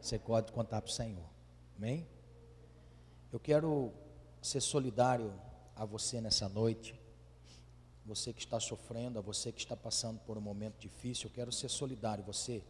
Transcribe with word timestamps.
você 0.00 0.18
pode 0.18 0.52
contar 0.52 0.80
para 0.80 0.88
o 0.88 0.92
Senhor. 0.92 1.24
Amém? 1.76 2.06
Eu 3.32 3.38
quero 3.38 3.92
ser 4.42 4.60
solidário 4.60 5.32
a 5.76 5.84
você 5.84 6.20
nessa 6.20 6.48
noite. 6.48 6.98
Você 8.06 8.32
que 8.32 8.40
está 8.40 8.58
sofrendo, 8.58 9.18
a 9.18 9.22
você 9.22 9.52
que 9.52 9.60
está 9.60 9.76
passando 9.76 10.18
por 10.20 10.36
um 10.36 10.40
momento 10.40 10.78
difícil, 10.78 11.28
eu 11.28 11.34
quero 11.34 11.52
ser 11.52 11.68
solidário. 11.68 12.24
Você, 12.24 12.64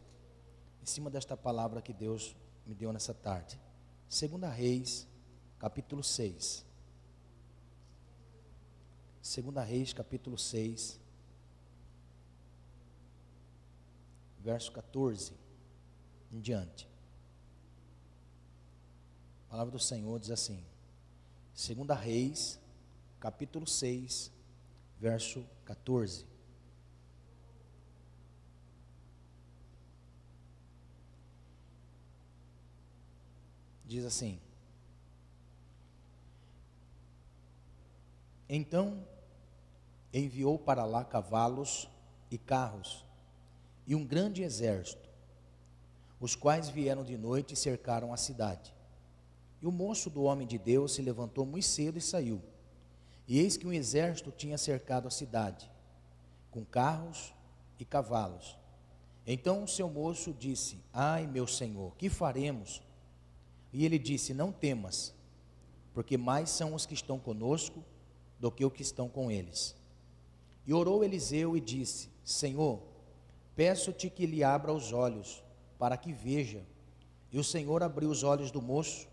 em 0.82 0.86
cima 0.86 1.08
desta 1.08 1.36
palavra 1.36 1.80
que 1.80 1.92
Deus 1.92 2.34
me 2.66 2.74
deu 2.74 2.92
nessa 2.92 3.14
tarde. 3.14 3.58
Segunda 4.08 4.48
Reis, 4.48 5.06
capítulo 5.58 6.02
6. 6.02 6.64
Segunda 9.22 9.62
Reis, 9.62 9.92
capítulo 9.92 10.36
6, 10.36 10.98
verso 14.40 14.72
14 14.72 15.34
em 16.32 16.40
diante. 16.40 16.89
A 19.50 19.54
palavra 19.54 19.72
do 19.72 19.80
Senhor 19.80 20.16
diz 20.20 20.30
assim: 20.30 20.64
Segunda 21.52 21.92
Reis, 21.92 22.60
capítulo 23.18 23.66
6, 23.66 24.30
verso 24.96 25.44
14. 25.64 26.24
Diz 33.84 34.04
assim: 34.04 34.40
Então 38.48 39.04
enviou 40.14 40.60
para 40.60 40.84
lá 40.84 41.04
cavalos 41.04 41.90
e 42.30 42.38
carros 42.38 43.04
e 43.84 43.96
um 43.96 44.06
grande 44.06 44.44
exército, 44.44 45.10
os 46.20 46.36
quais 46.36 46.68
vieram 46.68 47.02
de 47.02 47.18
noite 47.18 47.54
e 47.54 47.56
cercaram 47.56 48.12
a 48.12 48.16
cidade. 48.16 48.72
E 49.62 49.66
o 49.66 49.72
moço 49.72 50.08
do 50.08 50.22
homem 50.22 50.46
de 50.46 50.58
Deus 50.58 50.92
se 50.92 51.02
levantou 51.02 51.44
muito 51.44 51.66
cedo 51.66 51.98
e 51.98 52.00
saiu. 52.00 52.40
E 53.28 53.38
eis 53.38 53.56
que 53.56 53.66
um 53.66 53.72
exército 53.72 54.32
tinha 54.32 54.56
cercado 54.56 55.06
a 55.06 55.10
cidade, 55.10 55.70
com 56.50 56.64
carros 56.64 57.34
e 57.78 57.84
cavalos. 57.84 58.56
Então 59.26 59.62
o 59.62 59.68
seu 59.68 59.88
moço 59.88 60.32
disse: 60.32 60.82
Ai, 60.92 61.26
meu 61.26 61.46
senhor, 61.46 61.94
que 61.96 62.08
faremos? 62.08 62.82
E 63.72 63.84
ele 63.84 63.98
disse: 63.98 64.32
Não 64.32 64.50
temas, 64.50 65.14
porque 65.92 66.16
mais 66.16 66.50
são 66.50 66.74
os 66.74 66.86
que 66.86 66.94
estão 66.94 67.18
conosco 67.18 67.84
do 68.38 68.50
que 68.50 68.64
os 68.64 68.72
que 68.72 68.82
estão 68.82 69.08
com 69.08 69.30
eles. 69.30 69.76
E 70.66 70.72
orou 70.72 71.04
Eliseu 71.04 71.56
e 71.56 71.60
disse: 71.60 72.08
Senhor, 72.24 72.80
peço-te 73.54 74.08
que 74.08 74.26
lhe 74.26 74.42
abra 74.42 74.72
os 74.72 74.92
olhos, 74.92 75.42
para 75.78 75.96
que 75.96 76.12
veja. 76.12 76.64
E 77.30 77.38
o 77.38 77.44
Senhor 77.44 77.82
abriu 77.82 78.10
os 78.10 78.24
olhos 78.24 78.50
do 78.50 78.60
moço 78.60 79.09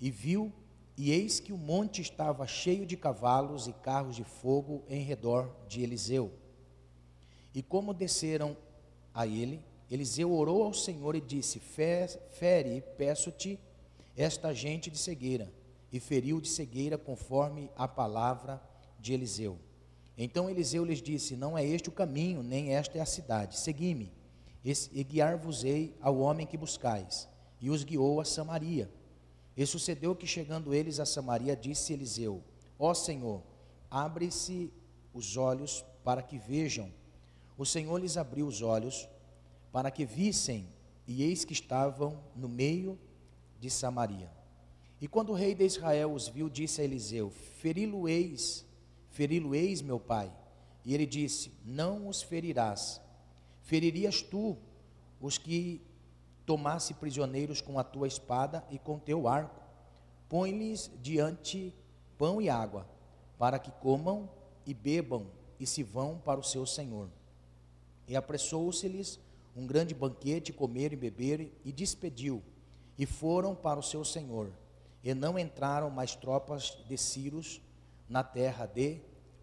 e 0.00 0.10
viu, 0.10 0.52
e 0.96 1.12
eis 1.12 1.40
que 1.40 1.52
o 1.52 1.58
monte 1.58 2.02
estava 2.02 2.46
cheio 2.46 2.84
de 2.84 2.96
cavalos 2.96 3.66
e 3.66 3.72
carros 3.72 4.16
de 4.16 4.24
fogo 4.24 4.82
em 4.88 5.02
redor 5.02 5.50
de 5.68 5.82
Eliseu. 5.82 6.32
E 7.54 7.62
como 7.62 7.94
desceram 7.94 8.56
a 9.14 9.26
ele, 9.26 9.64
Eliseu 9.90 10.32
orou 10.32 10.64
ao 10.64 10.74
Senhor 10.74 11.14
e 11.14 11.20
disse: 11.20 11.58
Fere, 11.60 12.82
peço-te, 12.96 13.58
esta 14.16 14.52
gente 14.52 14.90
de 14.90 14.98
cegueira 14.98 15.52
e 15.92 15.98
feriu 15.98 16.40
de 16.40 16.48
cegueira 16.48 16.98
conforme 16.98 17.70
a 17.76 17.88
palavra 17.88 18.62
de 18.98 19.12
Eliseu. 19.12 19.58
Então 20.16 20.50
Eliseu 20.50 20.84
lhes 20.84 21.00
disse: 21.00 21.36
Não 21.36 21.56
é 21.56 21.64
este 21.64 21.88
o 21.88 21.92
caminho, 21.92 22.42
nem 22.42 22.74
esta 22.74 22.98
é 22.98 23.00
a 23.00 23.06
cidade. 23.06 23.58
Segui-me, 23.58 24.12
e 24.64 25.04
guiar-vos-ei 25.04 25.96
ao 26.00 26.18
homem 26.18 26.46
que 26.46 26.56
buscais. 26.56 27.28
E 27.60 27.70
os 27.70 27.84
guiou 27.84 28.20
a 28.20 28.24
Samaria. 28.24 28.90
E 29.58 29.66
sucedeu 29.66 30.14
que, 30.14 30.24
chegando 30.24 30.72
eles 30.72 31.00
a 31.00 31.04
Samaria, 31.04 31.56
disse 31.56 31.92
Eliseu: 31.92 32.44
Ó 32.78 32.94
Senhor, 32.94 33.42
abre-se 33.90 34.72
os 35.12 35.36
olhos 35.36 35.84
para 36.04 36.22
que 36.22 36.38
vejam. 36.38 36.92
O 37.56 37.66
Senhor 37.66 37.98
lhes 37.98 38.16
abriu 38.16 38.46
os 38.46 38.62
olhos 38.62 39.08
para 39.72 39.90
que 39.90 40.06
vissem, 40.06 40.68
e 41.08 41.24
eis 41.24 41.44
que 41.44 41.52
estavam 41.52 42.22
no 42.36 42.48
meio 42.48 42.96
de 43.58 43.68
Samaria. 43.68 44.30
E 45.00 45.08
quando 45.08 45.30
o 45.30 45.34
rei 45.34 45.56
de 45.56 45.64
Israel 45.64 46.12
os 46.12 46.28
viu, 46.28 46.48
disse 46.48 46.80
a 46.80 46.84
Eliseu: 46.84 47.28
Feri-lo-eis, 47.58 48.64
feri-lo-eis, 49.10 49.82
meu 49.82 49.98
pai. 49.98 50.32
E 50.84 50.94
ele 50.94 51.04
disse: 51.04 51.50
Não 51.64 52.06
os 52.06 52.22
ferirás. 52.22 53.00
Feririas 53.62 54.22
tu 54.22 54.56
os 55.20 55.36
que 55.36 55.82
tomasse 56.48 56.94
prisioneiros 56.94 57.60
com 57.60 57.78
a 57.78 57.84
tua 57.84 58.08
espada 58.08 58.64
e 58.70 58.78
com 58.78 58.98
teu 58.98 59.28
arco. 59.28 59.60
Põe-lhes 60.30 60.90
diante 61.02 61.74
pão 62.16 62.40
e 62.40 62.48
água, 62.48 62.88
para 63.38 63.58
que 63.58 63.70
comam 63.70 64.30
e 64.64 64.72
bebam 64.72 65.26
e 65.60 65.66
se 65.66 65.82
vão 65.82 66.18
para 66.18 66.40
o 66.40 66.42
seu 66.42 66.64
senhor. 66.64 67.10
E 68.06 68.16
apressou-se-lhes 68.16 69.20
um 69.54 69.66
grande 69.66 69.94
banquete, 69.94 70.50
comer 70.50 70.94
e 70.94 70.96
beber, 70.96 71.52
e 71.62 71.70
despediu, 71.70 72.42
e 72.96 73.04
foram 73.04 73.54
para 73.54 73.78
o 73.78 73.82
seu 73.82 74.02
senhor 74.02 74.50
e 75.02 75.14
não 75.14 75.38
entraram 75.38 75.90
mais 75.90 76.14
tropas 76.14 76.78
de 76.88 76.96
Círios 76.96 77.60
na 78.08 78.22
terra 78.22 78.66
de 78.66 79.00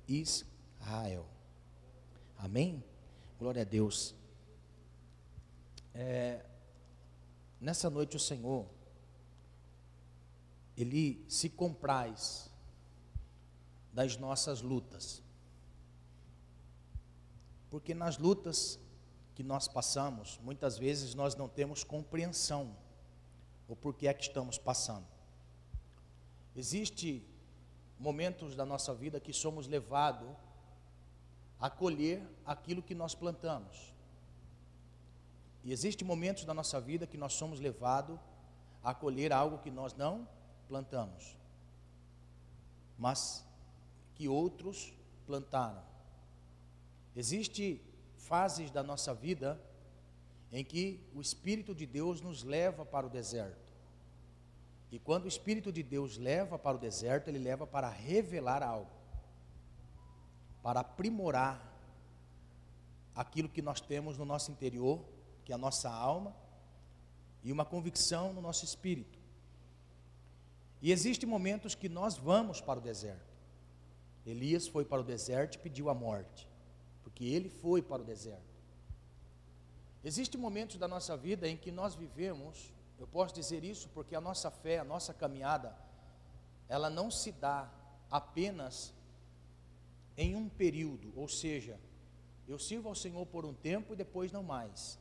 Israel. 0.08 1.26
Amém? 2.38 2.84
Glória 3.40 3.62
a 3.62 3.66
Deus. 3.66 4.14
É, 5.94 6.44
nessa 7.60 7.90
noite 7.90 8.16
o 8.16 8.20
Senhor, 8.20 8.68
Ele 10.78 11.26
se 11.30 11.50
compraz 11.50 12.50
das 13.94 14.18
nossas 14.18 14.62
lutas. 14.62 15.22
Porque 17.70 17.94
nas 17.94 18.18
lutas 18.18 18.80
que 19.34 19.44
nós 19.44 19.68
passamos, 19.68 20.40
muitas 20.44 20.78
vezes 20.78 21.14
nós 21.14 21.36
não 21.36 21.48
temos 21.48 21.84
compreensão 21.84 22.76
o 23.68 23.76
porquê 23.76 24.08
é 24.08 24.14
que 24.14 24.24
estamos 24.24 24.58
passando. 24.58 25.08
Existe 26.56 27.26
momentos 28.00 28.56
da 28.56 28.66
nossa 28.66 28.94
vida 28.94 29.20
que 29.20 29.34
somos 29.34 29.68
levados 29.68 30.30
a 31.60 31.70
colher 31.70 32.22
aquilo 32.46 32.84
que 32.84 32.94
nós 32.94 33.16
plantamos. 33.16 33.95
E 35.66 35.74
existe 35.74 36.06
momentos 36.06 36.46
da 36.46 36.54
nossa 36.54 36.80
vida 36.80 37.08
que 37.08 37.18
nós 37.18 37.34
somos 37.34 37.60
levados 37.60 38.20
a 38.84 38.94
colher 38.94 39.34
algo 39.34 39.58
que 39.58 39.72
nós 39.72 39.96
não 39.96 40.30
plantamos, 40.68 41.36
mas 43.00 43.44
que 44.14 44.28
outros 44.28 44.94
plantaram. 45.26 45.84
Existe 47.16 47.82
fases 48.16 48.70
da 48.70 48.84
nossa 48.84 49.12
vida 49.12 49.60
em 50.52 50.64
que 50.64 51.04
o 51.16 51.20
Espírito 51.20 51.74
de 51.74 51.88
Deus 51.88 52.22
nos 52.22 52.44
leva 52.44 52.86
para 52.86 53.08
o 53.08 53.10
deserto. 53.10 53.74
E 54.92 55.00
quando 55.00 55.26
o 55.26 55.28
Espírito 55.28 55.72
de 55.72 55.82
Deus 55.82 56.16
leva 56.16 56.60
para 56.60 56.78
o 56.78 56.80
deserto, 56.80 57.28
ele 57.28 57.40
leva 57.40 57.66
para 57.66 57.90
revelar 57.90 58.62
algo, 58.62 58.92
para 60.62 60.82
aprimorar 60.82 61.74
aquilo 63.16 63.50
que 63.50 63.64
nós 63.64 63.82
temos 63.82 64.16
no 64.16 64.26
nosso 64.26 64.52
interior, 64.52 65.15
que 65.46 65.54
é 65.54 65.56
a 65.56 65.58
nossa 65.58 65.90
alma, 65.90 66.36
e 67.44 67.52
uma 67.52 67.64
convicção 67.64 68.34
no 68.34 68.42
nosso 68.42 68.66
espírito. 68.66 69.18
E 70.82 70.92
existem 70.92 71.30
momentos 71.30 71.76
que 71.76 71.88
nós 71.88 72.18
vamos 72.18 72.60
para 72.60 72.80
o 72.80 72.82
deserto. 72.82 73.34
Elias 74.26 74.68
foi 74.68 74.84
para 74.84 75.02
o 75.02 75.04
deserto 75.04 75.56
e 75.56 75.60
pediu 75.60 75.90
a 75.90 75.94
morte, 75.94 76.50
porque 77.04 77.24
ele 77.24 77.48
foi 77.48 77.82
para 77.82 78.02
o 78.02 78.06
deserto. 78.06 78.56
Existem 80.04 80.42
momentos 80.42 80.78
da 80.78 80.88
nossa 80.88 81.16
vida 81.16 81.48
em 81.48 81.56
que 81.56 81.72
nós 81.72 81.96
vivemos 81.96 82.76
eu 82.98 83.08
posso 83.08 83.34
dizer 83.34 83.64
isso 83.64 83.90
porque 83.90 84.16
a 84.16 84.22
nossa 84.22 84.50
fé, 84.50 84.80
a 84.80 84.84
nossa 84.84 85.14
caminhada, 85.14 85.76
ela 86.68 86.90
não 86.90 87.12
se 87.12 87.32
dá 87.32 87.70
apenas 88.10 88.94
em 90.18 90.36
um 90.36 90.48
período, 90.48 91.12
ou 91.16 91.28
seja, 91.28 91.78
eu 92.48 92.60
sirvo 92.60 92.90
ao 92.90 92.96
Senhor 92.96 93.26
por 93.26 93.44
um 93.46 93.54
tempo 93.54 93.94
e 93.94 93.96
depois 93.96 94.32
não 94.32 94.44
mais. 94.44 95.00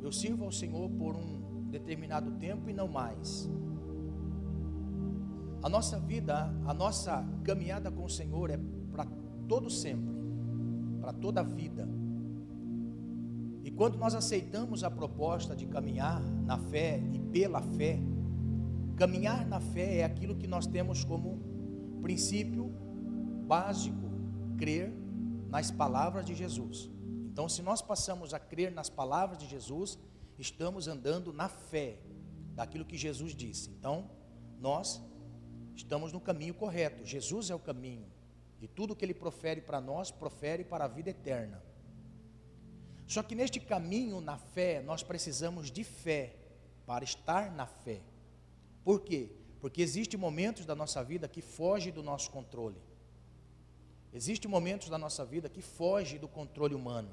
Eu 0.00 0.12
sirvo 0.12 0.44
ao 0.44 0.52
Senhor 0.52 0.88
por 0.90 1.16
um 1.16 1.68
determinado 1.68 2.30
tempo 2.32 2.70
e 2.70 2.72
não 2.72 2.86
mais. 2.86 3.50
A 5.62 5.68
nossa 5.68 5.98
vida, 5.98 6.52
a 6.66 6.74
nossa 6.74 7.24
caminhada 7.42 7.90
com 7.90 8.04
o 8.04 8.08
Senhor 8.08 8.50
é 8.50 8.58
para 8.90 9.06
todo 9.48 9.68
sempre, 9.68 10.14
para 11.00 11.12
toda 11.12 11.40
a 11.40 11.44
vida. 11.44 11.88
E 13.64 13.70
quando 13.70 13.96
nós 13.96 14.14
aceitamos 14.14 14.84
a 14.84 14.90
proposta 14.90 15.56
de 15.56 15.66
caminhar 15.66 16.20
na 16.22 16.58
fé 16.58 17.00
e 17.12 17.18
pela 17.18 17.62
fé, 17.62 17.98
caminhar 18.96 19.46
na 19.46 19.60
fé 19.60 19.98
é 19.98 20.04
aquilo 20.04 20.36
que 20.36 20.46
nós 20.46 20.66
temos 20.66 21.04
como 21.04 21.40
princípio 22.00 22.72
básico, 23.46 24.10
crer 24.56 25.01
nas 25.52 25.70
palavras 25.70 26.24
de 26.24 26.34
Jesus. 26.34 26.90
Então, 27.30 27.46
se 27.46 27.60
nós 27.60 27.82
passamos 27.82 28.32
a 28.32 28.40
crer 28.40 28.72
nas 28.72 28.88
palavras 28.88 29.36
de 29.38 29.46
Jesus, 29.46 29.98
estamos 30.38 30.88
andando 30.88 31.30
na 31.30 31.46
fé 31.46 31.98
daquilo 32.54 32.86
que 32.86 32.96
Jesus 32.96 33.34
disse. 33.34 33.68
Então, 33.68 34.10
nós 34.58 35.02
estamos 35.76 36.10
no 36.10 36.20
caminho 36.20 36.54
correto. 36.54 37.04
Jesus 37.04 37.50
é 37.50 37.54
o 37.54 37.58
caminho. 37.58 38.10
E 38.62 38.66
tudo 38.66 38.96
que 38.96 39.04
ele 39.04 39.12
profere 39.12 39.60
para 39.60 39.78
nós, 39.78 40.10
profere 40.10 40.64
para 40.64 40.86
a 40.86 40.88
vida 40.88 41.10
eterna. 41.10 41.62
Só 43.06 43.22
que 43.22 43.34
neste 43.34 43.60
caminho 43.60 44.22
na 44.22 44.38
fé, 44.38 44.82
nós 44.82 45.02
precisamos 45.02 45.70
de 45.70 45.84
fé 45.84 46.34
para 46.86 47.04
estar 47.04 47.52
na 47.52 47.66
fé. 47.66 48.00
Por 48.82 49.02
quê? 49.02 49.30
Porque 49.60 49.82
existem 49.82 50.18
momentos 50.18 50.64
da 50.64 50.74
nossa 50.74 51.04
vida 51.04 51.28
que 51.28 51.42
fogem 51.42 51.92
do 51.92 52.02
nosso 52.02 52.30
controle. 52.30 52.80
Existem 54.12 54.50
momentos 54.50 54.88
da 54.88 54.98
nossa 54.98 55.24
vida 55.24 55.48
que 55.48 55.62
fogem 55.62 56.18
do 56.18 56.28
controle 56.28 56.74
humano. 56.74 57.10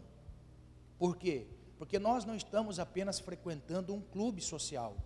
Por 0.97 1.15
quê? 1.15 1.47
Porque 1.77 1.97
nós 1.97 2.25
não 2.25 2.35
estamos 2.35 2.77
apenas 2.77 3.19
frequentando 3.19 3.93
um 3.93 4.01
clube 4.01 4.41
social. 4.41 4.97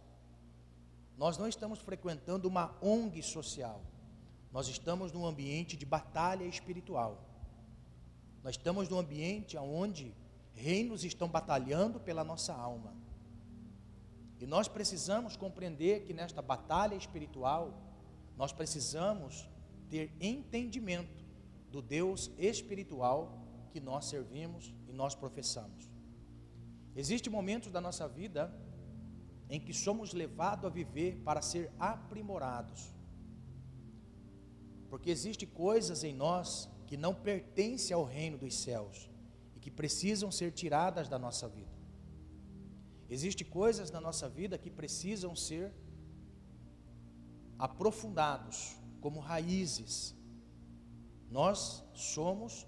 Nós 1.16 1.38
não 1.38 1.48
estamos 1.48 1.80
frequentando 1.80 2.48
uma 2.48 2.76
ONG 2.82 3.22
social. 3.22 3.80
Nós 4.52 4.68
estamos 4.68 5.12
num 5.12 5.26
ambiente 5.26 5.78
de 5.78 5.86
batalha 5.86 6.46
espiritual. 6.46 7.24
Nós 8.44 8.56
estamos 8.56 8.90
num 8.90 8.98
ambiente 8.98 9.56
onde 9.58 10.16
reinos 10.54 11.04
estão 11.04 11.28
batalhando 11.28 12.00
pela 12.00 12.24
nossa 12.24 12.54
alma. 12.54 12.94
E 14.40 14.46
nós 14.46 14.68
precisamos 14.68 15.38
compreender 15.38 16.04
que 16.04 16.14
nesta 16.14 16.42
batalha 16.42 16.96
espiritual, 16.96 17.74
nós 18.36 18.52
precisamos 18.52 19.48
ter 19.90 20.12
entendimento 20.20 21.23
do 21.74 21.82
Deus 21.82 22.32
espiritual 22.38 23.20
que 23.72 23.80
nós 23.80 24.06
servimos 24.06 24.72
e 24.88 24.94
nós 24.94 25.16
professamos. 25.16 25.90
Existem 26.96 27.34
momentos 27.34 27.72
da 27.72 27.82
nossa 27.82 28.08
vida 28.08 28.42
em 29.50 29.60
que 29.60 29.74
somos 29.74 30.14
levados 30.14 30.66
a 30.66 30.70
viver 30.70 31.12
para 31.26 31.42
ser 31.42 31.72
aprimorados. 31.80 32.94
Porque 34.88 35.10
existem 35.10 35.50
coisas 35.50 36.04
em 36.04 36.14
nós 36.14 36.70
que 36.86 36.96
não 36.96 37.16
pertencem 37.16 37.96
ao 37.96 38.04
reino 38.04 38.38
dos 38.38 38.56
céus 38.66 39.10
e 39.56 39.60
que 39.60 39.72
precisam 39.72 40.32
ser 40.32 40.52
tiradas 40.52 41.10
da 41.10 41.18
nossa 41.18 41.50
vida. 41.50 41.76
Existem 43.10 43.48
coisas 43.48 43.90
na 43.90 44.00
nossa 44.00 44.30
vida 44.30 44.60
que 44.60 44.70
precisam 44.70 45.36
ser 45.36 45.74
aprofundados 47.58 48.78
como 49.02 49.20
raízes. 49.20 50.16
Nós 51.34 51.84
somos 51.96 52.68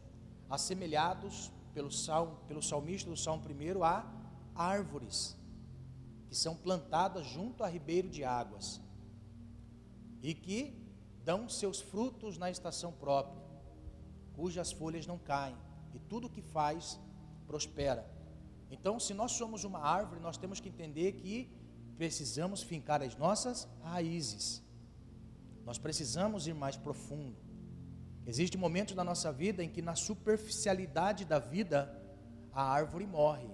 assemelhados 0.49 1.51
pelo, 1.71 1.91
salmo, 1.91 2.37
pelo 2.47 2.63
salmista 2.63 3.07
do 3.07 3.15
Salmo 3.15 3.43
1 3.47 3.83
a 3.83 4.11
árvores 4.55 5.37
que 6.27 6.35
são 6.35 6.55
plantadas 6.55 7.27
junto 7.27 7.63
a 7.63 7.67
ribeiro 7.67 8.09
de 8.09 8.23
águas 8.23 8.81
e 10.23 10.33
que 10.33 10.75
dão 11.23 11.47
seus 11.47 11.79
frutos 11.79 12.39
na 12.39 12.49
estação 12.49 12.91
própria, 12.91 13.39
cujas 14.33 14.71
folhas 14.71 15.05
não 15.05 15.19
caem 15.19 15.55
e 15.93 15.99
tudo 15.99 16.27
que 16.27 16.41
faz 16.41 16.99
prospera. 17.45 18.03
Então, 18.71 18.99
se 18.99 19.13
nós 19.13 19.33
somos 19.33 19.63
uma 19.63 19.79
árvore, 19.79 20.19
nós 20.19 20.37
temos 20.37 20.59
que 20.59 20.69
entender 20.69 21.11
que 21.11 21.47
precisamos 21.97 22.63
fincar 22.63 23.03
as 23.03 23.15
nossas 23.15 23.67
raízes. 23.83 24.63
Nós 25.63 25.77
precisamos 25.77 26.47
ir 26.47 26.55
mais 26.55 26.75
profundo. 26.75 27.44
Existem 28.25 28.59
momentos 28.59 28.95
na 28.95 29.03
nossa 29.03 29.31
vida 29.31 29.63
em 29.63 29.69
que 29.69 29.81
na 29.81 29.95
superficialidade 29.95 31.25
da 31.25 31.37
vida 31.37 32.01
a 32.51 32.63
árvore 32.63 33.05
morre. 33.05 33.49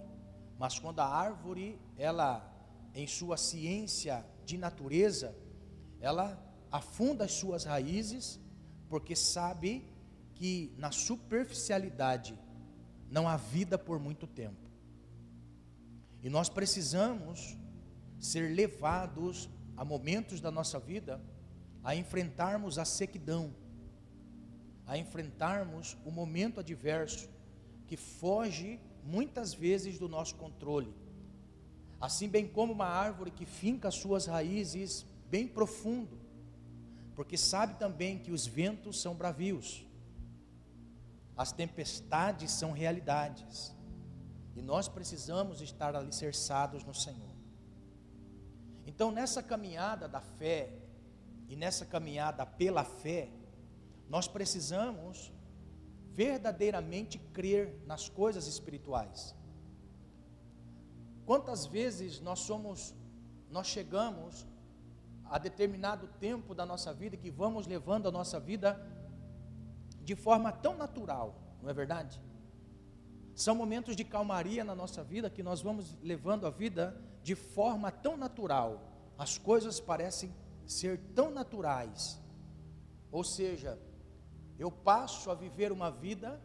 Mas 0.57 0.79
quando 0.79 0.99
a 0.99 1.07
árvore, 1.07 1.79
ela 1.97 2.47
em 2.93 3.07
sua 3.07 3.37
ciência 3.37 4.25
de 4.45 4.57
natureza, 4.57 5.35
ela 5.99 6.41
afunda 6.71 7.25
as 7.25 7.31
suas 7.31 7.63
raízes, 7.65 8.39
porque 8.87 9.15
sabe 9.15 9.85
que 10.35 10.73
na 10.77 10.91
superficialidade 10.91 12.37
não 13.09 13.27
há 13.27 13.37
vida 13.37 13.77
por 13.77 13.99
muito 13.99 14.25
tempo. 14.25 14.69
E 16.23 16.29
nós 16.29 16.47
precisamos 16.49 17.57
ser 18.19 18.53
levados 18.53 19.49
a 19.75 19.83
momentos 19.83 20.39
da 20.39 20.51
nossa 20.51 20.79
vida 20.79 21.21
a 21.83 21.95
enfrentarmos 21.95 22.77
a 22.77 22.85
sequidão, 22.85 23.53
a 24.91 24.97
enfrentarmos 24.97 25.95
o 26.03 26.11
momento 26.11 26.59
adverso 26.59 27.29
que 27.87 27.95
foge 27.95 28.77
muitas 29.05 29.53
vezes 29.53 29.97
do 29.97 30.09
nosso 30.09 30.35
controle. 30.35 30.93
Assim 32.01 32.27
bem 32.27 32.45
como 32.45 32.73
uma 32.73 32.87
árvore 32.87 33.31
que 33.31 33.45
finca 33.45 33.89
suas 33.89 34.25
raízes 34.25 35.05
bem 35.29 35.47
profundo, 35.47 36.19
porque 37.15 37.37
sabe 37.37 37.75
também 37.75 38.19
que 38.19 38.33
os 38.33 38.45
ventos 38.45 38.99
são 38.99 39.15
bravios, 39.15 39.87
as 41.37 41.53
tempestades 41.53 42.51
são 42.51 42.73
realidades. 42.73 43.73
E 44.57 44.61
nós 44.61 44.89
precisamos 44.89 45.61
estar 45.61 45.95
alicerçados 45.95 46.83
no 46.83 46.93
Senhor. 46.93 47.31
Então, 48.85 49.09
nessa 49.09 49.41
caminhada 49.41 50.09
da 50.09 50.19
fé 50.19 50.69
e 51.47 51.55
nessa 51.55 51.85
caminhada 51.85 52.45
pela 52.45 52.83
fé, 52.83 53.29
nós 54.11 54.27
precisamos 54.27 55.31
verdadeiramente 56.11 57.17
crer 57.17 57.81
nas 57.87 58.09
coisas 58.09 58.45
espirituais. 58.45 59.33
Quantas 61.25 61.65
vezes 61.65 62.19
nós 62.19 62.39
somos, 62.39 62.93
nós 63.49 63.67
chegamos 63.67 64.45
a 65.23 65.37
determinado 65.37 66.09
tempo 66.19 66.53
da 66.53 66.65
nossa 66.65 66.93
vida 66.93 67.15
que 67.15 67.31
vamos 67.31 67.65
levando 67.65 68.09
a 68.09 68.11
nossa 68.11 68.37
vida 68.37 68.85
de 70.03 70.13
forma 70.13 70.51
tão 70.51 70.75
natural, 70.75 71.33
não 71.61 71.69
é 71.69 71.73
verdade? 71.73 72.21
São 73.33 73.55
momentos 73.55 73.95
de 73.95 74.03
calmaria 74.03 74.65
na 74.65 74.75
nossa 74.75 75.01
vida 75.05 75.29
que 75.29 75.41
nós 75.41 75.61
vamos 75.61 75.97
levando 76.03 76.45
a 76.45 76.49
vida 76.49 77.01
de 77.23 77.33
forma 77.33 77.89
tão 77.89 78.17
natural. 78.17 78.91
As 79.17 79.37
coisas 79.37 79.79
parecem 79.79 80.35
ser 80.65 80.99
tão 81.15 81.31
naturais. 81.31 82.19
Ou 83.09 83.23
seja, 83.23 83.79
eu 84.61 84.71
passo 84.71 85.31
a 85.31 85.33
viver 85.33 85.71
uma 85.71 85.89
vida 85.89 86.39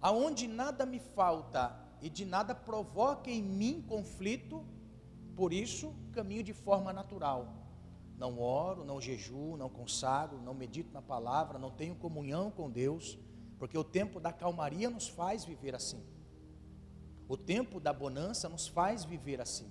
aonde 0.00 0.46
nada 0.46 0.84
me 0.84 0.98
falta 0.98 1.74
e 2.02 2.10
de 2.10 2.24
nada 2.24 2.54
provoca 2.54 3.30
em 3.30 3.42
mim 3.42 3.80
conflito, 3.88 4.64
por 5.34 5.52
isso 5.52 5.94
caminho 6.12 6.42
de 6.42 6.52
forma 6.52 6.92
natural. 6.92 7.54
Não 8.18 8.38
oro, 8.38 8.84
não 8.84 9.00
jejuo, 9.00 9.56
não 9.56 9.70
consagro, 9.70 10.40
não 10.42 10.52
medito 10.52 10.92
na 10.92 11.00
palavra, 11.00 11.58
não 11.58 11.70
tenho 11.70 11.94
comunhão 11.94 12.50
com 12.50 12.70
Deus 12.70 13.18
porque 13.58 13.78
o 13.78 13.84
tempo 13.84 14.18
da 14.18 14.32
calmaria 14.32 14.90
nos 14.90 15.06
faz 15.08 15.44
viver 15.44 15.72
assim. 15.72 16.04
O 17.28 17.36
tempo 17.36 17.78
da 17.78 17.92
bonança 17.92 18.48
nos 18.48 18.66
faz 18.66 19.04
viver 19.04 19.40
assim. 19.40 19.70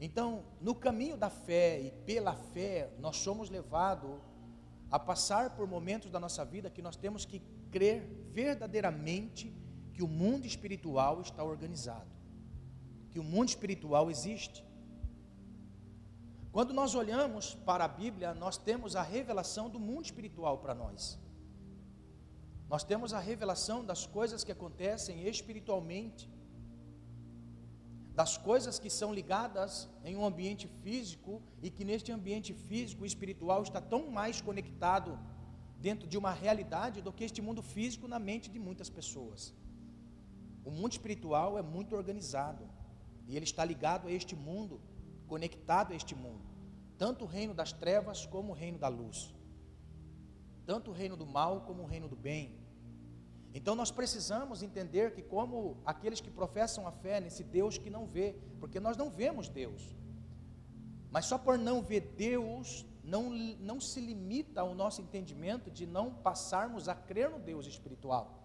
Então, 0.00 0.42
no 0.60 0.74
caminho 0.74 1.16
da 1.16 1.28
fé 1.28 1.78
e 1.80 1.90
pela 1.90 2.34
fé, 2.34 2.90
nós 2.98 3.18
somos 3.18 3.50
levados 3.50 4.18
a 4.90 4.98
passar 4.98 5.50
por 5.50 5.66
momentos 5.66 6.10
da 6.10 6.18
nossa 6.18 6.44
vida 6.44 6.70
que 6.70 6.82
nós 6.82 6.96
temos 6.96 7.24
que 7.24 7.40
crer 7.70 8.02
verdadeiramente 8.32 9.54
que 9.92 10.02
o 10.02 10.08
mundo 10.08 10.46
espiritual 10.46 11.20
está 11.20 11.42
organizado, 11.42 12.10
que 13.10 13.18
o 13.18 13.24
mundo 13.24 13.48
espiritual 13.48 14.10
existe. 14.10 14.64
Quando 16.52 16.72
nós 16.72 16.94
olhamos 16.94 17.54
para 17.54 17.84
a 17.84 17.88
Bíblia, 17.88 18.34
nós 18.34 18.56
temos 18.56 18.96
a 18.96 19.02
revelação 19.02 19.68
do 19.68 19.78
mundo 19.78 20.06
espiritual 20.06 20.58
para 20.58 20.74
nós. 20.74 21.18
Nós 22.68 22.84
temos 22.84 23.12
a 23.12 23.18
revelação 23.18 23.84
das 23.84 24.06
coisas 24.06 24.44
que 24.44 24.52
acontecem 24.52 25.26
espiritualmente, 25.26 26.28
das 28.18 28.36
coisas 28.36 28.80
que 28.82 28.90
são 28.90 29.10
ligadas 29.18 29.88
em 30.04 30.16
um 30.16 30.24
ambiente 30.30 30.66
físico 30.82 31.40
e 31.62 31.70
que 31.70 31.84
neste 31.90 32.10
ambiente 32.10 32.52
físico 32.52 33.04
e 33.04 33.06
espiritual 33.12 33.62
está 33.62 33.80
tão 33.80 34.10
mais 34.10 34.40
conectado 34.40 35.16
dentro 35.86 36.08
de 36.08 36.18
uma 36.18 36.32
realidade 36.32 37.00
do 37.00 37.12
que 37.12 37.22
este 37.28 37.40
mundo 37.40 37.62
físico 37.62 38.08
na 38.08 38.18
mente 38.18 38.50
de 38.50 38.58
muitas 38.58 38.90
pessoas. 38.90 39.54
O 40.64 40.70
mundo 40.72 40.92
espiritual 40.92 41.56
é 41.56 41.62
muito 41.62 41.94
organizado 41.94 42.64
e 43.28 43.36
ele 43.36 43.44
está 43.44 43.64
ligado 43.64 44.08
a 44.08 44.12
este 44.12 44.34
mundo, 44.34 44.80
conectado 45.28 45.92
a 45.92 45.96
este 45.96 46.14
mundo, 46.16 46.44
tanto 47.02 47.24
o 47.24 47.28
reino 47.28 47.54
das 47.54 47.72
trevas 47.72 48.26
como 48.26 48.50
o 48.50 48.56
reino 48.62 48.78
da 48.78 48.88
luz 48.88 49.32
tanto 50.68 50.90
o 50.90 50.94
reino 50.94 51.16
do 51.16 51.26
mal 51.26 51.62
como 51.62 51.82
o 51.82 51.86
reino 51.86 52.08
do 52.08 52.14
bem. 52.14 52.57
Então 53.54 53.74
nós 53.74 53.90
precisamos 53.90 54.62
entender 54.62 55.12
que, 55.12 55.22
como 55.22 55.78
aqueles 55.84 56.20
que 56.20 56.30
professam 56.30 56.86
a 56.86 56.92
fé 56.92 57.20
nesse 57.20 57.42
Deus 57.42 57.78
que 57.78 57.90
não 57.90 58.06
vê, 58.06 58.36
porque 58.60 58.78
nós 58.78 58.96
não 58.96 59.10
vemos 59.10 59.48
Deus, 59.48 59.96
mas 61.10 61.24
só 61.24 61.38
por 61.38 61.56
não 61.56 61.82
ver 61.82 62.12
Deus, 62.16 62.86
não, 63.02 63.30
não 63.30 63.80
se 63.80 64.00
limita 64.00 64.60
ao 64.60 64.74
nosso 64.74 65.00
entendimento 65.00 65.70
de 65.70 65.86
não 65.86 66.12
passarmos 66.12 66.88
a 66.88 66.94
crer 66.94 67.30
no 67.30 67.38
Deus 67.38 67.66
espiritual. 67.66 68.38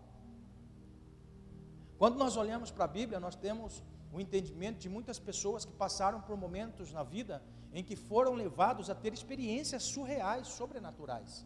Quando 1.98 2.18
nós 2.18 2.38
olhamos 2.38 2.72
para 2.72 2.86
a 2.86 2.88
Bíblia, 2.88 3.20
nós 3.20 3.36
temos 3.36 3.84
o 4.12 4.20
entendimento 4.20 4.80
de 4.80 4.90
muitas 4.90 5.20
pessoas 5.20 5.66
que 5.66 5.74
passaram 5.74 6.22
por 6.22 6.38
momentos 6.38 6.92
na 6.92 7.04
vida 7.04 7.44
em 7.74 7.84
que 7.84 7.96
foram 7.96 8.34
levados 8.34 8.90
a 8.90 8.96
ter 8.96 9.14
experiências 9.14 9.84
surreais, 9.84 10.48
sobrenaturais. 10.48 11.46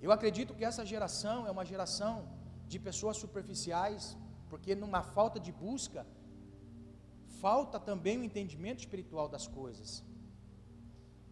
Eu 0.00 0.10
acredito 0.12 0.54
que 0.54 0.64
essa 0.64 0.84
geração 0.84 1.46
é 1.46 1.50
uma 1.50 1.64
geração 1.64 2.28
de 2.66 2.78
pessoas 2.78 3.16
superficiais, 3.16 4.16
porque 4.48 4.74
numa 4.74 5.02
falta 5.02 5.38
de 5.38 5.52
busca, 5.52 6.06
falta 7.40 7.78
também 7.78 8.18
o 8.18 8.24
entendimento 8.24 8.80
espiritual 8.80 9.28
das 9.28 9.46
coisas. 9.46 10.02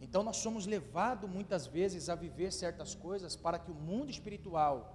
Então 0.00 0.22
nós 0.22 0.36
somos 0.36 0.66
levados 0.66 1.28
muitas 1.28 1.66
vezes 1.66 2.08
a 2.08 2.14
viver 2.14 2.52
certas 2.52 2.94
coisas 2.94 3.34
para 3.34 3.58
que 3.58 3.70
o 3.70 3.74
mundo 3.74 4.10
espiritual 4.10 4.94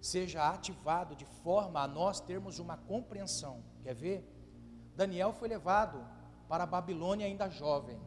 seja 0.00 0.48
ativado 0.48 1.16
de 1.16 1.24
forma 1.24 1.80
a 1.80 1.88
nós 1.88 2.20
termos 2.20 2.58
uma 2.58 2.76
compreensão. 2.76 3.62
Quer 3.82 3.94
ver? 3.94 4.18
Daniel 4.94 5.32
foi 5.32 5.48
levado 5.48 6.04
para 6.48 6.64
a 6.64 6.66
Babilônia 6.66 7.26
ainda 7.26 7.48
jovem. 7.48 7.98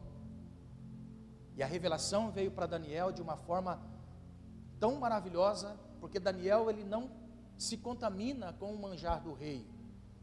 E 1.54 1.62
a 1.62 1.66
revelação 1.66 2.30
veio 2.30 2.50
para 2.50 2.66
Daniel 2.66 3.12
de 3.12 3.22
uma 3.22 3.36
forma 3.36 3.80
tão 4.82 4.94
maravilhosa, 5.04 5.68
porque 6.00 6.18
Daniel 6.18 6.68
ele 6.68 6.82
não 6.82 7.02
se 7.56 7.76
contamina 7.76 8.52
com 8.60 8.74
o 8.74 8.80
manjar 8.84 9.22
do 9.22 9.32
rei. 9.32 9.64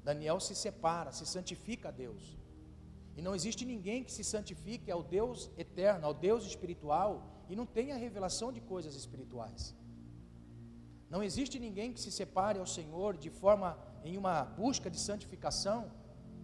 Daniel 0.04 0.38
se 0.48 0.54
separa, 0.54 1.14
se 1.14 1.26
santifica 1.26 1.88
a 1.88 1.92
Deus. 1.92 2.38
E 3.16 3.22
não 3.22 3.34
existe 3.34 3.64
ninguém 3.74 4.04
que 4.04 4.12
se 4.12 4.24
santifique 4.34 4.92
ao 4.92 5.02
Deus 5.02 5.50
eterno, 5.58 6.06
ao 6.06 6.14
Deus 6.14 6.46
espiritual, 6.46 7.12
e 7.48 7.56
não 7.56 7.66
tenha 7.66 7.96
revelação 7.96 8.52
de 8.52 8.60
coisas 8.60 8.96
espirituais. 8.96 9.74
Não 11.10 11.24
existe 11.24 11.58
ninguém 11.58 11.94
que 11.94 12.02
se 12.02 12.12
separe 12.12 12.60
ao 12.60 12.68
Senhor 12.68 13.16
de 13.16 13.30
forma 13.30 13.70
em 14.04 14.18
uma 14.18 14.44
busca 14.44 14.90
de 14.92 15.00
santificação. 15.00 15.90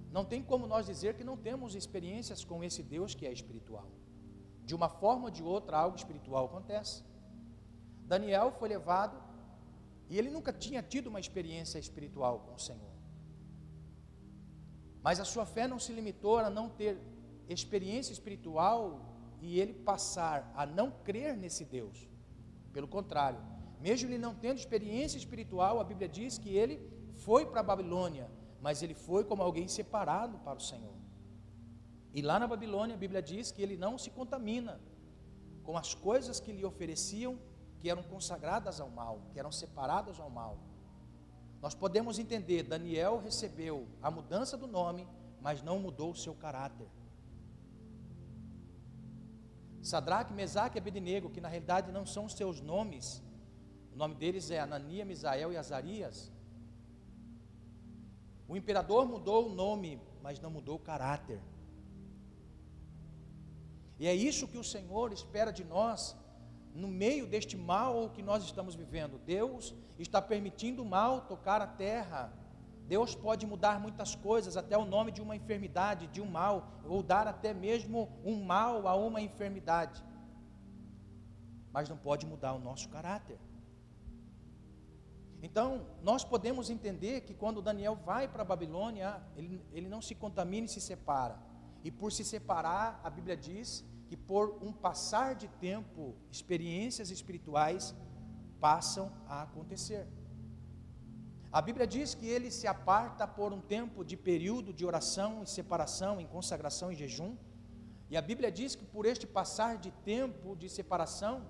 Não 0.10 0.24
tem 0.24 0.42
como 0.42 0.66
nós 0.68 0.86
dizer 0.86 1.16
que 1.18 1.30
não 1.32 1.36
temos 1.36 1.76
experiências 1.76 2.46
com 2.46 2.64
esse 2.64 2.82
Deus 2.82 3.14
que 3.14 3.28
é 3.28 3.34
espiritual. 3.40 3.90
De 4.64 4.74
uma 4.74 4.88
forma 4.88 5.26
ou 5.26 5.32
de 5.32 5.44
outra, 5.44 5.78
algo 5.78 5.98
espiritual 5.98 6.46
acontece. 6.46 7.04
Daniel 8.06 8.52
foi 8.52 8.70
levado 8.70 9.16
e 10.10 10.18
ele 10.18 10.30
nunca 10.30 10.54
tinha 10.54 10.82
tido 10.84 11.08
uma 11.08 11.20
experiência 11.20 11.80
espiritual 11.80 12.40
com 12.46 12.54
o 12.56 12.60
Senhor. 12.60 12.94
Mas 15.02 15.20
a 15.20 15.26
sua 15.26 15.46
fé 15.46 15.68
não 15.68 15.80
se 15.80 15.92
limitou 15.94 16.38
a 16.40 16.50
não 16.50 16.68
ter 16.70 16.98
experiência 17.48 18.14
espiritual 18.14 18.82
e 19.42 19.60
ele 19.60 19.74
passar 19.74 20.52
a 20.56 20.66
não 20.66 20.90
crer 20.92 21.36
nesse 21.38 21.64
Deus. 21.64 22.08
Pelo 22.74 22.88
contrário, 22.88 23.40
mesmo 23.80 24.10
ele 24.10 24.18
não 24.18 24.34
tendo 24.34 24.58
experiência 24.58 25.18
espiritual, 25.18 25.80
a 25.80 25.84
Bíblia 25.84 26.10
diz 26.10 26.38
que 26.38 26.56
ele 26.56 26.76
foi 27.26 27.46
para 27.46 27.60
a 27.60 27.64
Babilônia, 27.64 28.30
mas 28.62 28.82
ele 28.82 28.94
foi 28.94 29.24
como 29.24 29.44
alguém 29.44 29.68
separado 29.68 30.40
para 30.40 30.58
o 30.58 30.62
Senhor. 30.62 30.96
E 32.14 32.22
lá 32.22 32.40
na 32.40 32.48
Babilônia, 32.48 32.96
a 32.96 32.98
Bíblia 32.98 33.22
diz 33.22 33.52
que 33.52 33.62
ele 33.62 33.78
não 33.78 33.98
se 33.98 34.10
contamina 34.10 34.80
com 35.64 35.78
as 35.78 35.94
coisas 35.94 36.40
que 36.40 36.52
lhe 36.52 36.66
ofereciam, 36.66 37.38
que 37.86 37.90
eram 37.92 38.02
consagradas 38.02 38.80
ao 38.82 38.90
mal, 38.90 39.22
que 39.32 39.38
eram 39.38 39.52
separadas 39.52 40.20
ao 40.20 40.28
mal. 40.28 40.58
Nós 41.62 41.76
podemos 41.76 42.18
entender, 42.18 42.64
Daniel 42.64 43.20
recebeu 43.20 43.88
a 44.02 44.10
mudança 44.10 44.58
do 44.58 44.66
nome, 44.66 45.08
mas 45.40 45.62
não 45.62 45.78
mudou 45.78 46.10
o 46.10 46.16
seu 46.16 46.34
caráter. 46.34 46.88
Sadraque, 49.84 50.34
Mesaque 50.34 50.80
e 50.80 50.82
Abednego, 50.82 51.30
que 51.30 51.40
na 51.40 51.48
realidade 51.48 51.92
não 51.92 52.08
são 52.08 52.26
os 52.26 52.34
seus 52.34 52.60
nomes, 52.60 53.22
o 53.94 53.96
nome 53.96 54.16
deles 54.16 54.50
é 54.50 54.60
Anania, 54.60 55.06
Misael 55.06 55.54
e 55.54 55.58
Azarias. 55.58 56.32
O 58.48 58.58
imperador 58.58 59.08
mudou 59.08 59.46
o 59.46 59.54
nome, 59.54 60.02
mas 60.24 60.40
não 60.40 60.50
mudou 60.50 60.78
o 60.78 60.86
caráter. 60.92 61.40
E 64.00 64.08
é 64.08 64.16
isso 64.16 64.48
que 64.48 64.58
o 64.58 64.64
Senhor 64.64 65.14
espera 65.14 65.52
de 65.54 65.64
nós 65.64 66.16
no 66.76 66.90
meio 66.90 67.26
deste 67.26 67.58
mal 67.58 68.10
que 68.10 68.22
nós 68.22 68.44
estamos 68.44 68.76
vivendo. 68.76 69.18
Deus 69.18 69.74
está 69.98 70.22
permitindo 70.22 70.84
o 70.84 70.86
mal 70.86 71.22
tocar 71.22 71.62
a 71.62 71.68
terra. 71.68 72.32
Deus 72.86 73.16
pode 73.16 73.46
mudar 73.48 73.80
muitas 73.80 74.14
coisas, 74.14 74.58
até 74.58 74.78
o 74.78 74.86
nome 74.86 75.12
de 75.12 75.22
uma 75.22 75.36
enfermidade, 75.36 76.06
de 76.08 76.22
um 76.22 76.30
mal, 76.30 76.82
ou 76.86 77.02
dar 77.02 77.28
até 77.28 77.54
mesmo 77.54 78.10
um 78.24 78.44
mal 78.44 78.88
a 78.88 78.96
uma 78.96 79.22
enfermidade. 79.22 80.04
Mas 81.72 81.90
não 81.90 81.98
pode 81.98 82.26
mudar 82.26 82.54
o 82.54 82.60
nosso 82.60 82.90
caráter. 82.90 83.40
Então, 85.42 85.88
nós 86.02 86.24
podemos 86.24 86.70
entender 86.70 87.22
que 87.22 87.34
quando 87.34 87.62
Daniel 87.62 87.96
vai 87.96 88.28
para 88.28 88.42
a 88.42 88.46
Babilônia, 88.46 89.22
ele, 89.36 89.64
ele 89.72 89.88
não 89.88 90.02
se 90.02 90.14
contamina 90.14 90.66
e 90.66 90.70
se 90.70 90.82
separa. 90.82 91.40
E 91.84 91.92
por 91.92 92.12
se 92.12 92.24
separar, 92.26 93.00
a 93.04 93.10
Bíblia 93.10 93.38
diz 93.38 93.86
que 94.08 94.16
por 94.16 94.58
um 94.62 94.72
passar 94.72 95.36
de 95.36 95.48
tempo, 95.48 96.16
experiências 96.32 97.10
espirituais 97.10 97.96
passam 98.60 99.12
a 99.28 99.42
acontecer. 99.44 100.08
A 101.52 101.62
Bíblia 101.62 101.88
diz 101.88 102.14
que 102.14 102.28
ele 102.28 102.52
se 102.52 102.68
aparta 102.68 103.26
por 103.26 103.54
um 103.54 103.62
tempo 103.62 104.04
de 104.04 104.18
período 104.18 104.74
de 104.74 104.86
oração 104.86 105.42
e 105.44 105.48
separação, 105.48 106.20
em 106.20 106.28
consagração 106.28 106.92
e 106.92 106.96
jejum. 106.96 107.36
E 108.10 108.18
a 108.18 108.22
Bíblia 108.22 108.52
diz 108.52 108.76
que 108.76 108.84
por 108.84 109.06
este 109.06 109.26
passar 109.26 109.78
de 109.78 109.92
tempo 110.14 110.56
de 110.56 110.70
separação, 110.70 111.46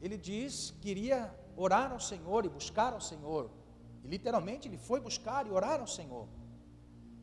ele 0.00 0.18
diz 0.18 0.74
que 0.80 0.90
iria 0.90 1.32
orar 1.56 1.92
ao 1.92 2.00
Senhor 2.00 2.44
e 2.44 2.48
buscar 2.48 2.92
ao 2.92 3.00
Senhor. 3.00 3.50
E 4.02 4.08
literalmente 4.08 4.68
ele 4.68 4.76
foi 4.76 5.00
buscar 5.00 5.46
e 5.46 5.50
orar 5.50 5.80
ao 5.80 5.86
Senhor. 5.86 6.28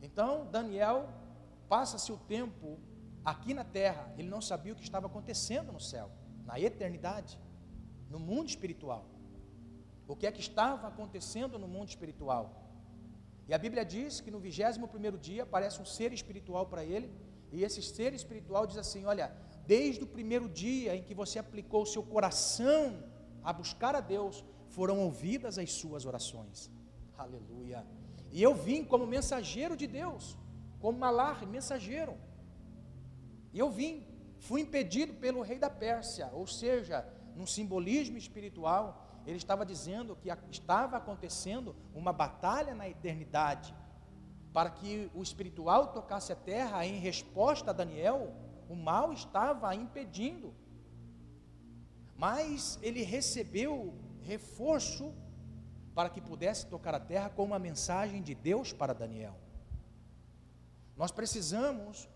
Então, 0.00 0.46
Daniel 0.50 1.08
passa-se 1.68 2.10
o 2.10 2.16
tempo 2.16 2.78
aqui 3.24 3.54
na 3.54 3.64
terra, 3.64 4.12
ele 4.18 4.28
não 4.28 4.40
sabia 4.40 4.72
o 4.72 4.76
que 4.76 4.82
estava 4.82 5.06
acontecendo 5.06 5.72
no 5.72 5.80
céu, 5.80 6.10
na 6.44 6.60
eternidade, 6.60 7.38
no 8.10 8.18
mundo 8.18 8.48
espiritual. 8.48 9.06
O 10.06 10.14
que 10.14 10.26
é 10.26 10.32
que 10.32 10.40
estava 10.40 10.88
acontecendo 10.88 11.58
no 11.58 11.66
mundo 11.66 11.88
espiritual? 11.88 12.64
E 13.48 13.54
a 13.54 13.58
Bíblia 13.58 13.84
diz 13.84 14.20
que 14.20 14.30
no 14.30 14.38
21 14.38 15.16
dia 15.18 15.42
aparece 15.42 15.80
um 15.80 15.84
ser 15.84 16.12
espiritual 16.12 16.66
para 16.66 16.84
ele, 16.84 17.10
e 17.50 17.62
esse 17.62 17.82
ser 17.82 18.12
espiritual 18.12 18.66
diz 18.66 18.76
assim: 18.76 19.04
Olha, 19.04 19.34
desde 19.66 20.04
o 20.04 20.06
primeiro 20.06 20.48
dia 20.48 20.94
em 20.96 21.02
que 21.02 21.14
você 21.14 21.38
aplicou 21.38 21.82
o 21.82 21.86
seu 21.86 22.02
coração 22.02 23.02
a 23.42 23.52
buscar 23.52 23.94
a 23.94 24.00
Deus, 24.00 24.44
foram 24.68 24.98
ouvidas 24.98 25.58
as 25.58 25.72
suas 25.72 26.04
orações. 26.04 26.70
Aleluia. 27.16 27.86
E 28.30 28.42
eu 28.42 28.54
vim 28.54 28.84
como 28.84 29.06
mensageiro 29.06 29.76
de 29.76 29.86
Deus, 29.86 30.36
como 30.80 30.98
malar, 30.98 31.46
mensageiro. 31.46 32.14
E 33.54 33.58
eu 33.58 33.70
vim, 33.70 34.06
fui 34.38 34.60
impedido 34.60 35.14
pelo 35.14 35.40
rei 35.40 35.58
da 35.58 35.70
Pérsia, 35.70 36.28
ou 36.34 36.46
seja, 36.46 37.06
num 37.34 37.46
simbolismo 37.46 38.18
espiritual, 38.18 39.22
ele 39.26 39.38
estava 39.38 39.64
dizendo 39.64 40.14
que 40.14 40.28
estava 40.50 40.98
acontecendo 40.98 41.74
uma 41.94 42.12
batalha 42.12 42.74
na 42.74 42.86
eternidade, 42.86 43.74
para 44.52 44.68
que 44.68 45.10
o 45.14 45.22
espiritual 45.22 45.92
tocasse 45.92 46.30
a 46.30 46.36
terra 46.36 46.84
em 46.84 46.98
resposta 46.98 47.70
a 47.70 47.72
Daniel, 47.72 48.34
o 48.68 48.76
mal 48.76 49.10
estava 49.14 49.74
impedindo 49.74 50.54
mas 52.16 52.78
ele 52.82 53.02
recebeu 53.02 53.94
reforço 54.22 55.12
para 55.94 56.08
que 56.08 56.20
pudesse 56.20 56.66
tocar 56.66 56.94
a 56.94 57.00
terra 57.00 57.28
com 57.28 57.44
uma 57.44 57.58
mensagem 57.58 58.22
de 58.22 58.34
Deus 58.34 58.72
para 58.72 58.92
Daniel. 58.92 59.36
Nós 60.96 61.10
precisamos 61.10 62.08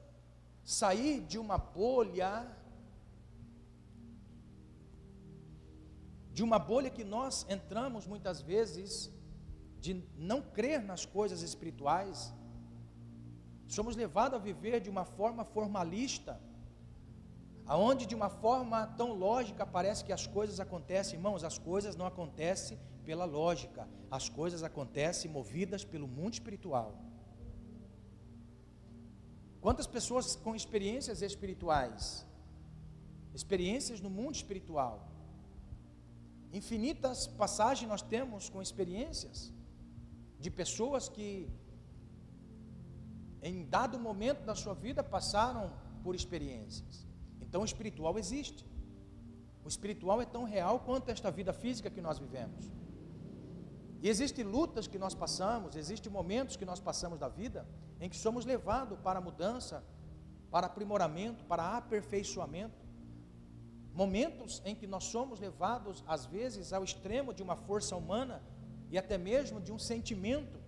sair 0.68 1.22
de 1.22 1.38
uma 1.38 1.56
bolha, 1.56 2.46
de 6.30 6.42
uma 6.42 6.58
bolha 6.58 6.90
que 6.90 7.04
nós 7.04 7.46
entramos 7.48 8.06
muitas 8.06 8.42
vezes, 8.42 9.10
de 9.80 10.04
não 10.14 10.42
crer 10.42 10.82
nas 10.82 11.06
coisas 11.06 11.40
espirituais, 11.40 12.34
somos 13.66 13.96
levados 13.96 14.38
a 14.38 14.42
viver 14.42 14.78
de 14.78 14.90
uma 14.90 15.06
forma 15.06 15.42
formalista, 15.42 16.38
aonde 17.64 18.04
de 18.04 18.14
uma 18.14 18.28
forma 18.28 18.88
tão 18.88 19.14
lógica 19.14 19.64
parece 19.64 20.04
que 20.04 20.12
as 20.12 20.26
coisas 20.26 20.60
acontecem, 20.60 21.14
irmãos, 21.14 21.44
as 21.44 21.56
coisas 21.56 21.96
não 21.96 22.04
acontecem 22.04 22.78
pela 23.06 23.24
lógica, 23.24 23.88
as 24.10 24.28
coisas 24.28 24.62
acontecem 24.62 25.30
movidas 25.30 25.82
pelo 25.82 26.06
mundo 26.06 26.34
espiritual. 26.34 27.07
Quantas 29.60 29.86
pessoas 29.86 30.36
com 30.36 30.54
experiências 30.54 31.20
espirituais, 31.20 32.26
experiências 33.34 34.00
no 34.00 34.08
mundo 34.08 34.34
espiritual, 34.36 35.08
infinitas 36.52 37.26
passagens 37.26 37.88
nós 37.88 38.02
temos 38.02 38.48
com 38.48 38.62
experiências 38.62 39.52
de 40.38 40.50
pessoas 40.50 41.08
que 41.08 41.48
em 43.42 43.64
dado 43.64 43.98
momento 43.98 44.44
da 44.44 44.54
sua 44.54 44.74
vida 44.74 45.02
passaram 45.02 45.72
por 46.02 46.14
experiências. 46.14 47.06
Então 47.40 47.62
o 47.62 47.64
espiritual 47.64 48.18
existe. 48.18 48.64
O 49.64 49.68
espiritual 49.68 50.22
é 50.22 50.24
tão 50.24 50.44
real 50.44 50.80
quanto 50.80 51.10
esta 51.10 51.30
vida 51.30 51.52
física 51.52 51.90
que 51.90 52.00
nós 52.00 52.18
vivemos. 52.18 52.70
E 54.00 54.08
existem 54.08 54.44
lutas 54.44 54.86
que 54.86 54.98
nós 54.98 55.14
passamos, 55.14 55.74
existem 55.74 56.10
momentos 56.10 56.56
que 56.56 56.64
nós 56.64 56.78
passamos 56.78 57.18
da 57.18 57.28
vida 57.28 57.66
em 58.00 58.08
que 58.08 58.16
somos 58.16 58.44
levados 58.44 58.98
para 59.00 59.20
mudança, 59.20 59.84
para 60.50 60.66
aprimoramento, 60.66 61.44
para 61.44 61.76
aperfeiçoamento. 61.76 62.86
Momentos 63.92 64.62
em 64.64 64.74
que 64.74 64.86
nós 64.86 65.04
somos 65.04 65.40
levados, 65.40 66.04
às 66.06 66.24
vezes, 66.26 66.72
ao 66.72 66.84
extremo 66.84 67.34
de 67.34 67.42
uma 67.42 67.56
força 67.56 67.96
humana 67.96 68.42
e 68.90 68.96
até 68.96 69.18
mesmo 69.18 69.60
de 69.60 69.72
um 69.72 69.78
sentimento, 69.78 70.58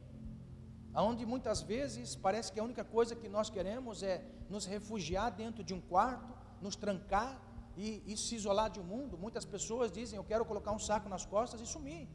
onde 0.94 1.24
muitas 1.24 1.62
vezes 1.62 2.16
parece 2.16 2.52
que 2.52 2.58
a 2.58 2.64
única 2.64 2.84
coisa 2.84 3.14
que 3.14 3.28
nós 3.28 3.48
queremos 3.48 4.02
é 4.02 4.24
nos 4.48 4.66
refugiar 4.66 5.30
dentro 5.30 5.62
de 5.62 5.72
um 5.72 5.80
quarto, 5.80 6.34
nos 6.60 6.74
trancar 6.74 7.40
e, 7.76 8.02
e 8.04 8.16
se 8.16 8.34
isolar 8.34 8.70
do 8.70 8.82
mundo. 8.82 9.16
Muitas 9.16 9.44
pessoas 9.44 9.92
dizem: 9.92 10.16
Eu 10.16 10.24
quero 10.24 10.44
colocar 10.44 10.72
um 10.72 10.78
saco 10.78 11.08
nas 11.08 11.24
costas 11.24 11.60
e 11.60 11.66
sumir. 11.66 12.08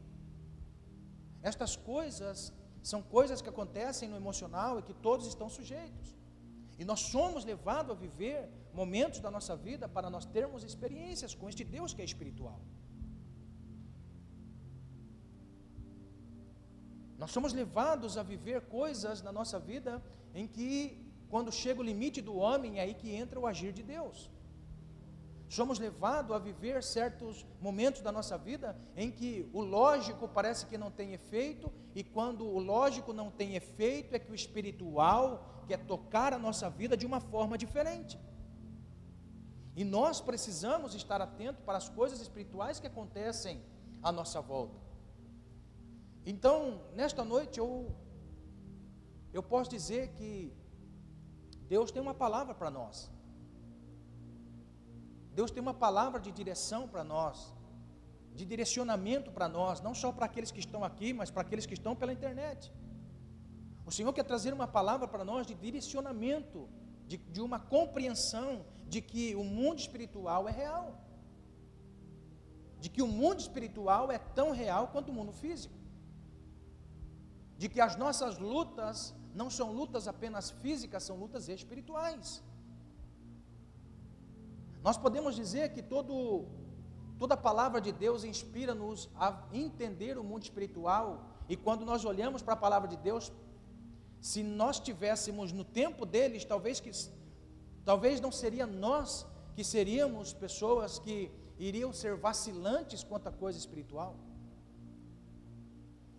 Estas 1.42 1.74
coisas 1.76 2.52
são 2.90 3.00
coisas 3.16 3.40
que 3.42 3.50
acontecem 3.54 4.08
no 4.08 4.18
emocional 4.22 4.72
e 4.78 4.82
que 4.88 4.94
todos 5.06 5.26
estão 5.26 5.48
sujeitos. 5.48 6.08
E 6.80 6.84
nós 6.90 7.00
somos 7.14 7.44
levados 7.44 7.90
a 7.94 7.98
viver 8.06 8.48
momentos 8.80 9.18
da 9.24 9.30
nossa 9.36 9.54
vida 9.56 9.88
para 9.96 10.08
nós 10.14 10.24
termos 10.36 10.62
experiências 10.62 11.34
com 11.34 11.48
este 11.52 11.64
Deus 11.76 11.92
que 11.92 12.02
é 12.02 12.04
espiritual. 12.04 12.60
Nós 17.22 17.32
somos 17.36 17.52
levados 17.60 18.16
a 18.16 18.22
viver 18.22 18.60
coisas 18.78 19.20
na 19.20 19.32
nossa 19.32 19.58
vida 19.58 19.92
em 20.32 20.46
que, 20.46 20.72
quando 21.28 21.50
chega 21.50 21.80
o 21.80 21.88
limite 21.92 22.20
do 22.28 22.36
homem, 22.36 22.78
é 22.78 22.82
aí 22.82 22.94
que 22.94 23.10
entra 23.22 23.40
o 23.40 23.48
agir 23.48 23.72
de 23.72 23.82
Deus. 23.82 24.30
Somos 25.48 25.80
levados 25.86 26.36
a 26.36 26.38
viver 26.38 26.84
certos 26.84 27.44
momentos 27.60 28.00
da 28.00 28.12
nossa 28.12 28.38
vida 28.38 28.78
em 28.94 29.10
que 29.10 29.50
o 29.52 29.62
lógico 29.62 30.28
parece 30.28 30.66
que 30.66 30.78
não 30.78 30.90
tem 30.90 31.14
efeito, 31.14 31.72
e 31.98 32.04
quando 32.04 32.44
o 32.44 32.58
lógico 32.58 33.10
não 33.14 33.30
tem 33.30 33.54
efeito, 33.56 34.14
é 34.14 34.18
que 34.18 34.30
o 34.30 34.34
espiritual 34.34 35.62
quer 35.66 35.78
tocar 35.86 36.34
a 36.34 36.38
nossa 36.38 36.68
vida 36.68 36.94
de 36.94 37.06
uma 37.06 37.20
forma 37.20 37.56
diferente. 37.56 38.20
E 39.74 39.82
nós 39.82 40.20
precisamos 40.20 40.94
estar 40.94 41.22
atentos 41.22 41.62
para 41.64 41.78
as 41.78 41.88
coisas 41.88 42.20
espirituais 42.20 42.78
que 42.78 42.86
acontecem 42.86 43.62
à 44.02 44.12
nossa 44.12 44.42
volta. 44.42 44.78
Então, 46.26 46.82
nesta 46.92 47.24
noite, 47.24 47.58
eu, 47.58 47.90
eu 49.32 49.42
posso 49.42 49.70
dizer 49.70 50.08
que 50.18 50.52
Deus 51.66 51.90
tem 51.90 52.02
uma 52.02 52.12
palavra 52.12 52.54
para 52.54 52.70
nós. 52.70 53.10
Deus 55.32 55.50
tem 55.50 55.62
uma 55.62 55.72
palavra 55.72 56.20
de 56.20 56.30
direção 56.30 56.86
para 56.86 57.02
nós, 57.02 57.55
de 58.38 58.44
direcionamento 58.52 59.30
para 59.36 59.48
nós, 59.48 59.80
não 59.86 59.94
só 60.02 60.08
para 60.16 60.26
aqueles 60.26 60.50
que 60.54 60.60
estão 60.66 60.82
aqui, 60.88 61.12
mas 61.20 61.30
para 61.30 61.42
aqueles 61.42 61.66
que 61.66 61.74
estão 61.78 61.94
pela 62.00 62.12
internet. 62.18 62.72
O 63.88 63.92
Senhor 63.96 64.12
quer 64.12 64.24
trazer 64.32 64.52
uma 64.52 64.68
palavra 64.78 65.06
para 65.08 65.24
nós 65.24 65.46
de 65.50 65.54
direcionamento, 65.66 66.68
de, 67.10 67.16
de 67.16 67.40
uma 67.40 67.58
compreensão 67.74 68.64
de 68.88 69.00
que 69.00 69.24
o 69.34 69.44
mundo 69.44 69.78
espiritual 69.78 70.48
é 70.48 70.52
real, 70.62 70.86
de 72.82 72.88
que 72.94 73.02
o 73.02 73.08
mundo 73.20 73.40
espiritual 73.46 74.04
é 74.16 74.18
tão 74.38 74.50
real 74.62 74.88
quanto 74.88 75.10
o 75.10 75.16
mundo 75.18 75.32
físico, 75.32 75.74
de 77.56 77.68
que 77.68 77.80
as 77.80 77.96
nossas 77.96 78.38
lutas 78.38 79.14
não 79.40 79.48
são 79.58 79.68
lutas 79.80 80.06
apenas 80.08 80.50
físicas, 80.62 81.02
são 81.08 81.16
lutas 81.24 81.48
espirituais. 81.48 82.42
Nós 84.86 84.96
podemos 84.96 85.34
dizer 85.34 85.72
que 85.74 85.82
todo, 85.82 86.46
toda 87.18 87.34
a 87.34 87.36
palavra 87.36 87.80
de 87.80 87.92
Deus 87.92 88.24
inspira-nos 88.24 89.08
a 89.16 89.42
entender 89.52 90.18
o 90.18 90.24
mundo 90.24 90.42
espiritual, 90.42 91.24
e 91.48 91.56
quando 91.56 91.84
nós 91.84 92.04
olhamos 92.04 92.42
para 92.42 92.54
a 92.54 92.56
palavra 92.56 92.88
de 92.88 92.96
Deus, 92.96 93.32
se 94.20 94.42
nós 94.42 94.80
tivéssemos 94.80 95.52
no 95.52 95.64
tempo 95.64 96.04
deles, 96.04 96.44
talvez 96.44 96.80
que 96.80 96.90
talvez 97.84 98.20
não 98.20 98.32
seria 98.32 98.66
nós 98.66 99.26
que 99.54 99.62
seríamos 99.62 100.32
pessoas 100.32 100.98
que 100.98 101.30
iriam 101.58 101.92
ser 101.92 102.16
vacilantes 102.16 103.04
quanto 103.04 103.28
à 103.28 103.32
coisa 103.32 103.58
espiritual. 103.58 104.16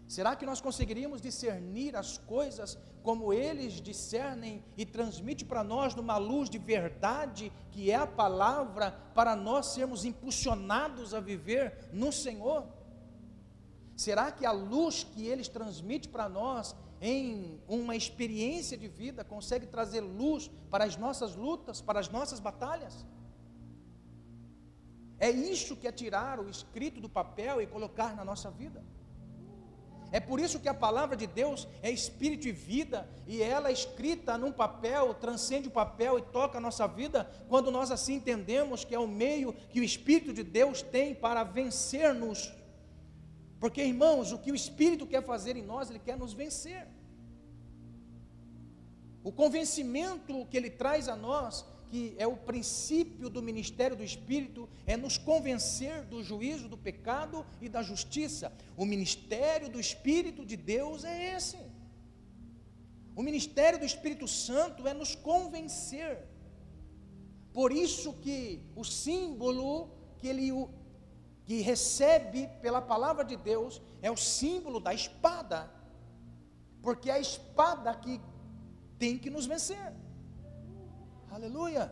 Será 0.07 0.35
que 0.35 0.45
nós 0.45 0.61
conseguiríamos 0.61 1.19
discernir 1.19 1.95
as 1.95 2.17
coisas 2.17 2.77
como 3.03 3.33
eles 3.33 3.73
discernem 3.81 4.63
e 4.77 4.85
transmite 4.85 5.43
para 5.43 5.63
nós 5.63 5.93
numa 5.95 6.17
luz 6.17 6.49
de 6.49 6.57
verdade, 6.57 7.51
que 7.71 7.91
é 7.91 7.95
a 7.95 8.07
palavra, 8.07 8.91
para 9.13 9.35
nós 9.35 9.67
sermos 9.67 10.05
impulsionados 10.05 11.13
a 11.13 11.19
viver 11.19 11.89
no 11.91 12.11
Senhor? 12.11 12.65
Será 13.97 14.31
que 14.31 14.45
a 14.45 14.51
luz 14.51 15.03
que 15.03 15.25
eles 15.25 15.49
transmitem 15.49 16.09
para 16.09 16.29
nós 16.29 16.75
em 17.01 17.59
uma 17.67 17.95
experiência 17.95 18.77
de 18.77 18.87
vida 18.87 19.25
consegue 19.25 19.67
trazer 19.67 20.01
luz 20.01 20.49
para 20.71 20.85
as 20.85 20.95
nossas 20.95 21.35
lutas, 21.35 21.81
para 21.81 21.99
as 21.99 22.09
nossas 22.09 22.39
batalhas? 22.39 23.05
É 25.19 25.29
isso 25.29 25.75
que 25.75 25.87
é 25.87 25.91
tirar 25.91 26.39
o 26.39 26.49
escrito 26.49 27.01
do 27.01 27.09
papel 27.09 27.61
e 27.61 27.67
colocar 27.67 28.15
na 28.15 28.23
nossa 28.23 28.49
vida. 28.51 28.83
É 30.11 30.19
por 30.19 30.39
isso 30.39 30.59
que 30.59 30.69
a 30.69 30.73
palavra 30.73 31.17
de 31.17 31.27
Deus 31.27 31.67
é 31.81 31.91
espírito 31.91 32.47
e 32.47 32.51
vida, 32.51 33.07
e 33.25 33.41
ela 33.41 33.69
é 33.69 33.73
escrita 33.73 34.37
num 34.37 34.51
papel, 34.51 35.13
transcende 35.13 35.67
o 35.67 35.71
papel 35.71 36.17
e 36.17 36.21
toca 36.21 36.57
a 36.57 36.61
nossa 36.61 36.87
vida, 36.87 37.29
quando 37.49 37.71
nós 37.71 37.91
assim 37.91 38.15
entendemos 38.15 38.85
que 38.85 38.95
é 38.95 38.99
o 38.99 39.07
meio 39.07 39.53
que 39.53 39.79
o 39.79 39.83
Espírito 39.83 40.33
de 40.33 40.43
Deus 40.43 40.81
tem 40.81 41.13
para 41.13 41.43
vencer-nos. 41.43 42.53
Porque, 43.59 43.83
irmãos, 43.83 44.31
o 44.31 44.37
que 44.37 44.51
o 44.51 44.55
Espírito 44.55 45.05
quer 45.05 45.23
fazer 45.23 45.57
em 45.57 45.63
nós, 45.63 45.89
ele 45.89 45.99
quer 45.99 46.17
nos 46.17 46.33
vencer. 46.33 46.87
O 49.23 49.31
convencimento 49.31 50.45
que 50.45 50.55
ele 50.55 50.69
traz 50.69 51.09
a 51.09 51.15
nós 51.15 51.65
que 51.89 52.15
é 52.17 52.27
o 52.27 52.35
princípio 52.35 53.29
do 53.29 53.41
ministério 53.41 53.95
do 53.95 54.03
Espírito, 54.03 54.67
é 54.85 54.97
nos 54.97 55.17
convencer 55.17 56.03
do 56.05 56.23
juízo 56.23 56.67
do 56.67 56.77
pecado 56.77 57.45
e 57.61 57.69
da 57.69 57.81
justiça. 57.81 58.51
O 58.75 58.85
ministério 58.85 59.69
do 59.69 59.79
Espírito 59.79 60.45
de 60.45 60.57
Deus 60.57 61.03
é 61.03 61.35
esse. 61.35 61.57
O 63.15 63.23
ministério 63.23 63.79
do 63.79 63.85
Espírito 63.85 64.27
Santo 64.27 64.87
é 64.87 64.93
nos 64.93 65.15
convencer. 65.15 66.27
Por 67.53 67.71
isso 67.71 68.13
que 68.13 68.61
o 68.75 68.83
símbolo 68.83 69.89
que 70.19 70.27
ele 70.27 70.51
que 71.45 71.61
recebe 71.61 72.49
pela 72.61 72.81
palavra 72.81 73.23
de 73.23 73.37
Deus 73.37 73.81
é 74.01 74.11
o 74.11 74.17
símbolo 74.17 74.79
da 74.81 74.93
espada. 74.93 75.71
Porque 76.81 77.09
é 77.09 77.13
a 77.13 77.19
espada 77.19 77.95
que 77.95 78.19
tem 78.99 79.17
que 79.17 79.29
nos 79.29 79.45
vencer. 79.45 79.93
Aleluia. 81.29 81.91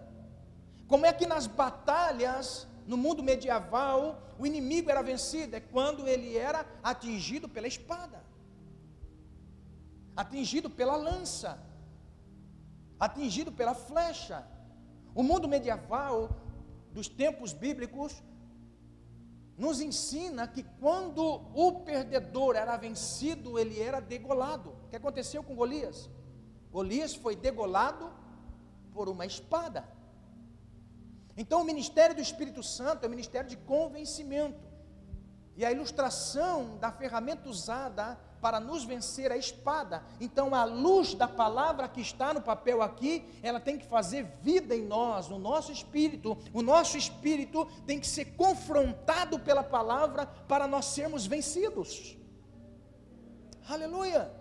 Como 0.88 1.06
é 1.06 1.14
que 1.14 1.26
nas 1.26 1.48
batalhas 1.48 2.68
no 2.86 2.98
mundo 2.98 3.24
medieval 3.24 4.22
o 4.40 4.46
inimigo 4.46 4.90
era 4.90 5.02
vencido? 5.02 5.56
É 5.56 5.60
quando 5.60 6.08
ele 6.08 6.38
era 6.38 6.66
atingido 6.84 7.50
pela 7.50 7.68
espada, 7.68 8.24
atingido 10.16 10.70
pela 10.70 10.96
lança, 10.96 11.60
atingido 13.00 13.52
pela 13.52 13.74
flecha. 13.74 14.46
O 15.14 15.24
mundo 15.24 15.48
medieval 15.48 16.30
dos 16.92 17.08
tempos 17.08 17.52
bíblicos 17.54 18.24
nos 19.58 19.80
ensina 19.80 20.48
que 20.48 20.64
quando 20.80 21.24
o 21.54 21.82
perdedor 21.82 22.56
era 22.56 22.76
vencido, 22.78 23.58
ele 23.58 23.80
era 23.80 24.00
degolado. 24.00 24.72
O 24.84 24.90
que 24.90 24.96
aconteceu 24.98 25.42
com 25.44 25.56
Golias? 25.56 26.10
Golias 26.72 27.16
foi 27.16 27.36
degolado 27.36 28.12
por 28.96 29.10
uma 29.10 29.26
espada. 29.26 29.82
Então, 31.42 31.62
o 31.62 31.66
ministério 31.66 32.16
do 32.16 32.22
Espírito 32.22 32.64
Santo 32.64 33.04
é 33.04 33.08
o 33.08 33.10
ministério 33.10 33.50
de 33.50 33.58
convencimento. 33.58 34.64
E 35.58 35.66
a 35.66 35.72
ilustração 35.72 36.78
da 36.78 36.92
ferramenta 36.92 37.50
usada 37.50 38.18
para 38.42 38.60
nos 38.60 38.84
vencer 38.86 39.32
a 39.32 39.38
espada. 39.38 40.04
Então, 40.20 40.54
a 40.56 40.64
luz 40.64 41.14
da 41.14 41.28
palavra 41.28 41.90
que 41.90 42.00
está 42.00 42.34
no 42.34 42.42
papel 42.42 42.82
aqui, 42.82 43.26
ela 43.42 43.60
tem 43.60 43.78
que 43.78 43.86
fazer 43.86 44.24
vida 44.42 44.76
em 44.76 44.86
nós, 44.86 45.28
no 45.28 45.40
nosso 45.40 45.72
espírito. 45.72 46.38
O 46.54 46.62
nosso 46.62 46.98
espírito 46.98 47.66
tem 47.86 48.00
que 48.00 48.08
ser 48.08 48.26
confrontado 48.36 49.40
pela 49.40 49.64
palavra 49.64 50.26
para 50.26 50.68
nós 50.68 50.86
sermos 50.86 51.26
vencidos. 51.26 52.18
Aleluia! 53.68 54.32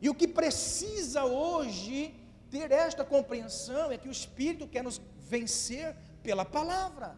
E 0.00 0.08
o 0.08 0.14
que 0.14 0.26
precisa 0.26 1.24
hoje 1.24 2.25
ter 2.50 2.70
esta 2.70 3.04
compreensão 3.04 3.90
é 3.90 3.98
que 3.98 4.08
o 4.08 4.12
Espírito 4.12 4.68
quer 4.68 4.82
nos 4.82 5.00
vencer 5.18 5.96
pela 6.22 6.44
palavra. 6.44 7.16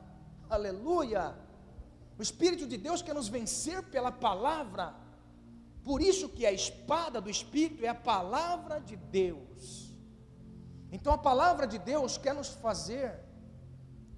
Aleluia! 0.48 1.36
O 2.18 2.22
Espírito 2.22 2.66
de 2.66 2.76
Deus 2.76 3.02
quer 3.02 3.14
nos 3.14 3.28
vencer 3.28 3.82
pela 3.84 4.10
palavra. 4.10 4.94
Por 5.84 6.02
isso 6.02 6.28
que 6.28 6.44
a 6.44 6.52
espada 6.52 7.20
do 7.20 7.30
Espírito 7.30 7.84
é 7.84 7.88
a 7.88 7.94
palavra 7.94 8.80
de 8.80 8.96
Deus. 8.96 9.94
Então 10.90 11.12
a 11.12 11.18
palavra 11.18 11.66
de 11.66 11.78
Deus 11.78 12.18
quer 12.18 12.34
nos 12.34 12.48
fazer 12.48 13.20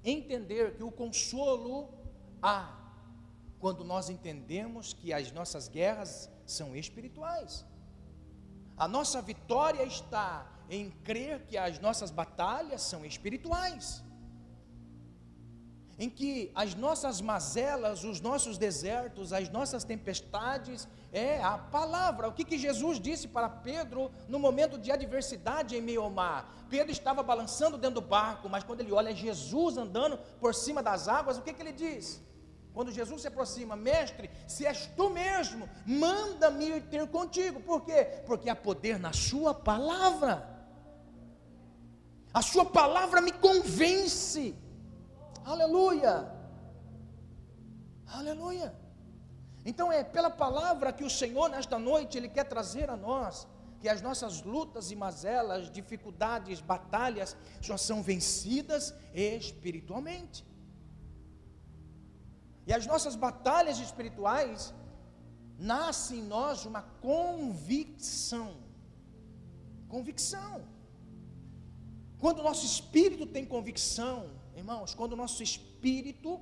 entender 0.05 0.77
que 0.77 0.83
o 0.83 0.91
consolo 0.91 1.93
há 2.41 2.77
quando 3.59 3.85
nós 3.85 4.09
entendemos 4.09 4.95
que 4.95 5.13
as 5.13 5.31
nossas 5.31 5.69
guerras 5.69 6.31
são 6.47 6.75
espirituais. 6.75 7.65
A 8.77 8.89
nossa 8.89 9.21
vitória 9.21 9.83
está 9.85 10.51
em 10.71 10.91
crer 10.91 11.47
que 11.47 11.59
as 11.59 11.79
nossas 11.81 12.11
batalhas 12.11 12.81
são 12.83 13.05
espirituais 13.05 14.03
em 16.01 16.09
que 16.09 16.51
as 16.55 16.75
nossas 16.75 17.21
mazelas, 17.21 18.05
os 18.05 18.23
nossos 18.23 18.57
desertos, 18.57 19.35
as 19.35 19.51
nossas 19.51 19.85
tempestades, 19.85 20.89
é 21.13 21.43
a 21.43 21.59
palavra. 21.59 22.27
O 22.27 22.33
que, 22.33 22.43
que 22.43 22.57
Jesus 22.57 22.99
disse 22.99 23.29
para 23.29 23.51
Pedro 23.51 24.11
no 24.27 24.39
momento 24.39 24.79
de 24.79 24.91
adversidade 24.91 25.77
em 25.77 25.83
meio 25.83 26.01
ao 26.01 26.09
mar? 26.09 26.57
Pedro 26.71 26.91
estava 26.91 27.23
balançando 27.23 27.77
dentro 27.77 28.01
do 28.01 28.07
barco, 28.07 28.49
mas 28.49 28.65
quando 28.65 28.81
ele 28.81 28.93
olha 28.93 29.15
Jesus 29.15 29.77
andando 29.77 30.17
por 30.41 30.55
cima 30.55 30.83
das 30.83 31.07
águas, 31.07 31.37
o 31.37 31.43
que, 31.43 31.53
que 31.53 31.61
ele 31.61 31.73
diz? 31.73 32.23
Quando 32.73 32.91
Jesus 32.91 33.21
se 33.21 33.29
aproxima, 33.29 33.77
mestre, 33.77 34.31
se 34.49 34.65
és 34.65 34.87
tu 34.97 35.11
mesmo, 35.11 35.69
manda-me 35.85 36.65
ir 36.65 36.83
ter 36.85 37.07
contigo. 37.09 37.61
Por 37.61 37.85
quê? 37.85 38.23
Porque 38.25 38.49
há 38.49 38.57
poder 38.57 38.99
na 38.99 39.13
sua 39.13 39.53
palavra. 39.53 40.60
A 42.33 42.43
sua 42.43 42.65
palavra 42.65 43.21
me 43.21 43.33
convence. 43.33 44.55
Aleluia! 45.45 46.33
Aleluia! 48.07 48.75
Então 49.65 49.91
é 49.93 50.03
pela 50.03 50.31
palavra 50.31 50.93
que 50.93 51.05
o 51.05 51.11
Senhor 51.11 51.49
nesta 51.49 51.79
noite 51.79 52.17
ele 52.17 52.29
quer 52.29 52.45
trazer 52.45 52.89
a 52.89 52.97
nós 52.97 53.47
que 53.81 53.89
as 53.89 54.03
nossas 54.03 54.43
lutas 54.43 54.91
e 54.91 54.97
mazelas, 54.97 55.71
dificuldades, 55.71 56.61
batalhas 56.61 57.35
já 57.63 57.79
são 57.79 58.03
vencidas 58.03 58.95
espiritualmente. 59.15 60.45
E 62.67 62.75
as 62.75 62.87
nossas 62.87 63.17
batalhas 63.17 63.79
espirituais 63.79 64.75
nasce 65.59 66.17
em 66.17 66.23
nós 66.23 66.67
uma 66.67 66.83
convicção. 67.01 68.55
Convicção. 69.89 70.63
Quando 72.21 72.41
o 72.41 72.43
nosso 72.43 72.65
espírito 72.65 73.27
tem 73.27 73.45
convicção, 73.45 74.31
Irmãos, 74.61 74.95
quando 74.95 75.15
o 75.15 75.17
nosso 75.17 75.43
espírito 75.43 76.39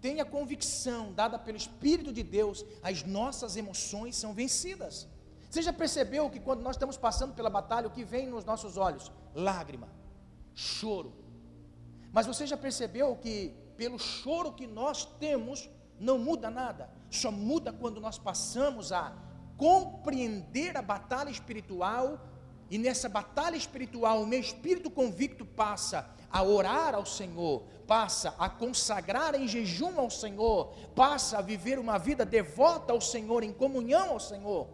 tem 0.00 0.20
a 0.20 0.24
convicção 0.24 1.12
dada 1.12 1.38
pelo 1.38 1.56
Espírito 1.56 2.12
de 2.12 2.22
Deus, 2.22 2.64
as 2.82 3.04
nossas 3.04 3.56
emoções 3.56 4.16
são 4.16 4.34
vencidas. 4.34 5.06
Você 5.48 5.62
já 5.62 5.72
percebeu 5.72 6.28
que 6.28 6.40
quando 6.40 6.60
nós 6.60 6.74
estamos 6.74 6.96
passando 6.96 7.34
pela 7.34 7.48
batalha, 7.48 7.86
o 7.86 7.90
que 7.90 8.04
vem 8.04 8.26
nos 8.26 8.44
nossos 8.44 8.76
olhos? 8.76 9.12
Lágrima, 9.32 9.88
choro. 10.54 11.12
Mas 12.10 12.26
você 12.26 12.46
já 12.46 12.56
percebeu 12.56 13.14
que 13.16 13.54
pelo 13.76 13.98
choro 13.98 14.52
que 14.52 14.66
nós 14.66 15.04
temos, 15.04 15.70
não 16.00 16.18
muda 16.18 16.50
nada, 16.50 16.90
só 17.10 17.30
muda 17.30 17.72
quando 17.72 18.00
nós 18.00 18.18
passamos 18.18 18.90
a 18.90 19.16
compreender 19.56 20.76
a 20.76 20.82
batalha 20.82 21.30
espiritual, 21.30 22.18
e 22.72 22.78
nessa 22.78 23.06
batalha 23.06 23.54
espiritual, 23.54 24.22
o 24.22 24.26
meu 24.26 24.40
espírito 24.40 24.90
convicto 24.90 25.44
passa 25.44 26.08
a 26.30 26.42
orar 26.42 26.94
ao 26.94 27.04
Senhor, 27.04 27.64
passa 27.86 28.34
a 28.38 28.48
consagrar 28.48 29.34
em 29.34 29.46
jejum 29.46 30.00
ao 30.00 30.08
Senhor, 30.08 30.72
passa 30.96 31.36
a 31.36 31.42
viver 31.42 31.78
uma 31.78 31.98
vida 31.98 32.24
devota 32.24 32.94
ao 32.94 33.00
Senhor, 33.02 33.42
em 33.42 33.52
comunhão 33.52 34.12
ao 34.12 34.18
Senhor. 34.18 34.70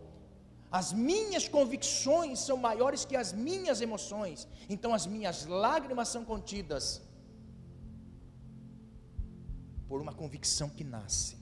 As 0.71 0.93
minhas 0.93 1.49
convicções 1.49 2.39
são 2.39 2.57
maiores 2.57 3.05
que 3.05 3.17
as 3.17 3.33
minhas 3.33 3.81
emoções, 3.81 4.47
então 4.69 4.95
as 4.95 5.05
minhas 5.05 5.45
lágrimas 5.47 6.07
são 6.07 6.25
contidas 6.25 7.03
por 9.89 10.01
uma 10.01 10.13
convicção 10.13 10.69
que 10.69 10.85
nasce. 10.85 11.37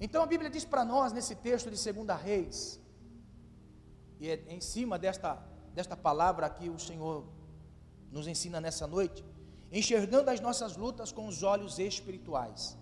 Então 0.00 0.22
a 0.22 0.26
Bíblia 0.26 0.50
diz 0.50 0.64
para 0.64 0.84
nós 0.84 1.12
nesse 1.12 1.34
texto 1.34 1.70
de 1.70 1.92
2 1.92 2.20
Reis, 2.22 2.80
e 4.20 4.28
é 4.28 4.44
em 4.48 4.60
cima 4.60 4.98
desta 4.98 5.30
desta 5.78 5.96
palavra 5.96 6.50
que 6.50 6.68
o 6.68 6.76
Senhor 6.76 7.24
nos 8.10 8.26
ensina 8.26 8.60
nessa 8.60 8.86
noite, 8.86 9.24
enxergando 9.70 10.28
as 10.28 10.40
nossas 10.40 10.76
lutas 10.76 11.12
com 11.12 11.28
os 11.28 11.44
olhos 11.44 11.78
espirituais. 11.78 12.76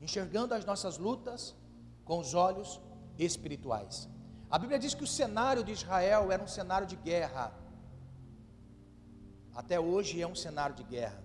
Enxergando 0.00 0.54
as 0.54 0.64
nossas 0.64 0.96
lutas 0.96 1.56
com 2.04 2.20
os 2.20 2.34
olhos 2.34 2.80
espirituais. 3.18 4.08
A 4.48 4.56
Bíblia 4.60 4.78
diz 4.78 4.94
que 4.94 5.02
o 5.02 5.08
cenário 5.08 5.64
de 5.64 5.72
Israel 5.72 6.30
era 6.30 6.42
um 6.42 6.46
cenário 6.46 6.86
de 6.86 6.94
guerra. 6.94 7.52
Até 9.52 9.80
hoje 9.80 10.22
é 10.22 10.26
um 10.34 10.36
cenário 10.36 10.76
de 10.76 10.84
guerra. 10.84 11.20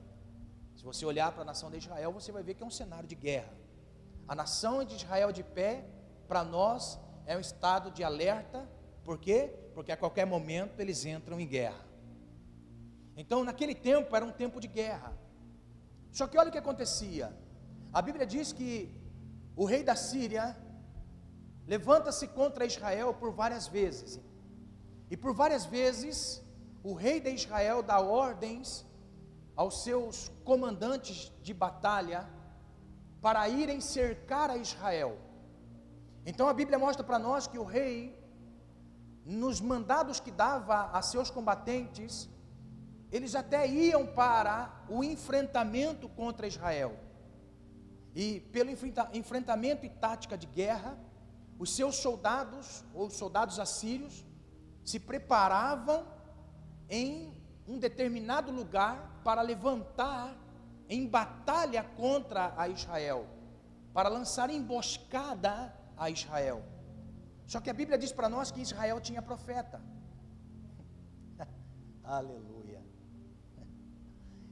Se 0.75 0.83
você 0.83 1.05
olhar 1.05 1.31
para 1.33 1.43
a 1.43 1.45
nação 1.45 1.69
de 1.69 1.77
Israel, 1.77 2.11
você 2.11 2.31
vai 2.31 2.41
ver 2.41 2.55
que 2.55 2.63
é 2.63 2.65
um 2.65 2.77
cenário 2.81 3.07
de 3.07 3.15
guerra. 3.15 3.53
A 4.27 4.35
nação 4.35 4.83
de 4.83 4.95
Israel 4.95 5.31
de 5.31 5.43
pé, 5.43 5.85
para 6.27 6.43
nós, 6.43 6.99
é 7.25 7.35
um 7.35 7.39
estado 7.39 7.91
de 7.91 8.03
alerta, 8.03 8.69
por 9.03 9.17
quê? 9.17 9.53
porque 9.73 9.91
a 9.91 9.97
qualquer 9.97 10.25
momento 10.25 10.79
eles 10.79 11.05
entram 11.05 11.39
em 11.39 11.47
guerra. 11.47 11.83
Então, 13.15 13.43
naquele 13.43 13.75
tempo 13.75 14.15
era 14.15 14.25
um 14.25 14.31
tempo 14.31 14.59
de 14.59 14.67
guerra. 14.67 15.13
Só 16.11 16.27
que 16.27 16.37
olha 16.37 16.49
o 16.49 16.51
que 16.51 16.57
acontecia. 16.57 17.35
A 17.91 18.01
Bíblia 18.01 18.25
diz 18.25 18.51
que 18.53 18.73
o 19.55 19.65
rei 19.65 19.83
da 19.83 19.95
Síria 19.95 20.57
levanta-se 21.67 22.27
contra 22.27 22.65
Israel 22.65 23.13
por 23.13 23.31
várias 23.31 23.67
vezes. 23.67 24.19
E 25.09 25.17
por 25.17 25.33
várias 25.33 25.65
vezes 25.65 26.43
o 26.83 26.93
rei 26.93 27.19
de 27.19 27.29
Israel 27.29 27.81
dá 27.81 27.99
ordens 27.99 28.85
aos 29.55 29.83
seus 29.83 30.31
comandantes 30.43 31.31
de 31.41 31.53
batalha 31.53 32.27
para 33.23 33.47
irem 33.47 33.79
cercar 33.79 34.49
a 34.49 34.57
Israel. 34.57 35.17
Então 36.25 36.49
a 36.49 36.53
Bíblia 36.53 36.77
mostra 36.77 37.05
para 37.05 37.17
nós 37.17 37.47
que 37.47 37.57
o 37.57 37.63
rei 37.63 37.97
nos 39.25 39.61
mandados 39.61 40.19
que 40.19 40.29
dava 40.29 40.89
a 40.91 41.01
seus 41.01 41.29
combatentes, 41.29 42.29
eles 43.09 43.33
até 43.33 43.65
iam 43.65 44.05
para 44.05 44.83
o 44.89 45.01
enfrentamento 45.03 46.09
contra 46.09 46.45
Israel. 46.45 46.99
E 48.13 48.41
pelo 48.51 48.69
enfrentamento 49.13 49.85
e 49.85 49.89
tática 49.89 50.37
de 50.37 50.45
guerra, 50.45 50.97
os 51.57 51.73
seus 51.73 51.95
soldados, 51.95 52.83
ou 52.93 53.09
soldados 53.09 53.57
assírios, 53.57 54.25
se 54.83 54.99
preparavam 54.99 56.05
em 56.89 57.33
um 57.65 57.79
determinado 57.79 58.51
lugar 58.51 59.21
para 59.23 59.41
levantar 59.41 60.42
em 60.89 61.07
batalha 61.07 61.83
contra 61.95 62.53
a 62.57 62.67
Israel, 62.67 63.25
para 63.93 64.09
lançar 64.09 64.49
emboscada 64.49 65.73
a 65.97 66.09
Israel. 66.09 66.63
Só 67.45 67.59
que 67.59 67.69
a 67.69 67.73
Bíblia 67.73 67.97
diz 67.97 68.11
para 68.11 68.29
nós 68.29 68.51
que 68.51 68.61
Israel 68.61 68.99
tinha 68.99 69.21
profeta. 69.21 69.81
Aleluia. 72.03 72.81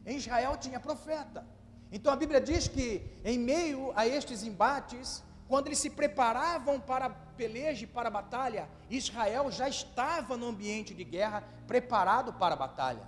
Em 0.06 0.18
Israel 0.18 0.58
tinha 0.58 0.80
profeta. 0.80 1.46
Então 1.92 2.12
a 2.12 2.16
Bíblia 2.16 2.40
diz 2.40 2.68
que 2.68 3.06
em 3.24 3.38
meio 3.38 3.92
a 3.96 4.08
estes 4.08 4.44
embates, 4.44 5.24
quando 5.48 5.68
eles 5.68 5.80
se 5.80 5.90
preparavam 5.90 6.80
para 6.80 7.08
a 7.08 7.10
peleja 7.10 7.84
e 7.84 7.88
para 7.88 8.08
a 8.08 8.12
batalha, 8.12 8.70
Israel 8.90 9.52
já 9.52 9.68
estava 9.68 10.38
no 10.38 10.48
ambiente 10.48 10.94
de 10.94 11.04
guerra, 11.04 11.44
preparado 11.68 12.34
para 12.34 12.54
a 12.54 12.58
batalha. 12.58 13.06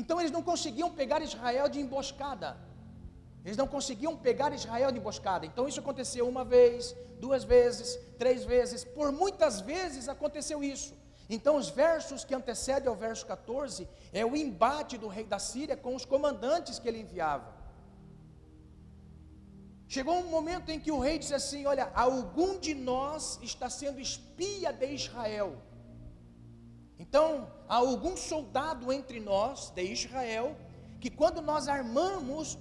Então 0.00 0.20
eles 0.20 0.34
não 0.36 0.42
conseguiam 0.50 0.90
pegar 1.00 1.22
Israel 1.22 1.66
de 1.74 1.80
emboscada. 1.84 2.50
Eles 3.44 3.56
não 3.56 3.68
conseguiam 3.74 4.14
pegar 4.26 4.52
Israel 4.52 4.90
de 4.92 4.98
emboscada. 4.98 5.46
Então 5.46 5.66
isso 5.70 5.80
aconteceu 5.80 6.28
uma 6.28 6.44
vez, 6.44 6.94
duas 7.24 7.44
vezes, 7.44 7.88
três 8.22 8.44
vezes, 8.44 8.84
por 8.84 9.10
muitas 9.10 9.54
vezes 9.72 10.08
aconteceu 10.16 10.58
isso. 10.62 10.92
Então 11.34 11.56
os 11.56 11.68
versos 11.70 12.24
que 12.26 12.34
antecedem 12.34 12.88
ao 12.88 12.94
verso 12.94 13.24
14 13.26 13.88
é 14.12 14.24
o 14.24 14.36
embate 14.36 14.98
do 14.98 15.08
rei 15.08 15.24
da 15.24 15.38
Síria 15.38 15.76
com 15.84 15.94
os 15.94 16.04
comandantes 16.04 16.78
que 16.78 16.88
ele 16.88 17.00
enviava. 17.00 17.50
Chegou 19.88 20.16
um 20.18 20.28
momento 20.36 20.68
em 20.70 20.80
que 20.84 20.92
o 20.92 20.98
rei 20.98 21.18
disse 21.18 21.34
assim: 21.34 21.64
Olha, 21.64 21.90
algum 21.94 22.58
de 22.58 22.74
nós 22.74 23.38
está 23.42 23.70
sendo 23.70 24.00
espia 24.00 24.72
de 24.72 24.88
Israel. 25.00 25.50
Então, 26.98 27.50
há 27.68 27.76
algum 27.76 28.16
soldado 28.16 28.92
entre 28.92 29.20
nós, 29.20 29.70
de 29.70 29.82
Israel, 29.82 30.56
que 31.00 31.10
quando 31.10 31.42
nós 31.42 31.68
armamos 31.68 32.58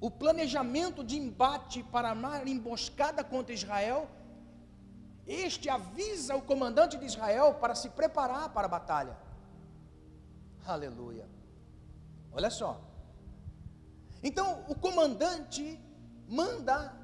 o 0.00 0.10
planejamento 0.10 1.02
de 1.02 1.16
embate 1.16 1.82
para 1.82 2.10
armar 2.10 2.46
emboscada 2.46 3.24
contra 3.24 3.54
Israel, 3.54 4.08
este 5.26 5.68
avisa 5.68 6.36
o 6.36 6.42
comandante 6.42 6.96
de 6.96 7.06
Israel 7.06 7.54
para 7.54 7.74
se 7.74 7.88
preparar 7.90 8.50
para 8.50 8.66
a 8.66 8.70
batalha. 8.70 9.16
Aleluia. 10.64 11.28
Olha 12.30 12.50
só. 12.50 12.80
Então, 14.22 14.64
o 14.68 14.74
comandante 14.74 15.80
manda 16.28 16.94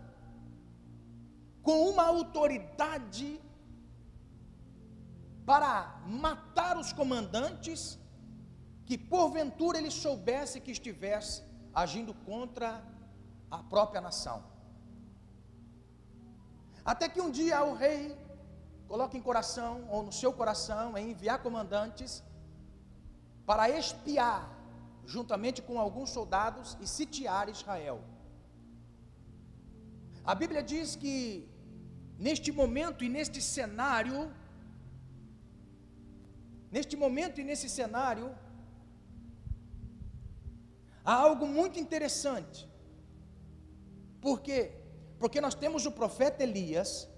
com 1.62 1.88
uma 1.88 2.05
autoridade 2.05 3.41
para 5.44 6.00
matar 6.07 6.76
os 6.76 6.92
comandantes 6.92 7.98
que 8.87 8.96
porventura 8.98 9.78
ele 9.78 9.90
soubesse 9.90 10.61
que 10.61 10.70
estivesse 10.70 11.42
agindo 11.74 12.12
contra 12.31 12.83
a 13.50 13.59
própria 13.62 14.00
nação. 14.00 14.38
Até 16.85 17.09
que 17.09 17.20
um 17.20 17.31
dia 17.31 17.62
o 17.64 17.74
rei 17.74 18.16
coloca 18.88 19.16
em 19.16 19.22
coração, 19.22 19.87
ou 19.88 20.02
no 20.02 20.12
seu 20.12 20.33
coração, 20.33 20.96
em 20.98 21.11
enviar 21.12 21.38
comandantes 21.42 22.22
para 23.46 23.70
espiar, 23.70 24.40
juntamente 25.07 25.62
com 25.62 25.78
alguns 25.78 26.11
soldados, 26.11 26.76
e 26.81 26.87
sitiar 26.87 27.48
Israel. 27.48 27.98
A 30.24 30.35
Bíblia 30.35 30.62
diz 30.62 30.94
que, 30.94 31.48
neste 32.18 32.52
momento 32.52 33.02
e 33.02 33.09
neste 33.09 33.40
cenário, 33.40 34.18
neste 36.73 36.97
momento 36.97 37.39
e 37.41 37.45
nesse 37.45 37.69
cenário, 37.69 38.35
há 41.05 41.15
algo 41.15 41.47
muito 41.47 41.79
interessante. 41.79 42.67
Por 44.21 44.41
quê? 44.41 44.73
Porque 45.19 45.41
nós 45.41 45.55
temos 45.55 45.85
o 45.85 45.93
profeta 45.93 46.43
Elias, 46.43 47.09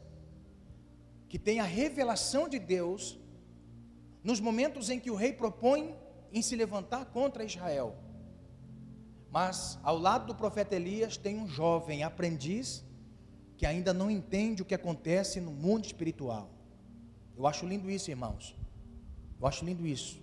que 1.28 1.38
tem 1.38 1.60
a 1.60 1.64
revelação 1.64 2.48
de 2.48 2.58
Deus, 2.58 3.18
nos 4.24 4.40
momentos 4.40 4.90
em 4.90 4.98
que 4.98 5.10
o 5.10 5.14
rei 5.14 5.32
propõe 5.32 5.94
em 6.32 6.42
se 6.42 6.56
levantar 6.56 7.04
contra 7.06 7.44
Israel. 7.44 7.94
Mas 9.30 9.78
ao 9.82 9.96
lado 9.98 10.26
do 10.26 10.34
profeta 10.34 10.74
Elias 10.74 11.16
tem 11.16 11.38
um 11.38 11.46
jovem 11.46 12.02
aprendiz 12.02 12.84
que 13.56 13.66
ainda 13.66 13.94
não 13.94 14.10
entende 14.10 14.62
o 14.62 14.64
que 14.64 14.74
acontece 14.74 15.40
no 15.40 15.52
mundo 15.52 15.84
espiritual. 15.84 16.50
Eu 17.36 17.46
acho 17.46 17.66
lindo 17.66 17.90
isso, 17.90 18.10
irmãos. 18.10 18.56
Eu 19.44 19.48
acho 19.48 19.62
lindo 19.62 19.86
isso. 19.86 20.18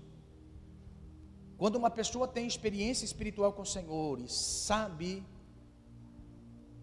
Quando 1.56 1.76
uma 1.76 1.92
pessoa 1.92 2.28
tem 2.28 2.48
experiência 2.48 3.06
espiritual 3.06 3.54
com 3.54 3.62
o 3.62 3.72
Senhor 3.74 4.20
e 4.20 4.28
sabe 4.28 5.24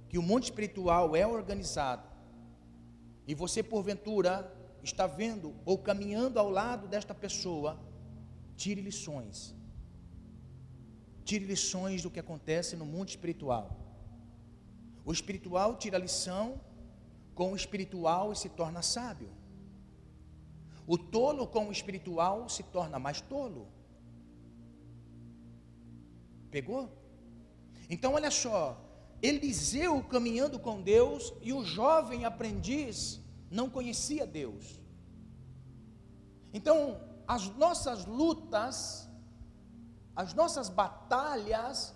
que 0.09 0.17
o 0.17 0.23
mundo 0.23 0.45
espiritual 0.45 1.17
é 1.17 1.27
organizado, 1.27 2.07
e 3.27 3.35
você 3.35 3.61
porventura 3.61 4.33
está 4.85 5.05
vendo 5.05 5.53
ou 5.65 5.79
caminhando 5.79 6.39
ao 6.39 6.49
lado 6.49 6.87
desta 6.87 7.13
pessoa, 7.13 7.77
tire 8.57 8.81
lições. 8.81 9.53
Tire 11.25 11.45
lições 11.45 12.03
do 12.05 12.11
que 12.13 12.21
acontece 12.21 12.77
no 12.77 12.87
mundo 12.87 13.09
espiritual. 13.09 13.77
O 15.05 15.11
espiritual 15.11 15.75
tira 15.75 15.99
lição 15.99 16.61
com 17.35 17.51
o 17.53 17.57
espiritual 17.57 18.33
e 18.33 18.37
se 18.37 18.49
torna 18.49 18.81
sábio. 18.81 19.29
O 20.89 20.97
tolo 20.97 21.47
com 21.47 21.69
o 21.69 21.73
espiritual 21.73 22.49
se 22.49 22.63
torna 22.63 22.99
mais 22.99 23.21
tolo. 23.21 23.69
Pegou? 26.51 26.91
Então 27.91 28.15
olha 28.15 28.31
só, 28.31 28.83
Eliseu 29.21 30.03
caminhando 30.05 30.59
com 30.59 30.81
Deus 30.81 31.35
e 31.43 31.53
o 31.53 31.63
jovem 31.63 32.25
aprendiz 32.25 33.21
não 33.51 33.69
conhecia 33.69 34.27
Deus. 34.27 34.81
Então, 36.55 36.99
as 37.27 37.55
nossas 37.57 38.07
lutas, 38.07 39.07
as 40.17 40.33
nossas 40.33 40.71
batalhas 40.71 41.95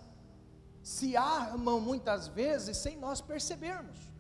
se 0.83 1.17
armam 1.17 1.81
muitas 1.81 2.29
vezes 2.29 2.77
sem 2.77 2.99
nós 2.99 3.23
percebermos. 3.23 4.12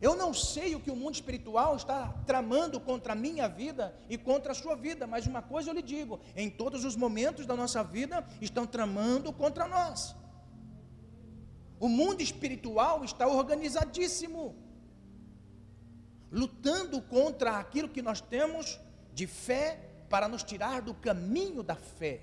Eu 0.00 0.14
não 0.14 0.34
sei 0.34 0.74
o 0.74 0.80
que 0.80 0.90
o 0.90 0.96
mundo 0.96 1.14
espiritual 1.14 1.74
está 1.74 2.08
tramando 2.26 2.78
contra 2.78 3.14
a 3.14 3.16
minha 3.16 3.48
vida 3.48 3.94
e 4.08 4.18
contra 4.18 4.52
a 4.52 4.54
sua 4.54 4.76
vida, 4.76 5.06
mas 5.06 5.26
uma 5.26 5.40
coisa 5.40 5.70
eu 5.70 5.74
lhe 5.74 5.82
digo: 5.82 6.20
em 6.34 6.50
todos 6.50 6.84
os 6.84 6.96
momentos 6.96 7.46
da 7.46 7.56
nossa 7.56 7.82
vida 7.82 8.26
estão 8.40 8.66
tramando 8.66 9.32
contra 9.32 9.66
nós. 9.66 10.14
O 11.80 11.88
mundo 11.88 12.20
espiritual 12.22 13.04
está 13.04 13.26
organizadíssimo, 13.26 14.54
lutando 16.30 17.00
contra 17.00 17.58
aquilo 17.58 17.88
que 17.88 18.02
nós 18.02 18.20
temos 18.20 18.78
de 19.14 19.26
fé 19.26 19.80
para 20.10 20.28
nos 20.28 20.42
tirar 20.42 20.82
do 20.82 20.94
caminho 20.94 21.62
da 21.62 21.74
fé. 21.74 22.22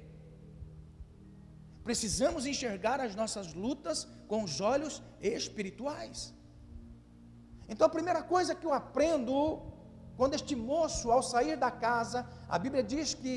Precisamos 1.84 2.46
enxergar 2.46 3.00
as 3.02 3.16
nossas 3.16 3.54
lutas 3.54 4.08
com 4.28 4.44
os 4.44 4.62
olhos 4.62 5.02
espirituais. 5.22 6.34
Então 7.74 7.88
a 7.88 7.96
primeira 7.98 8.22
coisa 8.34 8.54
que 8.54 8.68
eu 8.68 8.74
aprendo, 8.82 9.36
quando 10.18 10.36
este 10.40 10.56
moço, 10.56 11.12
ao 11.12 11.24
sair 11.34 11.56
da 11.66 11.72
casa, 11.86 12.20
a 12.56 12.58
Bíblia 12.64 12.84
diz 12.84 13.16
que 13.22 13.36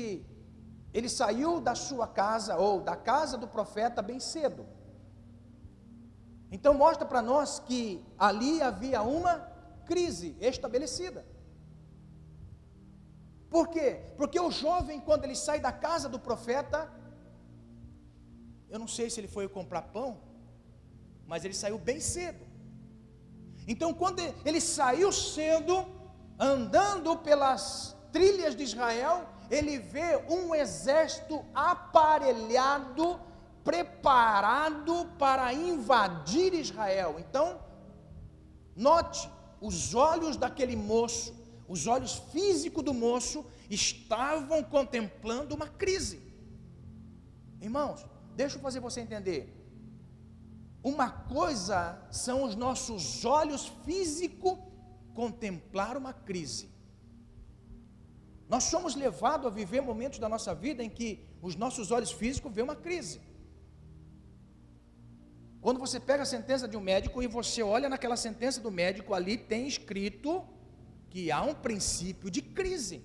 ele 0.97 1.09
saiu 1.09 1.51
da 1.67 1.73
sua 1.73 2.07
casa, 2.21 2.55
ou 2.65 2.73
da 2.89 2.95
casa 2.95 3.35
do 3.43 3.47
profeta, 3.55 3.99
bem 4.09 4.19
cedo. 4.19 4.63
Então 6.55 6.73
mostra 6.83 7.05
para 7.11 7.21
nós 7.31 7.57
que 7.67 7.81
ali 8.27 8.53
havia 8.61 9.01
uma 9.01 9.33
crise 9.91 10.29
estabelecida. 10.39 11.25
Por 13.49 13.65
quê? 13.73 13.89
Porque 14.19 14.39
o 14.39 14.51
jovem, 14.63 14.99
quando 15.07 15.23
ele 15.23 15.37
sai 15.47 15.59
da 15.67 15.71
casa 15.87 16.07
do 16.07 16.19
profeta, 16.19 16.79
eu 18.69 18.77
não 18.77 18.89
sei 18.97 19.09
se 19.09 19.19
ele 19.19 19.35
foi 19.35 19.47
comprar 19.59 19.83
pão, 19.97 20.09
mas 21.25 21.43
ele 21.43 21.57
saiu 21.63 21.79
bem 21.89 21.99
cedo. 21.99 22.46
Então, 23.67 23.93
quando 23.93 24.21
ele 24.45 24.61
saiu 24.61 25.11
cedo, 25.11 25.85
andando 26.39 27.17
pelas 27.17 27.95
trilhas 28.11 28.55
de 28.55 28.63
Israel, 28.63 29.27
ele 29.51 29.77
vê 29.77 30.15
um 30.29 30.55
exército 30.55 31.43
aparelhado, 31.53 33.19
preparado 33.63 35.05
para 35.19 35.53
invadir 35.53 36.53
Israel. 36.53 37.17
Então, 37.19 37.59
note, 38.73 39.29
os 39.59 39.93
olhos 39.93 40.37
daquele 40.37 40.75
moço, 40.75 41.35
os 41.67 41.87
olhos 41.87 42.13
físicos 42.31 42.83
do 42.83 42.93
moço, 42.93 43.45
estavam 43.69 44.63
contemplando 44.63 45.53
uma 45.53 45.67
crise. 45.67 46.21
Irmãos, 47.59 48.05
deixa 48.35 48.55
eu 48.57 48.61
fazer 48.61 48.79
você 48.79 49.01
entender. 49.01 49.56
Uma 50.91 51.09
coisa 51.09 51.79
são 52.09 52.37
os 52.47 52.55
nossos 52.55 53.25
olhos 53.25 53.63
físicos 53.85 54.57
contemplar 55.19 55.97
uma 56.01 56.13
crise. 56.13 56.65
Nós 58.53 58.63
somos 58.71 58.95
levados 58.95 59.47
a 59.47 59.55
viver 59.61 59.81
momentos 59.81 60.19
da 60.23 60.29
nossa 60.29 60.53
vida 60.55 60.81
em 60.81 60.89
que 60.97 61.09
os 61.41 61.55
nossos 61.63 61.91
olhos 61.91 62.11
físicos 62.19 62.53
vêem 62.53 62.63
uma 62.63 62.79
crise. 62.85 63.19
Quando 65.59 65.81
você 65.85 65.99
pega 65.99 66.23
a 66.23 66.31
sentença 66.35 66.69
de 66.71 66.77
um 66.77 66.85
médico 66.91 67.21
e 67.21 67.27
você 67.27 67.61
olha 67.61 67.89
naquela 67.89 68.15
sentença 68.15 68.61
do 68.61 68.71
médico, 68.71 69.13
ali 69.13 69.35
tem 69.37 69.67
escrito 69.67 70.47
que 71.09 71.31
há 71.35 71.41
um 71.41 71.55
princípio 71.67 72.31
de 72.31 72.41
crise. 72.41 73.03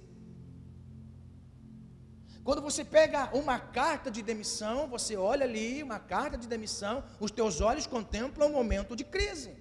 Quando 2.44 2.60
você 2.60 2.84
pega 2.84 3.30
uma 3.40 3.58
carta 3.58 4.10
de 4.10 4.20
demissão, 4.20 4.88
você 4.88 5.16
olha 5.16 5.44
ali, 5.44 5.82
uma 5.82 6.00
carta 6.14 6.36
de 6.36 6.48
demissão, 6.48 7.04
os 7.20 7.30
teus 7.30 7.60
olhos 7.60 7.86
contemplam 7.86 8.48
um 8.48 8.52
momento 8.52 8.96
de 8.96 9.04
crise. 9.04 9.52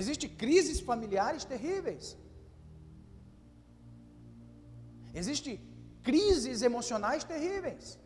Existem 0.00 0.30
crises 0.42 0.80
familiares 0.80 1.44
terríveis. 1.44 2.16
Existem 5.20 5.60
crises 6.02 6.62
emocionais 6.62 7.22
terríveis. 7.24 7.98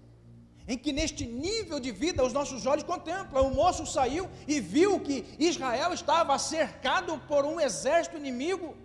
Em 0.66 0.78
que 0.78 0.92
neste 0.92 1.24
nível 1.26 1.78
de 1.80 1.90
vida 2.02 2.24
os 2.24 2.32
nossos 2.32 2.66
olhos 2.66 2.84
contemplam. 2.84 3.46
O 3.46 3.54
moço 3.54 3.84
saiu 3.86 4.28
e 4.46 4.60
viu 4.60 5.00
que 5.00 5.24
Israel 5.38 5.92
estava 5.92 6.38
cercado 6.38 7.18
por 7.30 7.44
um 7.44 7.58
exército 7.60 8.16
inimigo. 8.16 8.76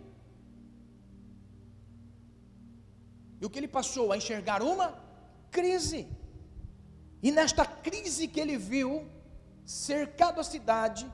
E 3.40 3.46
o 3.46 3.50
que 3.50 3.60
ele 3.60 3.68
passou? 3.68 4.12
A 4.12 4.18
enxergar 4.18 4.62
uma 4.62 4.98
crise. 5.52 6.08
E 7.22 7.32
nesta 7.32 7.66
crise 7.66 8.28
que 8.28 8.40
ele 8.40 8.58
viu, 8.58 9.08
cercado 9.66 10.40
a 10.40 10.44
cidade, 10.44 11.10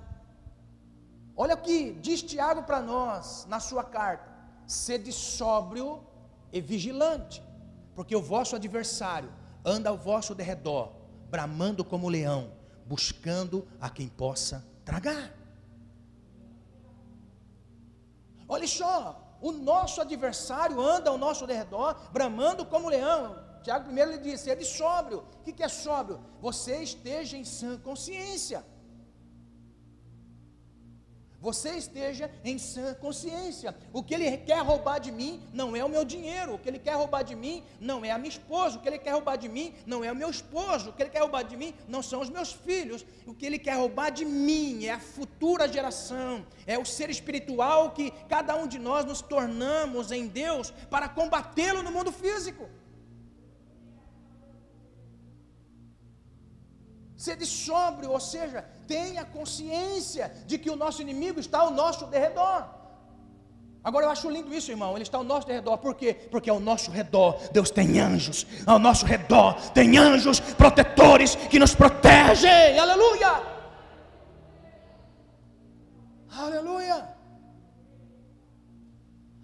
olha 1.35 1.55
o 1.55 1.61
que 1.61 1.93
diz 1.93 2.21
Tiago 2.21 2.63
para 2.63 2.81
nós 2.81 3.45
na 3.47 3.59
sua 3.59 3.83
carta: 3.83 4.29
sede 4.67 5.11
sóbrio 5.11 6.03
e 6.51 6.59
vigilante, 6.59 7.41
porque 7.95 8.15
o 8.15 8.21
vosso 8.21 8.55
adversário 8.55 9.31
anda 9.63 9.89
ao 9.89 9.97
vosso 9.97 10.35
derredor, 10.35 10.91
bramando 11.29 11.83
como 11.83 12.09
leão, 12.09 12.51
buscando 12.85 13.67
a 13.79 13.89
quem 13.89 14.07
possa 14.07 14.65
tragar. 14.83 15.33
Olha 18.47 18.67
só, 18.67 19.30
o 19.41 19.51
nosso 19.51 19.99
adversário 19.99 20.79
anda 20.79 21.09
ao 21.09 21.17
nosso 21.17 21.45
redor, 21.45 21.95
bramando 22.11 22.65
como 22.65 22.89
leão. 22.89 23.37
Tiago 23.63 23.85
primeiro 23.85 24.11
lhe 24.11 24.17
disse: 24.17 24.49
é 24.49 24.55
de 24.55 24.65
sóbrio. 24.65 25.25
O 25.39 25.43
que 25.43 25.63
é 25.63 25.67
sóbrio? 25.67 26.19
Você 26.39 26.77
esteja 26.81 27.37
em 27.37 27.43
sã 27.43 27.77
consciência. 27.77 28.65
Você 31.41 31.71
esteja 31.71 32.29
em 32.43 32.57
sã 32.57 32.93
consciência. 32.93 33.75
O 33.91 34.03
que 34.03 34.13
ele 34.13 34.37
quer 34.37 34.61
roubar 34.61 34.99
de 34.99 35.11
mim 35.11 35.41
não 35.51 35.75
é 35.75 35.83
o 35.83 35.89
meu 35.89 36.05
dinheiro, 36.05 36.53
o 36.53 36.59
que 36.59 36.69
ele 36.69 36.79
quer 36.79 36.93
roubar 36.93 37.23
de 37.23 37.35
mim 37.35 37.63
não 37.79 38.05
é 38.05 38.11
a 38.11 38.17
minha 38.17 38.29
esposa, 38.29 38.77
o 38.77 38.81
que 38.81 38.87
ele 38.87 38.99
quer 38.99 39.11
roubar 39.11 39.37
de 39.37 39.49
mim 39.49 39.73
não 39.85 40.03
é 40.03 40.11
o 40.11 40.15
meu 40.15 40.29
esposo, 40.29 40.89
o 40.89 40.93
que 40.93 41.01
ele 41.01 41.09
quer 41.09 41.21
roubar 41.21 41.43
de 41.43 41.57
mim 41.57 41.73
não 41.87 42.03
são 42.03 42.21
os 42.21 42.29
meus 42.29 42.53
filhos, 42.53 43.05
o 43.25 43.33
que 43.33 43.45
ele 43.45 43.57
quer 43.57 43.75
roubar 43.75 44.11
de 44.11 44.23
mim 44.23 44.85
é 44.85 44.91
a 44.91 44.99
futura 44.99 45.67
geração, 45.67 46.45
é 46.67 46.77
o 46.77 46.85
ser 46.85 47.09
espiritual 47.09 47.91
que 47.91 48.11
cada 48.29 48.55
um 48.55 48.67
de 48.67 48.77
nós 48.77 49.03
nos 49.03 49.21
tornamos 49.21 50.11
em 50.11 50.27
Deus 50.27 50.71
para 50.89 51.09
combatê-lo 51.09 51.81
no 51.81 51.91
mundo 51.91 52.11
físico. 52.11 52.69
Sede 57.23 57.45
sóbrio, 57.45 58.09
ou 58.09 58.19
seja, 58.19 58.65
tenha 58.87 59.23
consciência 59.23 60.33
de 60.47 60.57
que 60.57 60.71
o 60.71 60.75
nosso 60.75 61.03
inimigo 61.03 61.39
está 61.39 61.59
ao 61.59 61.69
nosso 61.69 62.07
derredor. 62.07 62.67
Agora 63.83 64.07
eu 64.07 64.09
acho 64.09 64.27
lindo 64.27 64.51
isso, 64.51 64.71
irmão. 64.71 64.93
Ele 64.95 65.03
está 65.03 65.19
ao 65.19 65.23
nosso 65.23 65.47
redor. 65.47 65.77
Por 65.77 65.93
quê? 65.93 66.15
Porque 66.31 66.49
ao 66.49 66.59
nosso 66.59 66.89
redor 66.89 67.39
Deus 67.51 67.69
tem 67.69 67.99
anjos. 67.99 68.47
Ao 68.65 68.79
nosso 68.79 69.05
redor 69.05 69.53
tem 69.69 69.99
anjos 69.99 70.39
protetores 70.39 71.35
que 71.35 71.59
nos 71.59 71.75
protegem. 71.75 72.79
Aleluia! 72.79 73.31
Aleluia! 76.27 77.15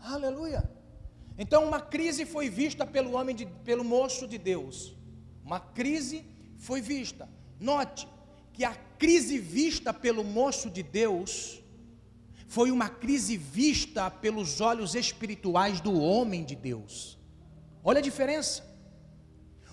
Aleluia! 0.02 0.72
Então 1.38 1.64
uma 1.64 1.80
crise 1.80 2.26
foi 2.26 2.50
vista 2.50 2.88
pelo 2.88 3.12
homem 3.16 3.36
de, 3.36 3.46
pelo 3.46 3.84
moço 3.84 4.28
de 4.28 4.40
Deus. 4.40 4.96
Uma 5.46 5.60
crise 5.60 6.26
foi 6.58 6.82
vista. 6.82 7.37
Note 7.60 8.08
que 8.54 8.64
a 8.64 8.74
crise 8.74 9.38
vista 9.38 9.94
pelo 9.94 10.24
moço 10.24 10.70
de 10.70 10.84
Deus 10.84 11.62
foi 12.48 12.72
uma 12.72 12.90
crise 12.90 13.36
vista 13.36 14.10
pelos 14.10 14.62
olhos 14.62 14.96
espirituais 14.96 15.82
do 15.82 16.00
homem 16.00 16.44
de 16.44 16.56
Deus. 16.56 17.18
Olha 17.84 18.00
a 18.00 18.02
diferença. 18.02 18.64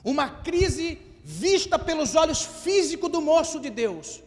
Uma 0.03 0.29
crise 0.29 0.99
vista 1.23 1.79
pelos 1.79 2.15
olhos 2.15 2.43
físicos 2.43 3.11
do 3.11 3.21
moço 3.21 3.61
de 3.61 3.71
Deus. 3.71 4.23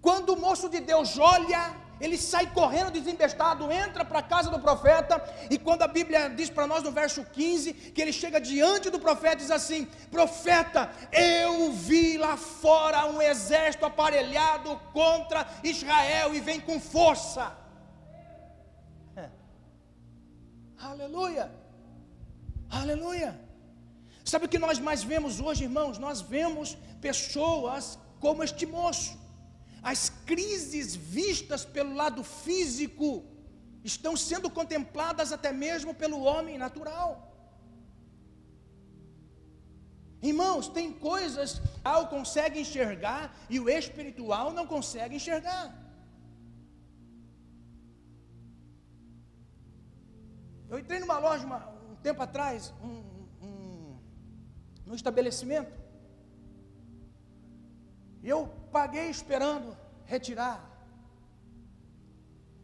Quando 0.00 0.30
o 0.30 0.40
moço 0.40 0.68
de 0.68 0.80
Deus 0.80 1.18
olha 1.18 1.85
ele 2.00 2.18
sai 2.18 2.46
correndo 2.52 2.90
desembestado, 2.90 3.70
entra 3.72 4.04
para 4.04 4.18
a 4.18 4.22
casa 4.22 4.50
do 4.50 4.58
profeta, 4.58 5.22
e 5.50 5.58
quando 5.58 5.82
a 5.82 5.88
Bíblia 5.88 6.28
diz 6.28 6.50
para 6.50 6.66
nós 6.66 6.82
no 6.82 6.90
verso 6.90 7.24
15, 7.24 7.72
que 7.72 8.02
ele 8.02 8.12
chega 8.12 8.40
diante 8.40 8.90
do 8.90 9.00
profeta 9.00 9.36
e 9.36 9.38
diz 9.38 9.50
assim: 9.50 9.86
Profeta, 10.10 10.90
eu 11.10 11.72
vi 11.72 12.18
lá 12.18 12.36
fora 12.36 13.06
um 13.06 13.20
exército 13.22 13.86
aparelhado 13.86 14.78
contra 14.92 15.46
Israel 15.64 16.34
e 16.34 16.40
vem 16.40 16.60
com 16.60 16.78
força. 16.78 17.56
É. 19.16 19.30
Aleluia, 20.78 21.50
aleluia. 22.70 23.40
Sabe 24.22 24.46
o 24.46 24.48
que 24.48 24.58
nós 24.58 24.78
mais 24.78 25.02
vemos 25.02 25.40
hoje, 25.40 25.64
irmãos? 25.64 25.98
Nós 25.98 26.20
vemos 26.20 26.76
pessoas 27.00 27.98
como 28.18 28.42
este 28.42 28.66
moço 28.66 29.25
as 29.92 30.00
crises 30.30 30.96
vistas 30.96 31.64
pelo 31.64 31.92
lado 31.94 32.22
físico 32.24 33.08
estão 33.90 34.14
sendo 34.16 34.48
contempladas 34.58 35.30
até 35.36 35.52
mesmo 35.52 35.94
pelo 35.94 36.18
homem 36.30 36.58
natural. 36.58 37.10
Irmãos, 40.30 40.66
tem 40.78 40.88
coisas 40.92 41.60
que 41.60 41.94
o 42.02 42.08
consegue 42.08 42.58
enxergar 42.64 43.22
e 43.48 43.60
o 43.60 43.68
espiritual 43.68 44.52
não 44.58 44.66
consegue 44.66 45.14
enxergar. 45.14 45.64
Eu 50.68 50.80
entrei 50.80 50.98
numa 50.98 51.18
loja 51.26 51.46
uma, 51.46 51.60
um 51.90 51.94
tempo 52.08 52.20
atrás, 52.20 52.74
um, 52.82 52.96
um, 53.46 53.98
num 54.84 54.96
estabelecimento, 54.96 55.72
e 58.20 58.28
eu 58.28 58.40
paguei 58.76 59.08
esperando 59.08 59.68
retirar. 60.04 60.56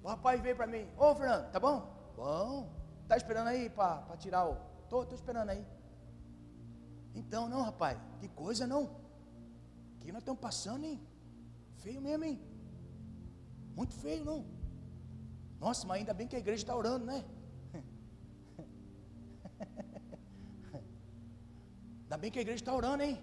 O 0.02 0.08
rapaz 0.08 0.36
veio 0.42 0.56
para 0.60 0.66
mim, 0.66 0.84
ô 0.98 1.14
Fernando, 1.14 1.50
tá 1.50 1.58
bom? 1.66 1.76
Bom. 2.14 2.70
Tá 3.08 3.16
esperando 3.16 3.48
aí 3.48 3.70
para 3.70 4.14
tirar 4.18 4.42
o. 4.50 4.54
Tô, 4.90 5.06
tô 5.06 5.14
esperando 5.14 5.48
aí. 5.54 5.64
Então, 7.14 7.48
não, 7.48 7.62
rapaz, 7.62 7.96
que 8.20 8.28
coisa 8.28 8.66
não. 8.66 8.82
Que 10.00 10.12
nós 10.12 10.20
estamos 10.20 10.40
passando, 10.40 10.84
hein? 10.84 11.00
Feio 11.82 12.02
mesmo, 12.08 12.24
hein? 12.24 12.36
Muito 13.74 13.94
feio, 13.94 14.22
não. 14.30 14.44
Nossa, 15.64 15.86
mas 15.86 15.98
ainda 16.00 16.12
bem 16.12 16.28
que 16.28 16.36
a 16.36 16.44
igreja 16.44 16.62
está 16.62 16.76
orando, 16.76 17.06
né? 17.06 17.24
Ainda 22.02 22.18
bem 22.18 22.30
que 22.30 22.38
a 22.38 22.42
igreja 22.42 22.62
está 22.62 22.74
orando, 22.74 23.02
hein? 23.02 23.16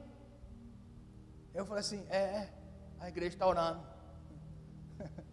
Eu 1.54 1.65
falei 1.65 1.82
assim: 1.82 2.04
é, 2.10 2.21
é, 2.39 2.58
a 2.99 3.09
igreja 3.09 3.35
está 3.35 3.47
orando. 3.47 3.81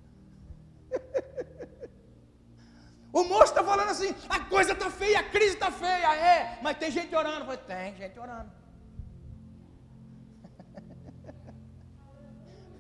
O 3.19 3.25
moço 3.25 3.45
está 3.45 3.65
falando 3.65 3.89
assim: 3.89 4.15
a 4.29 4.41
coisa 4.41 4.73
está 4.73 4.91
feia, 4.91 5.21
a 5.21 5.23
crise 5.23 5.55
está 5.55 5.71
feia, 5.71 6.15
é, 6.15 6.59
mas 6.63 6.77
tem 6.77 6.91
gente 6.91 7.17
orando. 7.17 7.47
Falei, 7.47 7.61
tem 7.67 7.97
gente 7.97 8.19
orando. 8.19 8.53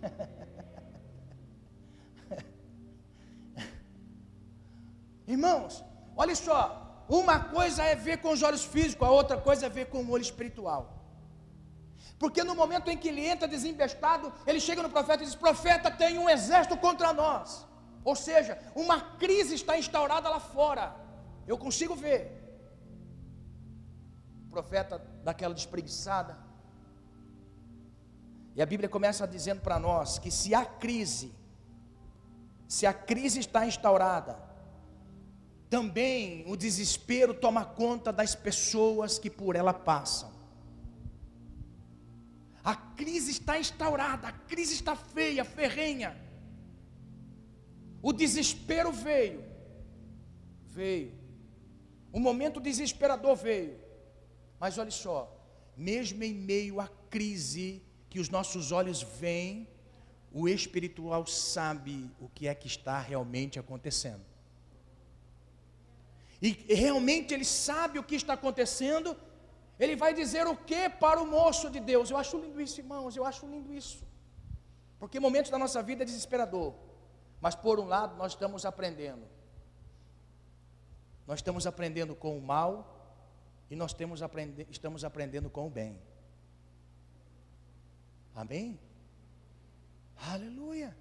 Irmãos, 5.26 5.82
olha 6.14 6.34
só, 6.34 7.04
uma 7.08 7.40
coisa 7.40 7.82
é 7.82 7.94
ver 7.94 8.18
com 8.18 8.28
os 8.30 8.42
olhos 8.42 8.62
físicos, 8.64 9.08
a 9.08 9.10
outra 9.10 9.38
coisa 9.38 9.64
é 9.66 9.70
ver 9.70 9.86
com 9.86 10.02
o 10.02 10.10
olho 10.10 10.22
espiritual. 10.22 10.95
Porque 12.18 12.42
no 12.42 12.54
momento 12.54 12.90
em 12.90 12.96
que 12.96 13.08
ele 13.08 13.26
entra 13.26 13.46
desembestado, 13.46 14.32
ele 14.46 14.60
chega 14.60 14.82
no 14.82 14.90
profeta 14.90 15.22
e 15.22 15.26
diz: 15.26 15.34
Profeta, 15.34 15.90
tem 15.90 16.18
um 16.18 16.28
exército 16.28 16.76
contra 16.76 17.12
nós. 17.12 17.66
Ou 18.02 18.16
seja, 18.16 18.58
uma 18.74 19.00
crise 19.00 19.54
está 19.54 19.76
instaurada 19.78 20.28
lá 20.28 20.40
fora. 20.40 20.94
Eu 21.46 21.58
consigo 21.58 21.94
ver. 21.94 22.22
O 24.46 24.50
profeta 24.50 24.98
daquela 25.22 25.54
despreguiçada. 25.54 26.38
E 28.54 28.62
a 28.62 28.66
Bíblia 28.66 28.88
começa 28.88 29.26
dizendo 29.28 29.60
para 29.60 29.78
nós 29.78 30.18
que 30.18 30.30
se 30.30 30.54
a 30.54 30.64
crise, 30.64 31.34
se 32.66 32.86
a 32.86 32.94
crise 32.94 33.40
está 33.40 33.66
instaurada, 33.66 34.38
também 35.68 36.42
o 36.46 36.56
desespero 36.56 37.34
toma 37.34 37.66
conta 37.66 38.10
das 38.10 38.34
pessoas 38.34 39.18
que 39.18 39.28
por 39.28 39.56
ela 39.56 39.74
passam. 39.74 40.35
A 42.66 42.74
crise 42.74 43.30
está 43.30 43.60
instaurada, 43.60 44.26
a 44.26 44.32
crise 44.32 44.74
está 44.74 44.96
feia, 44.96 45.44
ferrenha. 45.44 46.20
O 48.02 48.12
desespero 48.12 48.90
veio. 48.90 49.44
Veio. 50.64 51.12
O 52.12 52.18
momento 52.18 52.58
desesperador 52.58 53.36
veio. 53.36 53.78
Mas 54.58 54.78
olha 54.78 54.90
só, 54.90 55.32
mesmo 55.76 56.24
em 56.24 56.34
meio 56.34 56.80
à 56.80 56.88
crise 57.08 57.80
que 58.10 58.18
os 58.18 58.28
nossos 58.28 58.72
olhos 58.72 59.00
veem, 59.00 59.68
o 60.32 60.48
espiritual 60.48 61.24
sabe 61.24 62.10
o 62.18 62.28
que 62.28 62.48
é 62.48 62.54
que 62.54 62.66
está 62.66 62.98
realmente 62.98 63.60
acontecendo. 63.60 64.24
E 66.42 66.50
realmente 66.74 67.32
ele 67.32 67.44
sabe 67.44 68.00
o 68.00 68.02
que 68.02 68.16
está 68.16 68.32
acontecendo 68.32 69.16
ele 69.78 69.94
vai 69.94 70.14
dizer 70.14 70.46
o 70.46 70.56
que 70.56 70.88
para 70.88 71.20
o 71.20 71.26
moço 71.26 71.70
de 71.70 71.80
Deus? 71.80 72.10
Eu 72.10 72.16
acho 72.16 72.38
lindo 72.38 72.60
isso, 72.60 72.80
irmãos, 72.80 73.16
eu 73.16 73.24
acho 73.24 73.46
lindo 73.46 73.72
isso. 73.72 74.04
Porque 74.98 75.20
momentos 75.20 75.50
da 75.50 75.58
nossa 75.58 75.82
vida 75.82 76.02
é 76.02 76.06
desesperador. 76.06 76.74
Mas 77.40 77.54
por 77.54 77.78
um 77.78 77.86
lado 77.86 78.16
nós 78.16 78.32
estamos 78.32 78.64
aprendendo. 78.64 79.26
Nós 81.26 81.40
estamos 81.40 81.66
aprendendo 81.66 82.14
com 82.14 82.38
o 82.38 82.40
mal 82.40 82.96
e 83.70 83.76
nós 83.76 83.92
temos 83.92 84.22
aprende, 84.22 84.66
estamos 84.70 85.04
aprendendo 85.04 85.50
com 85.50 85.66
o 85.66 85.70
bem. 85.70 86.00
Amém? 88.34 88.78
Aleluia. 90.16 90.96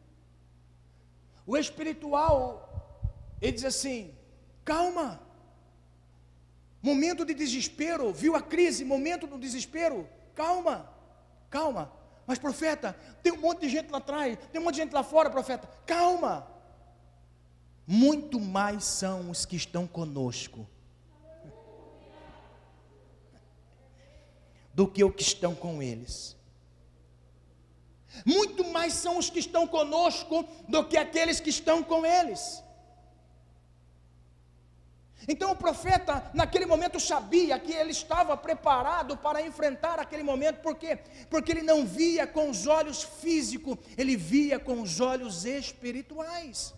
O 1.45 1.55
espiritual, 1.55 3.07
ele 3.41 3.51
diz 3.51 3.65
assim: 3.65 4.15
calma, 4.63 5.21
Momento 6.85 7.25
de 7.25 7.33
desespero, 7.33 8.13
viu 8.13 8.35
a 8.35 8.41
crise, 8.43 8.85
momento 8.85 9.25
do 9.25 9.39
desespero. 9.39 10.07
Calma, 10.35 10.87
calma. 11.49 11.91
Mas 12.27 12.37
profeta, 12.37 12.95
tem 13.23 13.33
um 13.33 13.41
monte 13.41 13.61
de 13.61 13.69
gente 13.69 13.89
lá 13.89 13.97
atrás, 13.97 14.37
tem 14.51 14.61
um 14.61 14.65
monte 14.65 14.75
de 14.75 14.81
gente 14.81 14.93
lá 14.93 15.01
fora, 15.01 15.27
profeta. 15.31 15.67
Calma. 15.83 16.47
Muito 17.87 18.39
mais 18.39 18.83
são 18.83 19.31
os 19.31 19.47
que 19.47 19.55
estão 19.55 19.87
conosco 19.87 20.67
do 24.71 24.87
que 24.87 25.03
os 25.03 25.15
que 25.15 25.23
estão 25.23 25.55
com 25.55 25.81
eles. 25.81 26.37
Muito 28.23 28.63
mais 28.63 28.93
são 28.93 29.17
os 29.17 29.31
que 29.31 29.39
estão 29.39 29.67
conosco 29.67 30.47
do 30.69 30.85
que 30.85 30.97
aqueles 30.97 31.39
que 31.39 31.49
estão 31.49 31.81
com 31.81 32.05
eles. 32.05 32.63
Então 35.27 35.51
o 35.51 35.55
profeta, 35.55 36.29
naquele 36.33 36.65
momento, 36.65 36.99
sabia 36.99 37.57
que 37.57 37.73
ele 37.73 37.91
estava 37.91 38.35
preparado 38.37 39.17
para 39.17 39.41
enfrentar 39.41 39.99
aquele 39.99 40.23
momento, 40.23 40.61
por 40.61 40.75
quê? 40.75 40.99
Porque 41.29 41.51
ele 41.51 41.63
não 41.63 41.85
via 41.85 42.27
com 42.27 42.49
os 42.49 42.67
olhos 42.67 43.01
físicos, 43.03 43.77
ele 43.97 44.15
via 44.15 44.59
com 44.59 44.81
os 44.81 44.99
olhos 44.99 45.45
espirituais. 45.45 46.73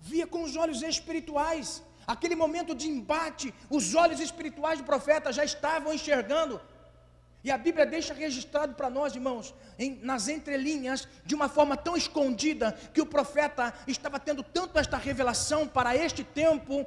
Via 0.00 0.26
com 0.26 0.42
os 0.42 0.56
olhos 0.56 0.82
espirituais. 0.82 1.82
Aquele 2.06 2.34
momento 2.34 2.74
de 2.74 2.88
embate, 2.88 3.54
os 3.70 3.94
olhos 3.94 4.20
espirituais 4.20 4.80
do 4.80 4.84
profeta 4.84 5.32
já 5.32 5.44
estavam 5.44 5.92
enxergando 5.92 6.60
e 7.42 7.50
a 7.50 7.56
Bíblia 7.56 7.86
deixa 7.86 8.12
registrado 8.12 8.74
para 8.74 8.90
nós, 8.90 9.14
irmãos, 9.14 9.54
em, 9.78 9.96
nas 10.02 10.28
entrelinhas, 10.28 11.08
de 11.24 11.34
uma 11.34 11.48
forma 11.48 11.76
tão 11.76 11.96
escondida, 11.96 12.72
que 12.92 13.00
o 13.00 13.06
profeta 13.06 13.72
estava 13.86 14.20
tendo 14.20 14.42
tanto 14.42 14.78
esta 14.78 14.98
revelação 14.98 15.66
para 15.66 15.96
este 15.96 16.22
tempo, 16.22 16.86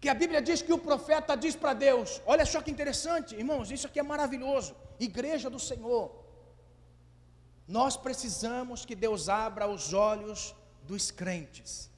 que 0.00 0.08
a 0.08 0.14
Bíblia 0.14 0.42
diz 0.42 0.60
que 0.60 0.72
o 0.72 0.78
profeta 0.78 1.36
diz 1.36 1.54
para 1.54 1.72
Deus: 1.72 2.20
olha 2.26 2.44
só 2.44 2.60
que 2.60 2.70
interessante, 2.70 3.36
irmãos, 3.36 3.70
isso 3.70 3.86
aqui 3.86 4.00
é 4.00 4.02
maravilhoso, 4.02 4.74
igreja 4.98 5.48
do 5.48 5.58
Senhor. 5.58 6.24
Nós 7.66 7.96
precisamos 7.96 8.84
que 8.84 8.94
Deus 8.94 9.28
abra 9.28 9.68
os 9.68 9.92
olhos 9.92 10.54
dos 10.82 11.10
crentes. 11.10 11.90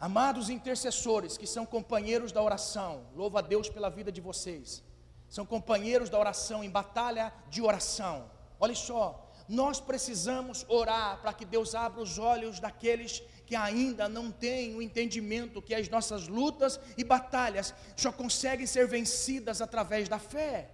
Amados 0.00 0.48
intercessores, 0.48 1.36
que 1.36 1.46
são 1.46 1.66
companheiros 1.66 2.30
da 2.30 2.40
oração, 2.40 3.06
louva 3.16 3.40
a 3.40 3.42
Deus 3.42 3.68
pela 3.68 3.90
vida 3.90 4.12
de 4.12 4.20
vocês. 4.20 4.82
São 5.28 5.44
companheiros 5.44 6.08
da 6.08 6.18
oração 6.18 6.62
em 6.62 6.70
batalha 6.70 7.32
de 7.50 7.60
oração. 7.60 8.30
Olha 8.60 8.76
só, 8.76 9.28
nós 9.48 9.80
precisamos 9.80 10.64
orar 10.68 11.20
para 11.20 11.32
que 11.32 11.44
Deus 11.44 11.74
abra 11.74 12.00
os 12.00 12.16
olhos 12.16 12.60
daqueles 12.60 13.22
que 13.44 13.56
ainda 13.56 14.08
não 14.08 14.30
têm 14.30 14.76
o 14.76 14.82
entendimento 14.82 15.62
que 15.62 15.74
as 15.74 15.88
nossas 15.88 16.28
lutas 16.28 16.78
e 16.96 17.02
batalhas 17.02 17.74
só 17.96 18.12
conseguem 18.12 18.66
ser 18.66 18.86
vencidas 18.86 19.60
através 19.60 20.08
da 20.08 20.18
fé. 20.18 20.70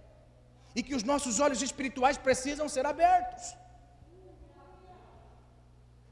E 0.75 0.83
que 0.83 0.93
os 0.93 1.03
nossos 1.03 1.39
olhos 1.39 1.61
espirituais 1.61 2.17
precisam 2.17 2.69
ser 2.69 2.85
abertos. 2.85 3.55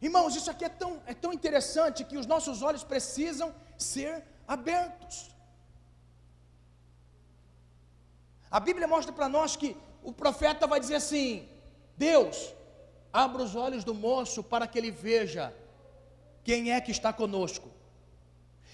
Irmãos, 0.07 0.35
isso 0.35 0.51
aqui 0.51 0.65
é 0.65 0.69
tão, 0.69 1.01
é 1.05 1.13
tão 1.13 1.31
interessante 1.31 2.03
que 2.03 2.17
os 2.21 2.25
nossos 2.25 2.61
olhos 2.61 2.83
precisam 2.83 3.55
ser 3.77 4.11
abertos. 4.45 5.17
A 8.51 8.59
Bíblia 8.59 8.85
mostra 8.85 9.13
para 9.13 9.29
nós 9.29 9.55
que 9.55 9.77
o 10.03 10.11
profeta 10.11 10.67
vai 10.67 10.79
dizer 10.83 10.95
assim: 10.95 11.47
Deus, 11.95 12.53
abra 13.13 13.41
os 13.41 13.55
olhos 13.55 13.85
do 13.85 13.93
moço 13.93 14.43
para 14.43 14.67
que 14.67 14.77
ele 14.77 14.91
veja 14.91 15.55
quem 16.43 16.73
é 16.73 16.81
que 16.81 16.91
está 16.91 17.13
conosco. 17.13 17.69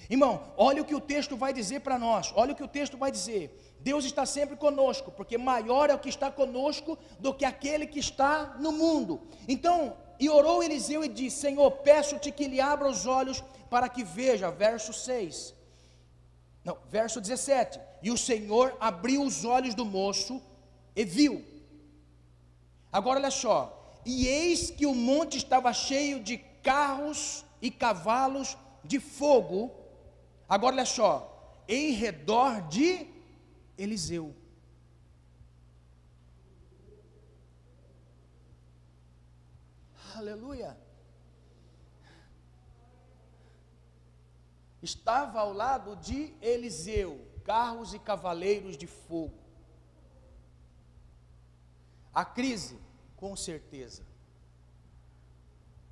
Irmão, 0.10 0.52
olha 0.58 0.82
o 0.82 0.86
que 0.86 0.96
o 0.96 1.00
texto 1.14 1.38
vai 1.38 1.54
dizer 1.54 1.82
para 1.82 2.00
nós, 2.00 2.34
olha 2.36 2.54
o 2.54 2.56
que 2.56 2.64
o 2.64 2.68
texto 2.80 2.98
vai 2.98 3.12
dizer. 3.12 3.44
Deus 3.80 4.04
está 4.04 4.26
sempre 4.26 4.56
conosco, 4.56 5.12
porque 5.12 5.38
maior 5.38 5.92
é 5.92 5.94
o 5.94 6.00
que 6.00 6.10
está 6.10 6.32
conosco 6.32 6.98
do 7.20 7.36
que 7.36 7.46
aquele 7.46 7.86
que 7.86 8.00
está 8.00 8.58
no 8.60 8.72
mundo. 8.72 9.22
Então, 9.48 9.96
e 10.20 10.30
orou 10.30 10.62
Eliseu 10.62 11.04
e 11.04 11.08
disse: 11.08 11.38
Senhor, 11.38 11.72
peço-te 11.72 12.32
que 12.32 12.48
lhe 12.48 12.60
abra 12.60 12.90
os 12.90 13.06
olhos 13.06 13.42
para 13.70 13.88
que 13.88 14.04
veja. 14.04 14.52
Verso 14.52 14.92
6. 14.92 15.54
Não, 16.64 16.78
verso 16.90 17.22
17. 17.22 17.80
E 18.04 18.12
o 18.12 18.18
Senhor 18.18 18.76
abriu 18.80 19.24
os 19.24 19.46
olhos 19.46 19.74
do 19.74 19.86
moço 19.86 20.42
e 20.96 21.06
viu. 21.06 21.46
Agora 22.92 23.20
olha 23.20 23.32
só. 23.32 23.76
E 24.06 24.28
eis 24.28 24.70
que 24.70 24.86
o 24.86 24.94
monte 24.94 25.38
estava 25.38 25.72
cheio 25.72 26.20
de 26.20 26.38
carros 26.62 27.46
e 27.62 27.72
cavalos 27.72 28.58
de 28.84 29.00
fogo. 29.00 29.72
Agora 30.48 30.76
olha 30.76 30.86
só. 30.86 31.64
Em 31.68 31.92
redor 31.92 32.68
de 32.68 33.08
Eliseu. 33.78 34.36
Aleluia. 40.20 40.78
Estava 44.82 45.40
ao 45.40 45.54
lado 45.54 45.96
de 45.96 46.34
Eliseu, 46.42 47.26
carros 47.46 47.94
e 47.94 48.00
cavaleiros 48.00 48.78
de 48.78 48.86
fogo. 48.86 49.40
A 52.14 52.26
crise, 52.26 52.78
com 53.16 53.34
certeza. 53.38 54.04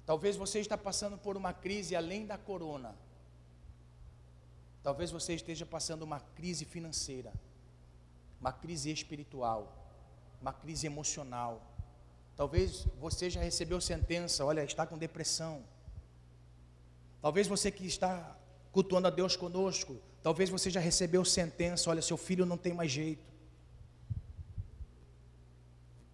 Talvez 0.05 0.35
você 0.35 0.59
está 0.59 0.77
passando 0.77 1.17
por 1.17 1.37
uma 1.37 1.53
crise 1.53 1.95
além 1.95 2.25
da 2.25 2.37
corona. 2.37 2.93
Talvez 4.83 5.09
você 5.09 5.35
esteja 5.35 5.65
passando 5.65 6.03
uma 6.03 6.19
crise 6.19 6.65
financeira, 6.65 7.33
uma 8.41 8.51
crise 8.51 8.91
espiritual, 8.91 9.61
uma 10.41 10.51
crise 10.51 10.85
emocional 10.85 11.76
Talvez 12.37 12.87
você 12.99 13.31
já 13.31 13.41
recebeu 13.41 13.81
sentença, 13.81 14.45
olha, 14.45 14.63
está 14.63 14.85
com 14.85 14.95
depressão. 14.95 15.63
Talvez 17.19 17.47
você 17.47 17.71
que 17.71 17.85
está 17.85 18.37
cultuando 18.71 19.07
a 19.07 19.09
Deus 19.09 19.35
conosco, 19.35 19.99
talvez 20.21 20.47
você 20.47 20.69
já 20.69 20.79
recebeu 20.79 21.25
sentença, 21.25 21.89
olha, 21.89 22.01
seu 22.01 22.15
filho 22.15 22.45
não 22.45 22.55
tem 22.55 22.73
mais 22.73 22.91
jeito. 22.91 23.25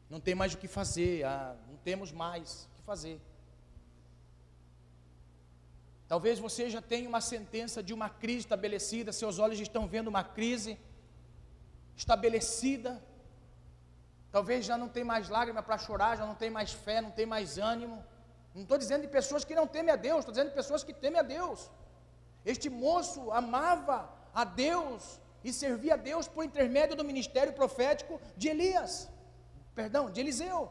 Não 0.10 0.22
tem 0.22 0.34
mais 0.34 0.54
o 0.54 0.58
que 0.58 0.68
fazer, 0.68 1.26
ah, 1.26 1.58
não 1.68 1.76
temos 1.76 2.14
mais 2.14 2.70
o 2.72 2.76
que 2.78 2.82
fazer. 2.84 3.20
Talvez 6.08 6.40
você 6.40 6.70
já 6.70 6.82
tenha 6.82 7.10
uma 7.10 7.20
sentença 7.20 7.84
de 7.84 7.94
uma 7.94 8.10
crise 8.10 8.40
estabelecida, 8.40 9.12
seus 9.12 9.40
olhos 9.40 9.60
estão 9.60 9.88
vendo 9.88 10.08
uma 10.08 10.24
crise 10.24 10.78
estabelecida, 11.98 13.04
Talvez 14.36 14.66
já 14.66 14.76
não 14.82 14.90
tem 14.90 15.04
mais 15.04 15.30
lágrima 15.30 15.62
para 15.62 15.78
chorar, 15.78 16.18
já 16.18 16.26
não 16.26 16.34
tem 16.34 16.50
mais 16.50 16.72
fé, 16.86 17.00
não 17.00 17.12
tem 17.12 17.26
mais 17.34 17.60
ânimo. 17.72 18.04
Não 18.56 18.64
estou 18.64 18.80
dizendo 18.84 19.04
de 19.04 19.08
pessoas 19.08 19.46
que 19.46 19.54
não 19.60 19.68
temem 19.68 19.94
a 19.94 19.96
Deus, 19.96 20.20
estou 20.20 20.34
dizendo 20.34 20.50
de 20.50 20.56
pessoas 20.56 20.84
que 20.84 20.92
temem 20.92 21.20
a 21.20 21.24
Deus. 21.24 21.70
Este 22.44 22.68
moço 22.68 23.32
amava 23.32 23.98
a 24.34 24.44
Deus 24.44 25.20
e 25.44 25.54
servia 25.54 25.94
a 25.94 25.98
Deus 25.98 26.28
por 26.28 26.44
intermédio 26.44 26.96
do 26.96 27.06
ministério 27.12 27.54
profético 27.54 28.20
de 28.36 28.48
Elias, 28.54 29.08
perdão, 29.76 30.10
de 30.10 30.20
Eliseu. 30.20 30.62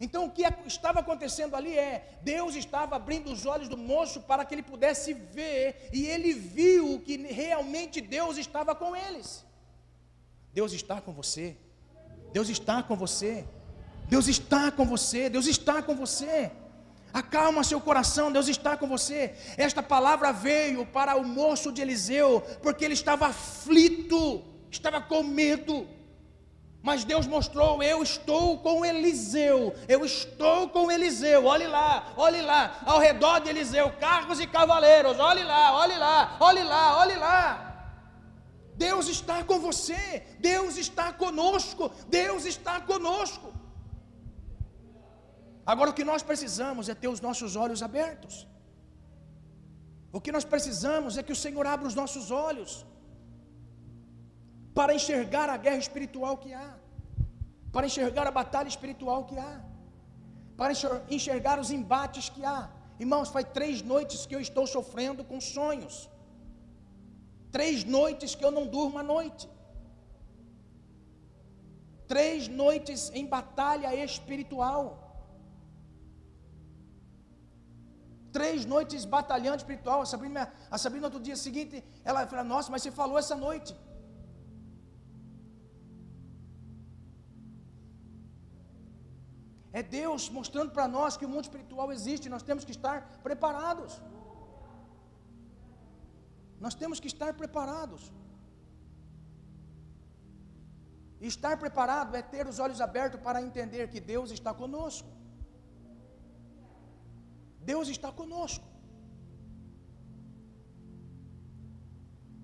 Então 0.00 0.24
o 0.24 0.30
que 0.30 0.44
estava 0.64 1.00
acontecendo 1.00 1.54
ali 1.54 1.76
é, 1.78 2.18
Deus 2.22 2.54
estava 2.54 2.96
abrindo 2.96 3.30
os 3.30 3.44
olhos 3.44 3.68
do 3.68 3.76
moço 3.76 4.22
para 4.22 4.42
que 4.42 4.54
ele 4.54 4.62
pudesse 4.62 5.12
ver, 5.12 5.90
e 5.92 6.06
ele 6.06 6.32
viu 6.32 6.98
que 7.00 7.18
realmente 7.42 8.00
Deus 8.00 8.38
estava 8.38 8.74
com 8.74 8.96
eles. 8.96 9.46
Deus 10.58 10.72
está 10.72 11.00
com 11.00 11.12
você. 11.12 11.56
Deus 12.32 12.48
está 12.48 12.82
com 12.82 12.96
você. 12.96 13.46
Deus 14.08 14.26
está 14.26 14.72
com 14.72 14.84
você. 14.84 15.30
Deus 15.30 15.46
está 15.46 15.80
com 15.80 15.94
você. 15.94 16.50
Acalma 17.12 17.62
seu 17.62 17.80
coração, 17.80 18.32
Deus 18.32 18.48
está 18.48 18.76
com 18.76 18.88
você. 18.88 19.36
Esta 19.56 19.84
palavra 19.84 20.32
veio 20.32 20.84
para 20.84 21.14
o 21.14 21.24
moço 21.24 21.70
de 21.70 21.80
Eliseu, 21.80 22.42
porque 22.60 22.84
ele 22.84 22.94
estava 22.94 23.28
aflito, 23.28 24.42
estava 24.68 25.00
com 25.00 25.22
medo. 25.22 25.86
Mas 26.82 27.04
Deus 27.04 27.24
mostrou: 27.28 27.80
eu 27.80 28.02
estou 28.02 28.58
com 28.58 28.84
Eliseu, 28.84 29.76
eu 29.86 30.04
estou 30.04 30.68
com 30.70 30.90
Eliseu. 30.90 31.44
Olhe 31.44 31.68
lá, 31.68 32.14
olhe 32.16 32.42
lá, 32.42 32.80
ao 32.84 32.98
redor 32.98 33.38
de 33.38 33.48
Eliseu, 33.48 33.92
carros 34.00 34.40
e 34.40 34.46
cavaleiros. 34.48 35.20
Olhe 35.20 35.44
lá, 35.44 35.78
olhe 35.78 35.96
lá, 35.96 36.36
olhe 36.40 36.64
lá, 36.64 36.98
olhe 36.98 37.14
lá. 37.14 37.67
Deus 38.86 39.06
está 39.16 39.38
com 39.48 39.58
você, 39.68 40.02
Deus 40.50 40.76
está 40.84 41.06
conosco, 41.22 41.84
Deus 42.18 42.44
está 42.52 42.74
conosco. 42.90 43.48
Agora 45.72 45.90
o 45.90 45.96
que 45.98 46.06
nós 46.10 46.22
precisamos 46.30 46.84
é 46.92 46.94
ter 47.02 47.10
os 47.14 47.22
nossos 47.26 47.54
olhos 47.64 47.82
abertos. 47.88 48.36
O 50.16 50.20
que 50.24 50.32
nós 50.36 50.44
precisamos 50.52 51.18
é 51.18 51.22
que 51.26 51.34
o 51.36 51.40
Senhor 51.44 51.66
abra 51.72 51.86
os 51.90 51.96
nossos 52.02 52.26
olhos 52.48 52.72
para 54.78 54.94
enxergar 54.98 55.48
a 55.54 55.58
guerra 55.64 55.82
espiritual 55.86 56.36
que 56.42 56.52
há, 56.60 56.70
para 57.74 57.86
enxergar 57.88 58.26
a 58.28 58.34
batalha 58.40 58.70
espiritual 58.74 59.20
que 59.30 59.38
há, 59.46 59.54
para 60.60 60.72
enxergar 61.16 61.56
os 61.64 61.70
embates 61.78 62.28
que 62.34 62.44
há. 62.52 62.60
Irmãos, 63.04 63.28
faz 63.36 63.46
três 63.58 63.82
noites 63.92 64.24
que 64.28 64.36
eu 64.36 64.42
estou 64.48 64.66
sofrendo 64.76 65.24
com 65.30 65.40
sonhos. 65.40 65.96
Três 67.56 67.84
noites 67.84 68.34
que 68.34 68.44
eu 68.44 68.52
não 68.58 68.66
durmo 68.76 68.98
à 68.98 69.02
noite. 69.14 69.48
Três 72.06 72.48
noites 72.62 73.10
em 73.18 73.26
batalha 73.26 73.90
espiritual. 74.06 75.08
três 78.38 78.64
noites 78.74 79.04
batalhando 79.16 79.60
espiritual. 79.62 80.00
A 80.06 80.08
Sabrina, 80.12 80.42
a 80.76 80.78
Sabrina, 80.82 81.06
outro 81.10 81.22
dia 81.28 81.36
seguinte, 81.46 81.76
ela 82.08 82.26
falou: 82.32 82.44
Nossa, 82.54 82.70
mas 82.72 82.82
você 82.82 82.92
falou 83.02 83.18
essa 83.22 83.36
noite. 83.46 83.72
É 89.78 89.82
Deus 90.00 90.22
mostrando 90.36 90.70
para 90.76 90.86
nós 90.96 91.16
que 91.18 91.26
o 91.26 91.32
mundo 91.32 91.46
espiritual 91.48 91.88
existe, 91.96 92.34
nós 92.34 92.46
temos 92.48 92.64
que 92.68 92.74
estar 92.78 92.96
preparados. 93.26 93.92
Nós 96.64 96.74
temos 96.74 97.00
que 97.00 97.10
estar 97.14 97.32
preparados. 97.42 98.02
Estar 101.20 101.54
preparado 101.64 102.14
é 102.16 102.22
ter 102.22 102.46
os 102.46 102.58
olhos 102.64 102.80
abertos 102.80 103.20
para 103.20 103.42
entender 103.42 103.88
que 103.92 104.00
Deus 104.00 104.30
está 104.30 104.52
conosco. 104.54 105.08
Deus 107.72 107.88
está 107.88 108.10
conosco. 108.20 108.66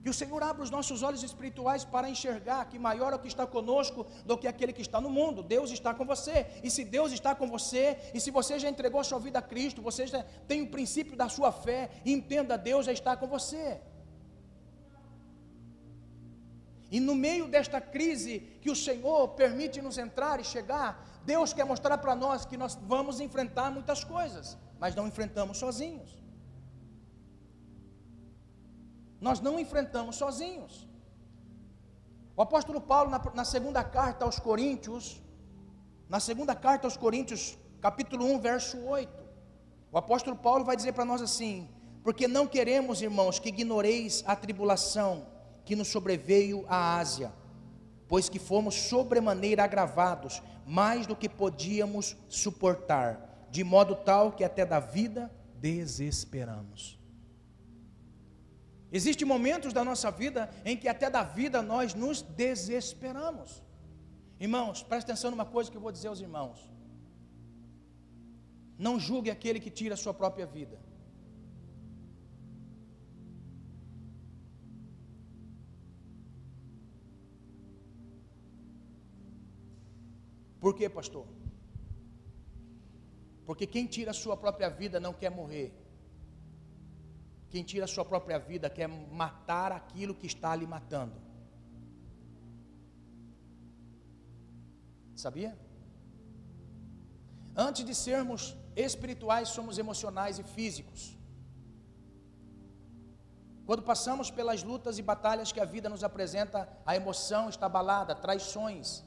Que 0.03 0.11
o 0.11 0.19
Senhor 0.21 0.43
abra 0.43 0.63
os 0.63 0.73
nossos 0.77 1.03
olhos 1.03 1.23
espirituais 1.23 1.83
para 1.83 2.11
enxergar 2.11 2.67
que 2.71 2.79
maior 2.79 3.13
é 3.13 3.17
o 3.17 3.19
que 3.19 3.33
está 3.35 3.47
conosco 3.47 4.07
do 4.27 4.37
que 4.37 4.47
aquele 4.47 4.73
que 4.79 4.83
está 4.83 5.01
no 5.01 5.09
mundo. 5.09 5.43
Deus 5.43 5.71
está 5.71 5.95
com 5.95 6.05
você. 6.05 6.47
E 6.63 6.71
se 6.71 6.85
Deus 6.85 7.11
está 7.11 7.35
com 7.35 7.47
você, 7.49 7.97
e 8.13 8.21
se 8.21 8.31
você 8.31 8.59
já 8.59 8.69
entregou 8.69 9.01
a 9.01 9.05
sua 9.05 9.19
vida 9.19 9.39
a 9.39 9.43
Cristo, 9.53 9.81
você 9.81 10.07
já 10.07 10.23
tem 10.47 10.61
o 10.61 10.71
princípio 10.71 11.17
da 11.17 11.29
sua 11.31 11.51
fé, 11.51 11.91
entenda, 12.05 12.59
Deus 12.59 12.85
já 12.85 12.93
está 12.93 13.17
com 13.17 13.27
você. 13.27 13.81
E 16.95 17.01
no 17.01 17.15
meio 17.27 17.47
desta 17.49 17.81
crise 17.81 18.33
que 18.63 18.71
o 18.71 18.77
Senhor 18.87 19.31
permite 19.31 19.83
nos 19.83 19.97
entrar 19.99 20.39
e 20.39 20.45
chegar, 20.45 20.89
Deus 21.25 21.53
quer 21.53 21.65
mostrar 21.65 21.99
para 21.99 22.15
nós 22.15 22.45
que 22.45 22.57
nós 22.57 22.77
vamos 22.93 23.19
enfrentar 23.19 23.69
muitas 23.77 24.05
coisas, 24.05 24.57
mas 24.79 24.95
não 24.95 25.09
enfrentamos 25.09 25.59
sozinhos. 25.59 26.11
Nós 29.21 29.41
não 29.41 29.59
enfrentamos 29.59 30.15
sozinhos. 30.15 30.87
O 32.37 32.43
apóstolo 32.43 32.81
Paulo, 32.81 33.11
na, 33.11 33.21
na, 33.35 33.45
segunda 33.45 33.83
carta 33.83 34.25
aos 34.25 34.39
Coríntios, 34.39 35.21
na 36.09 36.21
segunda 36.21 36.55
carta 36.55 36.87
aos 36.87 36.97
Coríntios, 36.97 37.59
capítulo 37.81 38.25
1, 38.25 38.39
verso 38.39 38.79
8, 38.79 39.13
o 39.91 39.99
apóstolo 39.99 40.37
Paulo 40.37 40.65
vai 40.65 40.77
dizer 40.77 40.93
para 40.93 41.05
nós 41.05 41.21
assim: 41.21 41.69
Porque 42.05 42.29
não 42.29 42.47
queremos, 42.47 43.03
irmãos, 43.03 43.41
que 43.41 43.49
ignoreis 43.49 44.23
a 44.29 44.37
tribulação 44.37 45.34
que 45.65 45.77
nos 45.77 45.89
sobreveio 45.89 46.65
à 46.69 46.99
Ásia, 46.99 47.33
pois 48.09 48.29
que 48.29 48.39
fomos 48.39 48.75
sobremaneira 48.75 49.65
agravados, 49.65 50.43
mais 50.67 51.07
do 51.07 51.17
que 51.17 51.29
podíamos 51.29 52.17
suportar, 52.29 53.47
de 53.51 53.65
modo 53.65 53.95
tal 53.95 54.33
que 54.33 54.45
até 54.45 54.65
da 54.65 54.81
vida 54.81 55.31
desesperamos. 55.57 56.99
Existem 58.93 59.27
momentos 59.27 59.73
da 59.73 59.83
nossa 59.83 60.11
vida 60.11 60.49
em 60.65 60.77
que 60.77 60.87
até 60.87 61.11
da 61.11 61.23
vida 61.23 61.61
nós 61.61 61.95
nos 61.95 62.23
desesperamos. 62.23 63.63
Irmãos, 64.39 64.83
preste 64.83 65.11
atenção 65.11 65.31
numa 65.31 65.45
coisa 65.45 65.71
que 65.71 65.77
eu 65.77 65.81
vou 65.81 65.91
dizer 65.91 66.09
aos 66.09 66.21
irmãos. 66.21 66.71
Não 68.79 68.99
julgue 69.01 69.31
aquele 69.31 69.59
que 69.59 69.71
tira 69.71 69.95
a 69.95 69.97
sua 69.97 70.15
própria 70.15 70.47
vida. 70.47 70.79
Por 80.65 80.75
quê, 80.75 80.87
pastor? 80.99 81.27
Porque 83.47 83.67
quem 83.73 83.87
tira 83.95 84.13
a 84.13 84.21
sua 84.21 84.37
própria 84.45 84.71
vida 84.71 84.99
não 85.07 85.13
quer 85.13 85.31
morrer. 85.41 85.69
Quem 87.51 87.63
tira 87.71 87.85
a 87.85 87.93
sua 87.95 88.05
própria 88.13 88.39
vida 88.39 88.71
quer 88.71 88.89
matar 89.23 89.71
aquilo 89.73 90.15
que 90.15 90.27
está 90.27 90.57
lhe 90.57 90.67
matando. 90.67 91.19
Sabia? 95.25 95.53
Antes 97.55 97.85
de 97.85 97.95
sermos 97.95 98.57
espirituais, 98.75 99.51
somos 99.51 99.77
emocionais 99.77 100.39
e 100.39 100.45
físicos. 100.57 101.03
Quando 103.67 103.83
passamos 103.83 104.31
pelas 104.31 104.63
lutas 104.63 104.99
e 104.99 105.03
batalhas 105.03 105.53
que 105.53 105.61
a 105.61 105.73
vida 105.77 105.91
nos 105.91 106.03
apresenta, 106.03 106.67
a 106.87 106.97
emoção 106.97 107.51
está 107.51 107.67
abalada, 107.67 108.15
traições, 108.15 109.05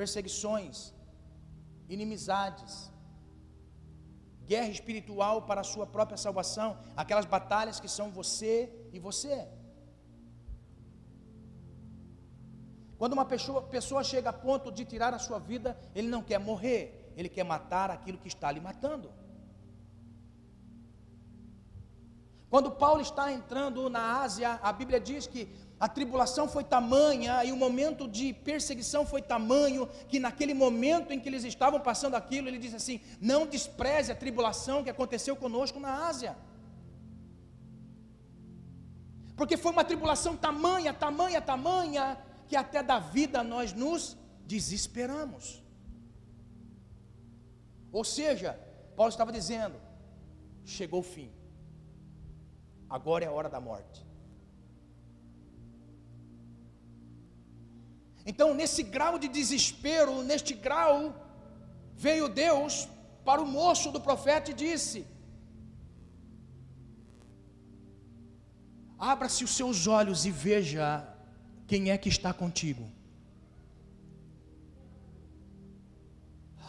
perseguições, 0.00 0.76
inimizades, 1.94 2.74
guerra 4.50 4.70
espiritual 4.76 5.36
para 5.48 5.60
a 5.62 5.70
sua 5.72 5.86
própria 5.94 6.18
salvação, 6.24 6.68
aquelas 7.02 7.26
batalhas 7.36 7.80
que 7.82 7.90
são 7.96 8.06
você 8.20 8.54
e 8.96 8.98
você. 9.06 9.36
Quando 13.00 13.12
uma 13.18 13.26
pessoa, 13.32 13.60
pessoa 13.76 14.02
chega 14.12 14.30
a 14.30 14.38
ponto 14.46 14.70
de 14.76 14.84
tirar 14.92 15.12
a 15.14 15.24
sua 15.26 15.40
vida, 15.50 15.70
ele 15.94 16.08
não 16.14 16.22
quer 16.30 16.38
morrer, 16.50 17.12
ele 17.16 17.30
quer 17.36 17.44
matar 17.54 17.90
aquilo 17.90 18.18
que 18.22 18.30
está 18.34 18.50
lhe 18.52 18.62
matando. 18.68 19.10
Quando 22.52 22.70
Paulo 22.84 23.02
está 23.08 23.24
entrando 23.38 23.90
na 23.90 24.04
Ásia, 24.22 24.50
a 24.62 24.72
Bíblia 24.72 25.00
diz 25.10 25.26
que 25.26 25.42
a 25.80 25.88
tribulação 25.88 26.48
foi 26.48 26.64
tamanha 26.64 27.44
e 27.44 27.52
o 27.52 27.56
momento 27.56 28.08
de 28.08 28.32
perseguição 28.32 29.06
foi 29.06 29.22
tamanho 29.22 29.88
que 30.08 30.18
naquele 30.18 30.52
momento 30.52 31.12
em 31.12 31.20
que 31.20 31.28
eles 31.28 31.44
estavam 31.44 31.78
passando 31.78 32.16
aquilo, 32.16 32.48
ele 32.48 32.58
diz 32.58 32.74
assim: 32.74 33.00
"Não 33.20 33.46
despreze 33.46 34.10
a 34.10 34.16
tribulação 34.16 34.82
que 34.82 34.90
aconteceu 34.90 35.36
conosco 35.36 35.78
na 35.78 36.08
Ásia". 36.08 36.36
Porque 39.36 39.56
foi 39.56 39.70
uma 39.70 39.84
tribulação 39.84 40.36
tamanha, 40.36 40.92
tamanha, 40.92 41.40
tamanha 41.40 42.18
que 42.48 42.56
até 42.56 42.82
da 42.82 42.98
vida 42.98 43.44
nós 43.44 43.72
nos 43.72 44.16
desesperamos. 44.44 45.62
Ou 47.92 48.02
seja, 48.02 48.58
Paulo 48.96 49.10
estava 49.10 49.30
dizendo: 49.30 49.76
chegou 50.64 51.00
o 51.00 51.10
fim. 51.14 51.30
Agora 52.90 53.24
é 53.24 53.28
a 53.28 53.32
hora 53.32 53.48
da 53.48 53.60
morte. 53.60 54.07
Então, 58.30 58.48
nesse 58.58 58.82
grau 58.82 59.14
de 59.18 59.28
desespero, 59.36 60.22
neste 60.30 60.52
grau, 60.66 60.96
veio 62.06 62.28
Deus 62.28 62.86
para 63.24 63.40
o 63.44 63.46
moço 63.46 63.90
do 63.94 64.00
profeta 64.08 64.50
e 64.50 64.54
disse: 64.64 64.98
Abra-se 68.98 69.42
os 69.44 69.54
seus 69.58 69.86
olhos 69.86 70.26
e 70.26 70.30
veja 70.30 70.86
quem 71.66 71.90
é 71.90 71.96
que 71.96 72.10
está 72.10 72.32
contigo. 72.42 72.84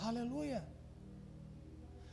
Aleluia. 0.09 0.61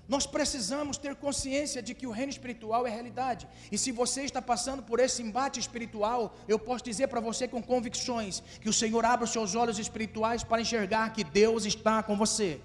Nós 0.08 0.24
precisamos 0.26 0.96
ter 0.96 1.14
consciência 1.16 1.82
de 1.82 1.92
que 1.94 2.06
o 2.06 2.12
reino 2.18 2.30
espiritual 2.30 2.86
é 2.86 2.90
realidade. 2.90 3.48
E 3.72 3.76
se 3.76 3.90
você 3.90 4.22
está 4.22 4.40
passando 4.40 4.82
por 4.82 5.00
esse 5.00 5.22
embate 5.22 5.58
espiritual, 5.58 6.36
eu 6.46 6.58
posso 6.58 6.84
dizer 6.84 7.08
para 7.08 7.20
você 7.20 7.48
com 7.48 7.62
convicções 7.62 8.40
que 8.60 8.68
o 8.68 8.72
Senhor 8.72 9.04
abra 9.04 9.24
os 9.24 9.32
seus 9.32 9.54
olhos 9.54 9.78
espirituais 9.78 10.44
para 10.44 10.62
enxergar 10.62 11.12
que 11.12 11.24
Deus 11.24 11.64
está 11.64 12.02
com 12.02 12.16
você. 12.16 12.60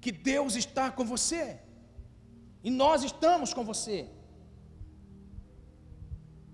Que 0.00 0.12
Deus 0.12 0.54
está 0.54 0.90
com 0.90 1.04
você. 1.04 1.58
E 2.62 2.70
nós 2.70 3.02
estamos 3.02 3.54
com 3.54 3.64
você. 3.64 4.08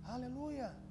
Aleluia. 0.04 0.83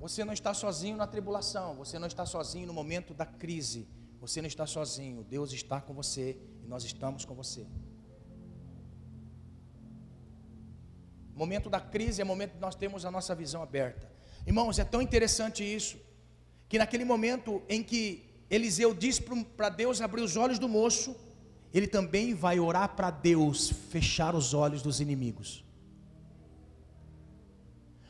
Você 0.00 0.24
não 0.24 0.32
está 0.32 0.54
sozinho 0.54 0.96
na 0.96 1.06
tribulação, 1.06 1.74
você 1.74 1.98
não 1.98 2.06
está 2.08 2.24
sozinho 2.24 2.66
no 2.66 2.72
momento 2.72 3.12
da 3.12 3.26
crise, 3.26 3.86
você 4.18 4.40
não 4.40 4.48
está 4.48 4.66
sozinho, 4.66 5.22
Deus 5.22 5.52
está 5.52 5.78
com 5.78 5.92
você 5.92 6.38
e 6.64 6.66
nós 6.66 6.84
estamos 6.84 7.26
com 7.26 7.34
você. 7.34 7.66
Momento 11.34 11.68
da 11.68 11.80
crise 11.80 12.22
é 12.22 12.24
momento 12.24 12.52
que 12.52 12.60
nós 12.60 12.74
temos 12.74 13.04
a 13.04 13.10
nossa 13.10 13.34
visão 13.34 13.62
aberta. 13.62 14.10
Irmãos, 14.46 14.78
é 14.78 14.84
tão 14.84 15.02
interessante 15.02 15.62
isso, 15.62 15.98
que 16.66 16.78
naquele 16.78 17.04
momento 17.04 17.62
em 17.68 17.82
que 17.82 18.24
Eliseu 18.48 18.94
diz 18.94 19.20
para 19.56 19.68
Deus 19.68 20.00
abrir 20.00 20.22
os 20.22 20.34
olhos 20.34 20.58
do 20.58 20.68
moço, 20.68 21.14
ele 21.74 21.86
também 21.86 22.32
vai 22.32 22.58
orar 22.58 22.96
para 22.96 23.10
Deus 23.10 23.70
fechar 23.90 24.34
os 24.34 24.54
olhos 24.54 24.80
dos 24.80 24.98
inimigos. 24.98 25.62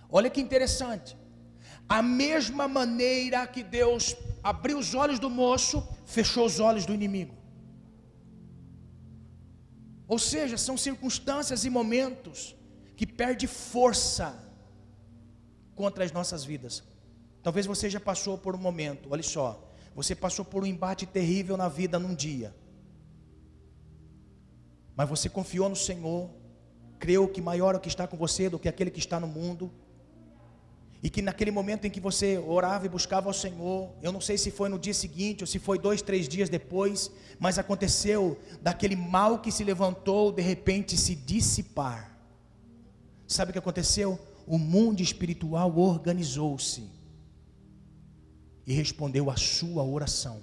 Olha 0.09 0.31
que 0.31 0.41
interessante. 0.41 1.20
A 1.91 2.01
mesma 2.01 2.69
maneira 2.69 3.45
que 3.49 3.65
Deus 3.65 4.17
abriu 4.45 4.79
os 4.79 4.95
olhos 4.95 5.19
do 5.19 5.29
moço, 5.29 5.77
fechou 6.07 6.47
os 6.47 6.61
olhos 6.61 6.87
do 6.87 6.95
inimigo. 6.95 7.35
Ou 10.07 10.19
seja, 10.19 10.57
são 10.57 10.77
circunstâncias 10.77 11.65
e 11.65 11.71
momentos 11.71 12.55
que 12.97 13.05
perde 13.05 13.49
força 13.49 14.29
contra 15.75 16.05
as 16.05 16.13
nossas 16.13 16.45
vidas. 16.45 16.85
Talvez 17.43 17.67
você 17.67 17.91
já 17.91 17.99
passou 17.99 18.39
por 18.39 18.55
um 18.55 18.59
momento, 18.59 19.09
olha 19.11 19.23
só, 19.23 19.49
você 19.95 20.15
passou 20.15 20.45
por 20.45 20.63
um 20.63 20.67
embate 20.67 21.07
terrível 21.07 21.57
na 21.57 21.69
vida 21.69 21.99
num 21.99 22.15
dia. 22.15 22.55
mas 24.95 25.09
você 25.09 25.29
confiou 25.31 25.69
no 25.69 25.77
Senhor, 25.77 26.29
creu 26.99 27.27
que 27.27 27.41
maior 27.41 27.75
é 27.75 27.79
o 27.79 27.81
que 27.81 27.89
está 27.89 28.07
com 28.07 28.19
você 28.19 28.51
do 28.51 28.59
que 28.59 28.69
aquele 28.69 28.91
que 28.91 28.99
está 28.99 29.19
no 29.19 29.27
mundo. 29.27 29.73
E 31.03 31.09
que 31.09 31.23
naquele 31.23 31.51
momento 31.51 31.87
em 31.87 31.91
que 31.91 32.01
você 32.01 32.37
orava 32.39 32.85
e 32.85 32.89
buscava 32.89 33.29
ao 33.29 33.33
Senhor, 33.33 33.91
eu 34.03 34.13
não 34.13 34.21
sei 34.21 34.37
se 34.37 34.51
foi 34.51 34.69
no 34.69 34.79
dia 34.79 34.93
seguinte 34.93 35.43
ou 35.43 35.47
se 35.47 35.59
foi 35.59 35.79
dois, 35.79 36.03
três 36.03 36.29
dias 36.29 36.51
depois, 36.51 37.11
mas 37.39 37.59
aconteceu 37.59 38.39
daquele 38.61 38.95
mal 38.97 39.39
que 39.39 39.51
se 39.51 39.65
levantou, 39.65 40.31
de 40.31 40.43
repente 40.43 40.99
se 40.99 41.15
dissipar. 41.15 42.19
Sabe 43.27 43.51
o 43.51 43.53
que 43.53 43.59
aconteceu? 43.59 44.19
O 44.47 44.59
mundo 44.59 45.01
espiritual 45.01 45.79
organizou-se 45.79 46.85
e 48.67 48.73
respondeu 48.73 49.31
à 49.31 49.37
sua 49.37 49.83
oração. 49.83 50.43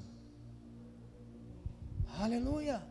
Aleluia. 2.17 2.81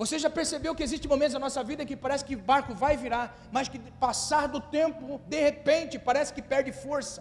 Você 0.00 0.16
já 0.24 0.30
percebeu 0.36 0.74
que 0.76 0.84
existem 0.86 1.10
momentos 1.12 1.34
na 1.34 1.40
nossa 1.46 1.62
vida 1.70 1.84
que 1.88 1.96
parece 2.04 2.24
que 2.26 2.36
o 2.36 2.44
barco 2.50 2.72
vai 2.82 2.92
virar, 2.96 3.24
mas 3.54 3.68
que 3.72 3.78
passar 4.04 4.44
do 4.54 4.60
tempo, 4.76 5.20
de 5.32 5.40
repente, 5.48 5.98
parece 5.98 6.32
que 6.36 6.42
perde 6.52 6.72
força. 6.72 7.20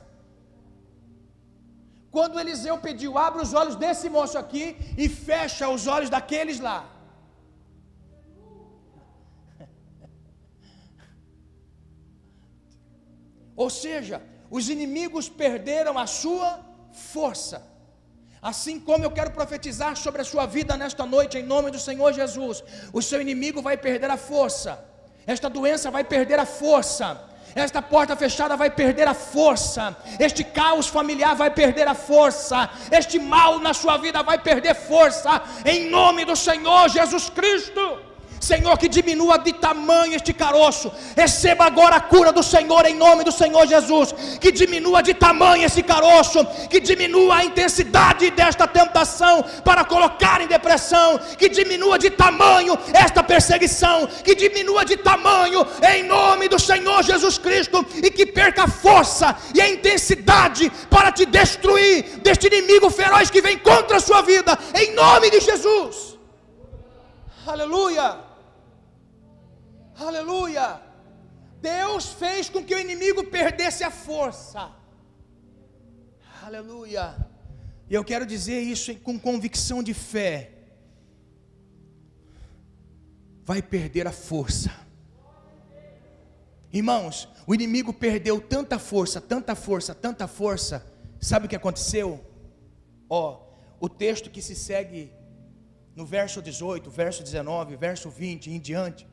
Quando 2.09 2.39
Eliseu 2.39 2.75
pediu, 2.85 3.17
abre 3.17 3.41
os 3.45 3.53
olhos 3.61 3.75
desse 3.75 4.07
moço 4.07 4.37
aqui 4.43 4.65
e 4.97 5.09
fecha 5.09 5.67
os 5.67 5.87
olhos 5.95 6.09
daqueles 6.09 6.61
lá. 6.67 6.79
Ou 13.63 13.69
seja, 13.69 14.17
os 14.49 14.69
inimigos 14.69 15.27
perderam 15.27 15.97
a 16.05 16.07
sua 16.07 16.47
força. 16.93 17.68
Assim 18.41 18.79
como 18.79 19.03
eu 19.03 19.11
quero 19.11 19.31
profetizar 19.31 19.95
sobre 19.97 20.21
a 20.21 20.25
sua 20.25 20.45
vida 20.45 20.77
nesta 20.77 21.05
noite, 21.05 21.37
em 21.37 21.43
nome 21.43 21.71
do 21.71 21.79
Senhor 21.79 22.13
Jesus, 22.13 22.63
o 22.93 23.01
seu 23.01 23.21
inimigo 23.21 23.61
vai 23.61 23.77
perder 23.77 24.09
a 24.09 24.17
força, 24.17 24.79
esta 25.27 25.49
doença 25.49 25.91
vai 25.91 26.05
perder 26.05 26.39
a 26.39 26.45
força, 26.45 27.21
esta 27.53 27.81
porta 27.81 28.15
fechada 28.15 28.55
vai 28.55 28.69
perder 28.69 29.07
a 29.07 29.13
força, 29.13 29.95
este 30.19 30.43
caos 30.43 30.87
familiar 30.87 31.35
vai 31.35 31.49
perder 31.49 31.87
a 31.87 31.93
força, 31.93 32.69
este 32.91 33.19
mal 33.19 33.59
na 33.59 33.73
sua 33.73 33.97
vida 33.97 34.23
vai 34.23 34.37
perder 34.39 34.73
força, 34.73 35.41
em 35.65 35.89
nome 35.89 36.23
do 36.23 36.35
Senhor 36.35 36.87
Jesus 36.89 37.29
Cristo. 37.29 38.08
Senhor, 38.39 38.77
que 38.77 38.87
diminua 38.87 39.37
de 39.37 39.53
tamanho 39.53 40.15
este 40.15 40.33
caroço. 40.33 40.91
Receba 41.15 41.65
agora 41.65 41.97
a 41.97 42.01
cura 42.01 42.31
do 42.31 42.41
Senhor 42.41 42.85
em 42.85 42.95
nome 42.95 43.23
do 43.23 43.31
Senhor 43.31 43.67
Jesus. 43.67 44.13
Que 44.39 44.51
diminua 44.51 45.03
de 45.03 45.13
tamanho 45.13 45.65
esse 45.65 45.83
caroço. 45.83 46.45
Que 46.69 46.79
diminua 46.79 47.37
a 47.37 47.45
intensidade 47.45 48.29
desta 48.31 48.65
tentação 48.67 49.43
para 49.63 49.83
colocar 49.83 50.41
em 50.41 50.47
depressão. 50.47 51.19
Que 51.37 51.49
diminua 51.49 51.99
de 51.99 52.09
tamanho 52.09 52.77
esta 52.93 53.21
perseguição. 53.21 54.07
Que 54.23 54.33
diminua 54.35 54.85
de 54.85 54.97
tamanho 54.97 55.65
em 55.93 56.03
nome 56.03 56.47
do 56.47 56.59
Senhor 56.59 57.03
Jesus 57.03 57.37
Cristo. 57.37 57.85
E 57.95 58.09
que 58.09 58.25
perca 58.25 58.63
a 58.63 58.67
força 58.67 59.35
e 59.53 59.61
a 59.61 59.69
intensidade 59.69 60.71
para 60.89 61.11
te 61.11 61.25
destruir 61.25 62.19
deste 62.19 62.47
inimigo 62.47 62.89
feroz 62.89 63.29
que 63.29 63.41
vem 63.41 63.57
contra 63.57 63.97
a 63.97 63.99
sua 63.99 64.21
vida. 64.21 64.57
Em 64.73 64.93
nome 64.93 65.29
de 65.29 65.41
Jesus. 65.41 66.17
Aleluia. 67.45 68.28
Aleluia! 69.99 70.81
Deus 71.61 72.13
fez 72.13 72.49
com 72.49 72.63
que 72.63 72.73
o 72.73 72.79
inimigo 72.79 73.25
perdesse 73.25 73.83
a 73.83 73.91
força. 73.91 74.71
Aleluia! 76.41 77.27
E 77.89 77.93
eu 77.93 78.03
quero 78.03 78.25
dizer 78.25 78.61
isso 78.61 78.95
com 78.99 79.19
convicção 79.19 79.83
de 79.83 79.93
fé. 79.93 80.53
Vai 83.43 83.61
perder 83.61 84.07
a 84.07 84.11
força. 84.11 84.71
Irmãos, 86.71 87.27
o 87.45 87.53
inimigo 87.53 87.91
perdeu 87.91 88.39
tanta 88.39 88.79
força, 88.79 89.19
tanta 89.19 89.53
força, 89.53 89.93
tanta 89.93 90.27
força. 90.27 90.85
Sabe 91.19 91.47
o 91.47 91.49
que 91.49 91.55
aconteceu? 91.55 92.23
Ó, 93.09 93.41
o 93.81 93.89
texto 93.89 94.29
que 94.29 94.41
se 94.41 94.55
segue 94.55 95.11
no 95.93 96.05
verso 96.05 96.41
18, 96.41 96.89
verso 96.89 97.21
19, 97.21 97.75
verso 97.75 98.09
20 98.09 98.51
em 98.51 98.59
diante 98.59 99.08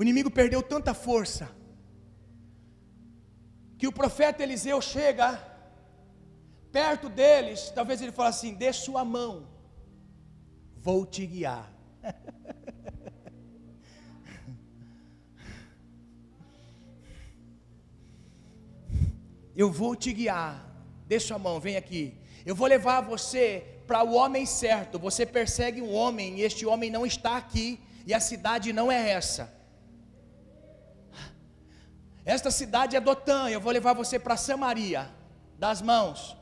o 0.00 0.02
inimigo 0.02 0.30
perdeu 0.30 0.62
tanta 0.62 0.94
força 0.94 1.50
que 3.76 3.86
o 3.86 3.92
profeta 3.92 4.42
Eliseu 4.42 4.80
chega 4.80 5.38
perto 6.72 7.10
deles, 7.10 7.70
talvez 7.74 8.00
ele 8.00 8.10
fale 8.10 8.30
assim: 8.30 8.54
"Dê 8.54 8.72
sua 8.72 9.04
mão, 9.04 9.46
vou 10.74 11.04
te 11.04 11.26
guiar". 11.26 11.70
Eu 19.54 19.70
vou 19.70 19.94
te 19.94 20.14
guiar. 20.14 20.66
Dê 21.06 21.20
sua 21.20 21.38
mão, 21.38 21.60
vem 21.60 21.76
aqui. 21.76 22.16
Eu 22.46 22.54
vou 22.54 22.66
levar 22.66 23.02
você 23.02 23.82
para 23.86 24.02
o 24.02 24.14
homem 24.14 24.46
certo. 24.46 24.98
Você 24.98 25.26
persegue 25.26 25.82
um 25.82 25.92
homem 25.92 26.38
e 26.38 26.42
este 26.42 26.64
homem 26.64 26.90
não 26.90 27.04
está 27.04 27.36
aqui 27.36 27.78
e 28.06 28.14
a 28.14 28.20
cidade 28.20 28.72
não 28.72 28.90
é 28.90 29.10
essa. 29.10 29.59
Esta 32.24 32.50
cidade 32.50 32.96
é 32.96 33.00
Dotã, 33.00 33.48
eu 33.48 33.60
vou 33.60 33.72
levar 33.72 33.94
você 33.94 34.18
para 34.18 34.36
Samaria, 34.36 35.08
das 35.58 35.80
mãos. 35.80 36.36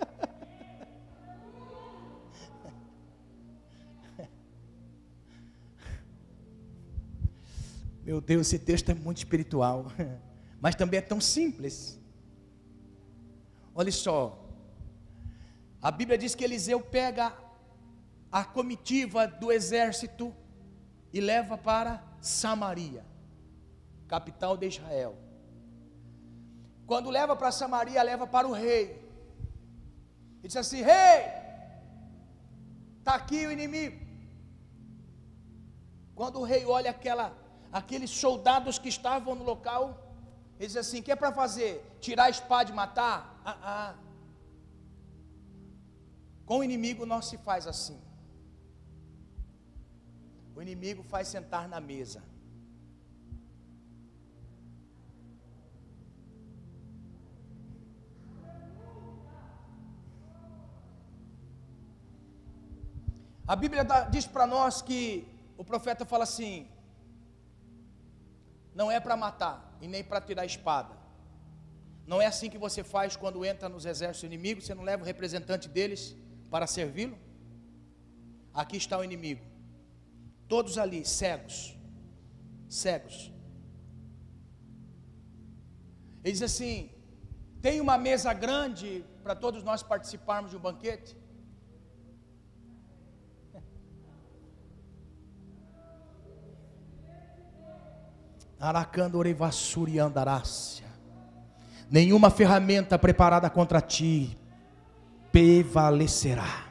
Meu 8.02 8.18
Deus, 8.20 8.46
esse 8.46 8.58
texto 8.58 8.90
é 8.90 8.94
muito 8.94 9.18
espiritual, 9.18 9.92
mas 10.60 10.74
também 10.74 10.98
é 10.98 11.02
tão 11.02 11.20
simples. 11.20 12.00
Olha 13.74 13.92
só, 13.92 14.42
a 15.82 15.90
Bíblia 15.90 16.16
diz 16.16 16.34
que 16.34 16.44
Eliseu 16.44 16.80
pega 16.80 17.34
a 18.32 18.42
comitiva 18.42 19.26
do 19.26 19.52
exército 19.52 20.34
e 21.12 21.20
leva 21.20 21.58
para 21.58 22.02
Samaria 22.20 23.09
capital 24.12 24.56
de 24.60 24.66
Israel. 24.74 25.12
Quando 26.90 27.14
leva 27.18 27.34
para 27.40 27.52
Samaria, 27.60 28.02
leva 28.02 28.26
para 28.34 28.48
o 28.50 28.56
rei. 28.64 28.84
E 30.42 30.48
diz 30.48 30.56
assim: 30.62 30.82
Rei, 30.90 31.18
está 32.98 33.14
aqui 33.20 33.40
o 33.46 33.52
inimigo. 33.56 33.98
Quando 36.18 36.40
o 36.40 36.46
rei 36.52 36.62
olha 36.78 36.90
aquela, 36.90 37.26
aqueles 37.80 38.10
soldados 38.24 38.78
que 38.82 38.90
estavam 38.96 39.34
no 39.40 39.44
local, 39.52 39.84
ele 40.58 40.66
diz 40.66 40.76
assim: 40.84 41.00
que 41.04 41.12
é 41.12 41.16
para 41.22 41.32
fazer? 41.42 41.72
Tirar 42.00 42.24
a 42.24 42.34
espada 42.36 42.70
e 42.70 42.74
matar? 42.82 43.18
Ah, 43.44 43.58
ah. 43.74 43.94
Com 46.44 46.58
o 46.58 46.64
inimigo 46.64 47.06
não 47.12 47.22
se 47.22 47.36
faz 47.38 47.64
assim. 47.74 47.98
O 50.56 50.60
inimigo 50.60 51.04
faz 51.04 51.28
sentar 51.28 51.64
na 51.68 51.80
mesa. 51.92 52.20
A 63.52 63.56
Bíblia 63.56 63.84
diz 64.14 64.26
para 64.34 64.46
nós 64.46 64.80
que 64.80 65.26
o 65.60 65.64
profeta 65.70 66.04
fala 66.10 66.22
assim: 66.22 66.68
não 68.72 68.88
é 68.88 69.00
para 69.00 69.16
matar 69.16 69.56
e 69.80 69.88
nem 69.88 70.04
para 70.04 70.20
tirar 70.20 70.42
a 70.42 70.46
espada. 70.46 70.94
Não 72.06 72.22
é 72.22 72.26
assim 72.26 72.48
que 72.48 72.56
você 72.66 72.84
faz 72.84 73.16
quando 73.16 73.44
entra 73.44 73.68
nos 73.68 73.84
exércitos 73.92 74.22
inimigos, 74.22 74.66
você 74.66 74.72
não 74.72 74.84
leva 74.84 75.02
o 75.02 75.06
representante 75.12 75.68
deles 75.68 76.14
para 76.48 76.64
servi-lo? 76.68 77.18
Aqui 78.54 78.76
está 78.76 78.96
o 78.96 79.02
inimigo. 79.02 79.44
Todos 80.46 80.78
ali 80.78 81.04
cegos. 81.04 81.76
Cegos. 82.68 83.32
Ele 86.22 86.32
diz 86.36 86.42
assim: 86.42 86.88
tem 87.60 87.80
uma 87.80 87.98
mesa 87.98 88.32
grande 88.32 89.04
para 89.24 89.34
todos 89.34 89.64
nós 89.64 89.82
participarmos 89.82 90.52
de 90.52 90.56
um 90.56 90.60
banquete? 90.60 91.19
Nenhuma 101.90 102.28
ferramenta 102.30 102.98
preparada 102.98 103.48
contra 103.48 103.80
ti 103.80 104.36
prevalecerá. 105.32 106.68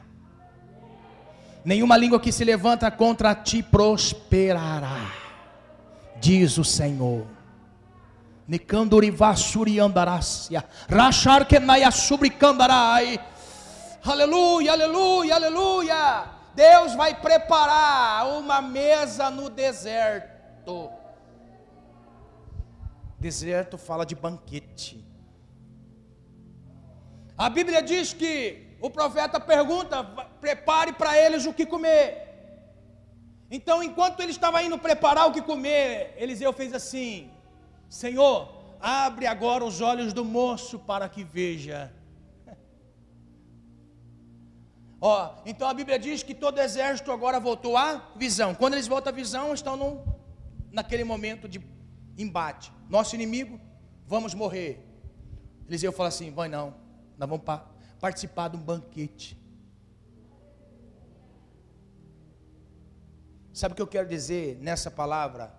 Nenhuma 1.64 1.96
língua 1.96 2.20
que 2.20 2.30
se 2.30 2.44
levanta 2.44 2.90
contra 2.90 3.34
ti 3.34 3.62
prosperará. 3.62 5.12
Diz 6.20 6.58
o 6.58 6.64
Senhor. 6.64 7.26
Aleluia, 14.02 14.72
aleluia, 14.72 15.34
aleluia. 15.34 16.24
Deus 16.54 16.94
vai 16.94 17.14
preparar 17.14 18.26
uma 18.38 18.62
mesa 18.62 19.28
no 19.28 19.50
deserto. 19.50 20.99
Deserto 23.20 23.76
fala 23.76 24.06
de 24.06 24.14
banquete. 24.14 25.04
A 27.36 27.50
Bíblia 27.50 27.82
diz 27.82 28.14
que 28.14 28.30
o 28.80 28.88
profeta 28.88 29.38
pergunta: 29.38 30.02
prepare 30.40 30.92
para 30.94 31.18
eles 31.18 31.44
o 31.44 31.52
que 31.52 31.66
comer. 31.66 32.06
Então, 33.50 33.82
enquanto 33.82 34.20
ele 34.20 34.32
estava 34.32 34.62
indo 34.62 34.78
preparar 34.78 35.26
o 35.26 35.32
que 35.32 35.42
comer, 35.42 36.14
Eliseu 36.16 36.52
fez 36.52 36.72
assim: 36.72 37.30
Senhor, 37.90 38.36
abre 38.80 39.26
agora 39.26 39.64
os 39.66 39.82
olhos 39.82 40.14
do 40.14 40.24
moço 40.24 40.78
para 40.78 41.06
que 41.06 41.22
veja. 41.22 41.92
Ó, 44.98 45.34
então 45.44 45.68
a 45.68 45.74
Bíblia 45.74 45.98
diz 45.98 46.22
que 46.22 46.34
todo 46.34 46.58
exército 46.58 47.12
agora 47.12 47.38
voltou 47.38 47.76
à 47.76 48.12
visão. 48.16 48.54
Quando 48.54 48.74
eles 48.74 48.86
voltam 48.86 49.12
à 49.12 49.16
visão, 49.16 49.52
estão 49.52 49.76
num, 49.76 50.02
naquele 50.72 51.04
momento 51.04 51.46
de 51.46 51.60
embate. 52.16 52.72
Nosso 52.90 53.14
inimigo, 53.14 53.60
vamos 54.04 54.34
morrer. 54.34 54.84
Eliseu 55.68 55.92
fala 55.92 56.08
assim: 56.08 56.32
vai 56.32 56.48
não, 56.48 56.74
nós 57.16 57.28
vamos 57.28 57.44
pa 57.44 57.70
participar 58.00 58.48
de 58.48 58.56
um 58.56 58.60
banquete. 58.60 59.38
Sabe 63.52 63.72
o 63.72 63.76
que 63.76 63.82
eu 63.82 63.86
quero 63.86 64.08
dizer 64.08 64.58
nessa 64.60 64.90
palavra? 64.90 65.54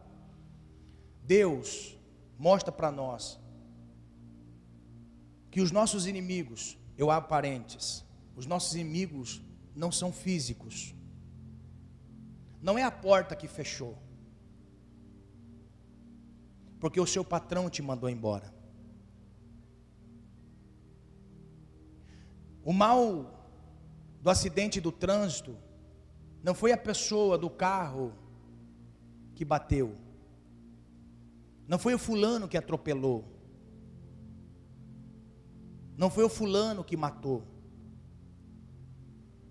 Deus 1.23 1.97
mostra 2.37 2.71
para 2.71 2.91
nós 2.91 3.39
que 5.51 5.61
os 5.61 5.71
nossos 5.71 6.07
inimigos, 6.07 6.77
eu 6.97 7.11
há 7.11 7.21
parentes, 7.21 8.03
os 8.35 8.45
nossos 8.45 8.75
inimigos 8.75 9.41
não 9.73 9.91
são 9.91 10.11
físicos. 10.11 10.93
Não 12.61 12.77
é 12.77 12.83
a 12.83 12.91
porta 12.91 13.35
que 13.35 13.47
fechou. 13.47 13.97
Porque 16.81 16.99
o 16.99 17.05
seu 17.05 17.23
patrão 17.23 17.69
te 17.69 17.81
mandou 17.81 18.09
embora. 18.09 18.53
O 22.65 22.73
mal 22.73 23.39
do 24.21 24.29
acidente 24.29 24.81
do 24.81 24.91
trânsito 24.91 25.55
não 26.43 26.53
foi 26.53 26.71
a 26.71 26.77
pessoa 26.77 27.37
do 27.37 27.49
carro 27.49 28.13
que 29.35 29.45
bateu. 29.45 29.95
Não 31.67 31.79
foi 31.79 31.93
o 31.93 31.99
fulano 31.99 32.47
que 32.47 32.57
atropelou. 32.57 33.25
Não 35.95 36.09
foi 36.09 36.23
o 36.23 36.29
fulano 36.29 36.83
que 36.83 36.97
matou. 36.97 37.43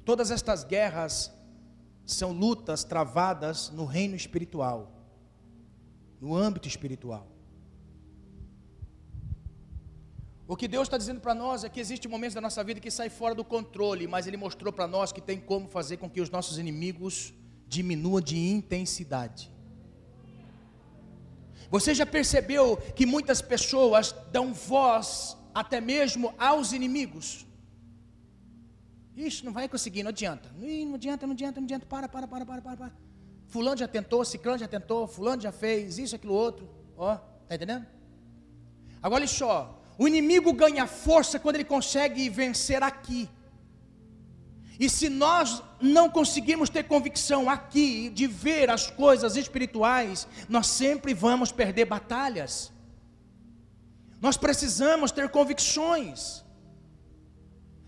Todas 0.04 0.30
estas 0.32 0.64
guerras 0.64 1.32
são 2.04 2.32
lutas 2.32 2.82
travadas 2.82 3.70
no 3.70 3.84
reino 3.84 4.16
espiritual, 4.16 4.99
no 6.20 6.36
âmbito 6.36 6.68
espiritual. 6.68 7.26
O 10.46 10.56
que 10.56 10.66
Deus 10.66 10.88
está 10.88 10.98
dizendo 10.98 11.20
para 11.20 11.34
nós 11.34 11.62
é 11.62 11.68
que 11.68 11.78
existe 11.78 12.08
momentos 12.08 12.34
da 12.34 12.40
nossa 12.40 12.62
vida 12.64 12.80
que 12.80 12.90
sai 12.90 13.08
fora 13.08 13.34
do 13.34 13.44
controle, 13.44 14.08
mas 14.08 14.26
Ele 14.26 14.36
mostrou 14.36 14.72
para 14.72 14.86
nós 14.86 15.12
que 15.12 15.20
tem 15.20 15.38
como 15.38 15.68
fazer 15.68 15.96
com 15.96 16.10
que 16.10 16.20
os 16.20 16.28
nossos 16.28 16.58
inimigos 16.58 17.32
diminuam 17.68 18.20
de 18.20 18.36
intensidade. 18.36 19.50
Você 21.70 21.94
já 21.94 22.04
percebeu 22.04 22.76
que 22.96 23.06
muitas 23.06 23.40
pessoas 23.40 24.12
dão 24.32 24.52
voz 24.52 25.36
até 25.54 25.80
mesmo 25.80 26.34
aos 26.36 26.72
inimigos? 26.72 27.46
Ixi, 29.16 29.44
não 29.44 29.52
vai 29.52 29.68
conseguir, 29.68 30.02
não 30.02 30.08
adianta. 30.08 30.50
Não 30.56 30.94
adianta, 30.94 31.26
não 31.26 31.34
adianta, 31.34 31.60
não 31.60 31.64
adianta. 31.66 31.86
Para, 31.86 32.08
para, 32.08 32.26
para, 32.26 32.44
para, 32.44 32.60
para. 32.60 32.76
para. 32.76 33.09
Fulano 33.50 33.76
já 33.76 33.88
tentou, 33.88 34.24
Ciclano 34.24 34.58
já 34.58 34.68
tentou, 34.68 35.06
Fulano 35.06 35.42
já 35.42 35.52
fez 35.52 35.98
isso, 35.98 36.14
aquilo, 36.14 36.34
outro. 36.34 36.68
Ó, 36.96 37.16
tá 37.48 37.54
entendendo? 37.56 37.84
Agora 39.02 39.22
olha 39.22 39.28
só, 39.28 39.82
o 39.98 40.06
inimigo 40.06 40.52
ganha 40.52 40.86
força 40.86 41.38
quando 41.38 41.56
ele 41.56 41.64
consegue 41.64 42.28
vencer 42.28 42.82
aqui. 42.82 43.28
E 44.78 44.88
se 44.88 45.08
nós 45.08 45.62
não 45.80 46.08
conseguirmos 46.08 46.70
ter 46.70 46.84
convicção 46.84 47.50
aqui 47.50 48.08
de 48.08 48.26
ver 48.26 48.70
as 48.70 48.88
coisas 48.88 49.36
espirituais, 49.36 50.28
nós 50.48 50.68
sempre 50.68 51.12
vamos 51.12 51.50
perder 51.50 51.84
batalhas. 51.86 52.72
Nós 54.20 54.36
precisamos 54.36 55.10
ter 55.10 55.28
convicções 55.28 56.44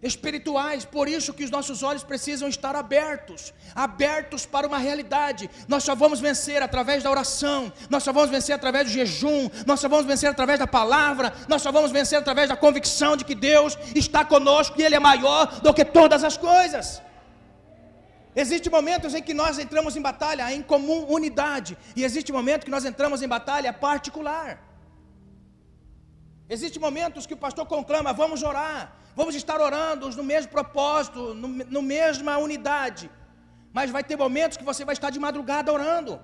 espirituais, 0.03 0.85
por 0.85 1.09
isso 1.09 1.33
que 1.33 1.45
os 1.45 1.51
nossos 1.51 1.83
olhos 1.83 2.03
precisam 2.03 2.49
estar 2.49 2.75
abertos, 2.75 3.55
abertos 3.75 4.45
para 4.45 4.67
uma 4.67 4.79
realidade. 4.79 5.49
Nós 5.69 5.85
só 5.85 5.95
vamos 5.95 6.19
vencer 6.19 6.61
através 6.61 7.05
da 7.05 7.11
oração, 7.11 7.73
nós 7.89 8.03
só 8.03 8.13
vamos 8.13 8.31
vencer 8.31 8.55
através 8.55 8.87
do 8.87 8.93
jejum, 8.93 9.49
nós 9.65 9.79
só 9.79 9.89
vamos 9.89 10.05
vencer 10.05 10.29
através 10.29 10.59
da 10.59 10.67
palavra, 10.67 11.33
nós 11.47 11.63
só 11.63 11.71
vamos 11.71 11.93
vencer 11.93 12.19
através 12.19 12.49
da 12.49 12.57
convicção 12.57 13.17
de 13.17 13.25
que 13.25 13.35
Deus 13.35 13.79
está 13.95 14.25
conosco 14.25 14.81
e 14.81 14.85
Ele 14.85 14.97
é 14.97 15.01
maior 15.01 15.61
do 15.61 15.73
que 15.73 15.85
todas 15.85 16.25
as 16.25 16.37
coisas. 16.37 17.01
Existem 18.35 18.73
momentos 18.73 19.15
em 19.15 19.23
que 19.23 19.35
nós 19.35 19.59
entramos 19.59 19.95
em 19.95 20.03
batalha 20.03 20.53
em 20.53 20.63
comum 20.63 21.05
unidade, 21.09 21.79
e 21.95 22.03
existe 22.03 22.33
momento 22.33 22.65
que 22.65 22.71
nós 22.71 22.85
entramos 22.85 23.23
em 23.23 23.29
batalha 23.29 23.73
particular. 23.73 24.59
Existem 26.49 26.81
momentos 26.81 27.25
que 27.27 27.35
o 27.35 27.37
pastor 27.37 27.67
conclama, 27.67 28.13
vamos 28.13 28.43
orar, 28.43 28.97
vamos 29.15 29.35
estar 29.35 29.61
orando 29.61 30.09
no 30.11 30.25
mesmo 30.25 30.51
propósito, 30.51 31.35
no, 31.35 31.83
mesma 31.83 32.37
unidade. 32.39 33.11
Mas 33.73 33.91
vai 33.91 34.05
ter 34.05 34.17
momentos 34.17 34.59
que 34.59 34.65
você 34.65 34.85
vai 34.85 34.93
estar 34.93 35.11
de 35.11 35.19
madrugada 35.19 35.73
orando. 35.73 36.21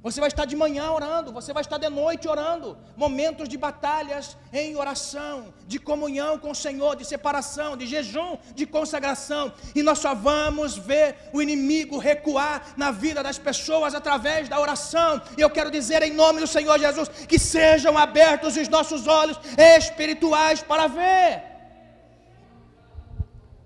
Você 0.00 0.20
vai 0.20 0.28
estar 0.28 0.44
de 0.44 0.54
manhã 0.54 0.92
orando, 0.92 1.32
você 1.32 1.52
vai 1.52 1.60
estar 1.60 1.76
de 1.76 1.88
noite 1.88 2.28
orando. 2.28 2.78
Momentos 2.96 3.48
de 3.48 3.56
batalhas 3.56 4.36
em 4.52 4.76
oração, 4.76 5.52
de 5.66 5.78
comunhão 5.78 6.38
com 6.38 6.52
o 6.52 6.54
Senhor, 6.54 6.94
de 6.94 7.04
separação, 7.04 7.76
de 7.76 7.84
jejum, 7.84 8.38
de 8.54 8.64
consagração. 8.64 9.52
E 9.74 9.82
nós 9.82 9.98
só 9.98 10.14
vamos 10.14 10.78
ver 10.78 11.16
o 11.32 11.42
inimigo 11.42 11.98
recuar 11.98 12.74
na 12.76 12.92
vida 12.92 13.24
das 13.24 13.38
pessoas 13.38 13.92
através 13.92 14.48
da 14.48 14.60
oração. 14.60 15.20
E 15.36 15.40
eu 15.40 15.50
quero 15.50 15.70
dizer 15.70 16.00
em 16.02 16.12
nome 16.12 16.40
do 16.40 16.46
Senhor 16.46 16.78
Jesus 16.78 17.08
que 17.08 17.38
sejam 17.38 17.98
abertos 17.98 18.56
os 18.56 18.68
nossos 18.68 19.08
olhos 19.08 19.38
espirituais 19.58 20.62
para 20.62 20.86
ver. 20.86 21.47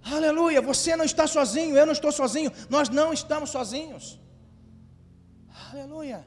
Aleluia, 0.05 0.61
você 0.61 0.96
não 0.96 1.05
está 1.05 1.26
sozinho, 1.26 1.76
eu 1.76 1.86
não 1.86 1.92
estou 1.92 2.11
sozinho, 2.11 2.50
nós 2.68 2.88
não 2.88 3.12
estamos 3.12 3.50
sozinhos. 3.50 4.20
Aleluia. 5.70 6.26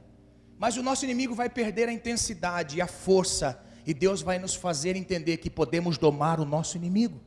Mas 0.57 0.77
o 0.77 0.83
nosso 0.83 1.03
inimigo 1.03 1.35
vai 1.35 1.49
perder 1.49 1.89
a 1.89 1.93
intensidade 1.93 2.77
e 2.77 2.81
a 2.81 2.87
força, 2.87 3.61
e 3.85 3.93
Deus 3.93 4.21
vai 4.21 4.39
nos 4.39 4.55
fazer 4.55 4.95
entender 4.95 5.37
que 5.37 5.49
podemos 5.49 5.97
domar 5.97 6.39
o 6.39 6.45
nosso 6.45 6.77
inimigo. 6.77 7.19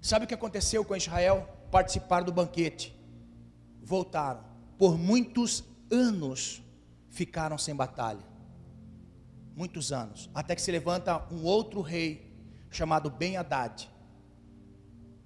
Sabe 0.00 0.24
o 0.24 0.28
que 0.28 0.34
aconteceu 0.34 0.84
com 0.84 0.96
Israel? 0.96 1.48
Participaram 1.70 2.24
do 2.24 2.32
banquete, 2.32 2.96
voltaram, 3.82 4.42
por 4.78 4.96
muitos 4.96 5.64
anos 5.90 6.62
ficaram 7.10 7.58
sem 7.58 7.74
batalha. 7.74 8.24
Muitos 9.54 9.92
anos, 9.92 10.30
até 10.32 10.54
que 10.54 10.62
se 10.62 10.70
levanta 10.70 11.26
um 11.32 11.42
outro 11.42 11.80
rei 11.80 12.27
chamado 12.70 13.10
Ben 13.10 13.36
Haddad, 13.36 13.90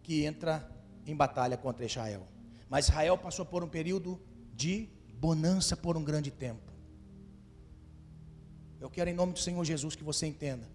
que 0.02 0.24
entra 0.24 0.70
em 1.06 1.14
batalha 1.14 1.56
contra 1.56 1.84
Israel. 1.84 2.26
Mas 2.68 2.88
Israel 2.88 3.18
passou 3.18 3.44
por 3.44 3.62
um 3.62 3.68
período 3.68 4.20
de 4.54 4.88
bonança 5.14 5.76
por 5.76 5.96
um 5.96 6.04
grande 6.04 6.30
tempo. 6.30 6.72
Eu 8.80 8.90
quero, 8.90 9.08
em 9.10 9.14
nome 9.14 9.32
do 9.32 9.38
Senhor 9.38 9.64
Jesus, 9.64 9.94
que 9.94 10.02
você 10.02 10.26
entenda: 10.26 10.68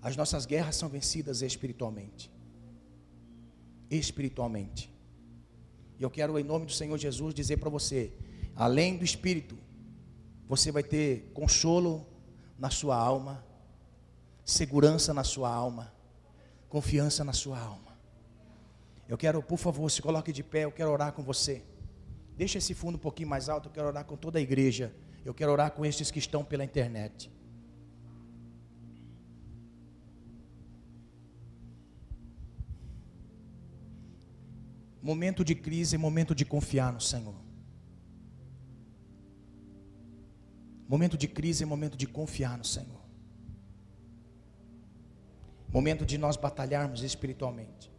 as 0.00 0.16
nossas 0.16 0.46
guerras 0.46 0.76
são 0.76 0.88
vencidas 0.88 1.42
espiritualmente. 1.42 2.30
Espiritualmente. 3.90 4.92
E 5.98 6.02
eu 6.02 6.10
quero, 6.10 6.38
em 6.38 6.44
nome 6.44 6.66
do 6.66 6.72
Senhor 6.72 6.96
Jesus, 6.98 7.34
dizer 7.34 7.56
para 7.56 7.70
você: 7.70 8.12
além 8.54 8.96
do 8.96 9.04
espírito, 9.04 9.58
você 10.46 10.70
vai 10.70 10.82
ter 10.82 11.30
consolo 11.34 12.06
na 12.58 12.70
sua 12.70 12.96
alma, 12.96 13.44
segurança 14.46 15.12
na 15.12 15.24
sua 15.24 15.52
alma, 15.52 15.92
confiança 16.68 17.24
na 17.24 17.32
sua 17.32 17.58
alma. 17.58 17.98
Eu 19.08 19.18
quero, 19.18 19.42
por 19.42 19.58
favor, 19.58 19.90
se 19.90 20.00
coloque 20.00 20.32
de 20.32 20.44
pé, 20.44 20.64
eu 20.64 20.72
quero 20.72 20.90
orar 20.90 21.12
com 21.12 21.22
você. 21.22 21.64
Deixa 22.36 22.58
esse 22.58 22.72
fundo 22.72 22.94
um 22.94 22.98
pouquinho 22.98 23.28
mais 23.28 23.48
alto, 23.48 23.68
eu 23.68 23.72
quero 23.72 23.88
orar 23.88 24.04
com 24.04 24.16
toda 24.16 24.38
a 24.38 24.42
igreja. 24.42 24.94
Eu 25.24 25.34
quero 25.34 25.50
orar 25.50 25.72
com 25.72 25.84
estes 25.84 26.12
que 26.12 26.20
estão 26.20 26.44
pela 26.44 26.64
internet. 26.64 27.28
Momento 35.02 35.44
de 35.44 35.56
crise 35.56 35.98
momento 35.98 36.34
de 36.34 36.44
confiar 36.44 36.92
no 36.92 37.00
Senhor. 37.00 37.34
Momento 40.88 41.16
de 41.16 41.26
crise 41.26 41.64
é 41.64 41.66
momento 41.66 41.96
de 41.96 42.06
confiar 42.06 42.56
no 42.56 42.64
Senhor. 42.64 43.05
Momento 45.76 46.06
de 46.06 46.16
nós 46.16 46.38
batalharmos 46.38 47.02
espiritualmente. 47.02 47.92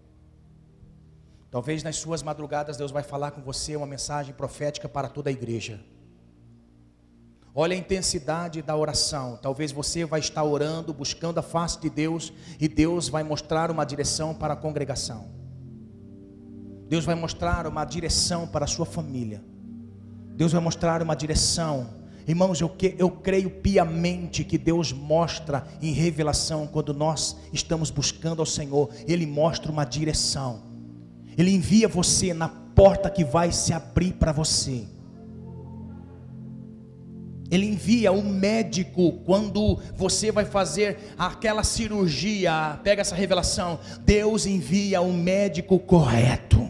Talvez 1.52 1.84
nas 1.84 1.98
suas 1.98 2.24
madrugadas 2.24 2.76
Deus 2.76 2.90
vai 2.90 3.04
falar 3.04 3.30
com 3.30 3.40
você 3.44 3.76
uma 3.76 3.86
mensagem 3.86 4.34
profética 4.34 4.90
para 4.90 5.08
toda 5.08 5.30
a 5.30 5.32
igreja. 5.32 5.80
Olha 7.54 7.76
a 7.76 7.78
intensidade 7.78 8.64
da 8.64 8.76
oração. 8.76 9.38
Talvez 9.40 9.72
você 9.72 10.06
vai 10.06 10.20
estar 10.20 10.44
orando, 10.44 10.92
buscando 10.92 11.38
a 11.38 11.44
face 11.44 11.80
de 11.80 11.88
Deus, 11.88 12.34
e 12.60 12.68
Deus 12.68 13.10
vai 13.10 13.22
mostrar 13.22 13.70
uma 13.70 13.86
direção 13.86 14.34
para 14.34 14.56
a 14.56 14.58
congregação. 14.58 15.30
Deus 16.90 17.06
vai 17.06 17.14
mostrar 17.14 17.68
uma 17.68 17.86
direção 17.86 18.48
para 18.48 18.66
a 18.66 18.68
sua 18.68 18.88
família. 18.88 19.44
Deus 20.36 20.52
vai 20.52 20.62
mostrar 20.62 21.04
uma 21.04 21.16
direção. 21.16 21.97
Irmãos, 22.28 22.60
eu, 22.60 22.68
que, 22.68 22.94
eu 23.00 23.10
creio 23.10 23.50
piamente 23.50 24.44
que 24.44 24.58
Deus 24.58 24.92
mostra 24.92 25.66
em 25.82 25.94
revelação, 25.94 26.68
quando 26.68 26.94
nós 26.94 27.38
estamos 27.54 27.90
buscando 27.90 28.42
ao 28.42 28.46
Senhor, 28.46 28.90
Ele 29.08 29.26
mostra 29.26 29.72
uma 29.72 29.86
direção. 29.86 30.62
Ele 31.38 31.52
envia 31.52 31.88
você 31.88 32.34
na 32.34 32.50
porta 32.50 33.10
que 33.10 33.24
vai 33.24 33.54
se 33.54 33.72
abrir 33.72 34.12
para 34.14 34.34
você. 34.34 34.86
Ele 37.50 37.66
envia 37.66 38.12
um 38.12 38.28
médico 38.28 39.14
quando 39.24 39.80
você 39.96 40.30
vai 40.30 40.44
fazer 40.44 40.98
aquela 41.18 41.64
cirurgia. 41.64 42.78
Pega 42.84 43.02
essa 43.02 43.16
revelação. 43.16 43.80
Deus 44.04 44.46
envia 44.46 45.02
um 45.02 45.14
médico 45.14 45.80
correto. 45.80 46.70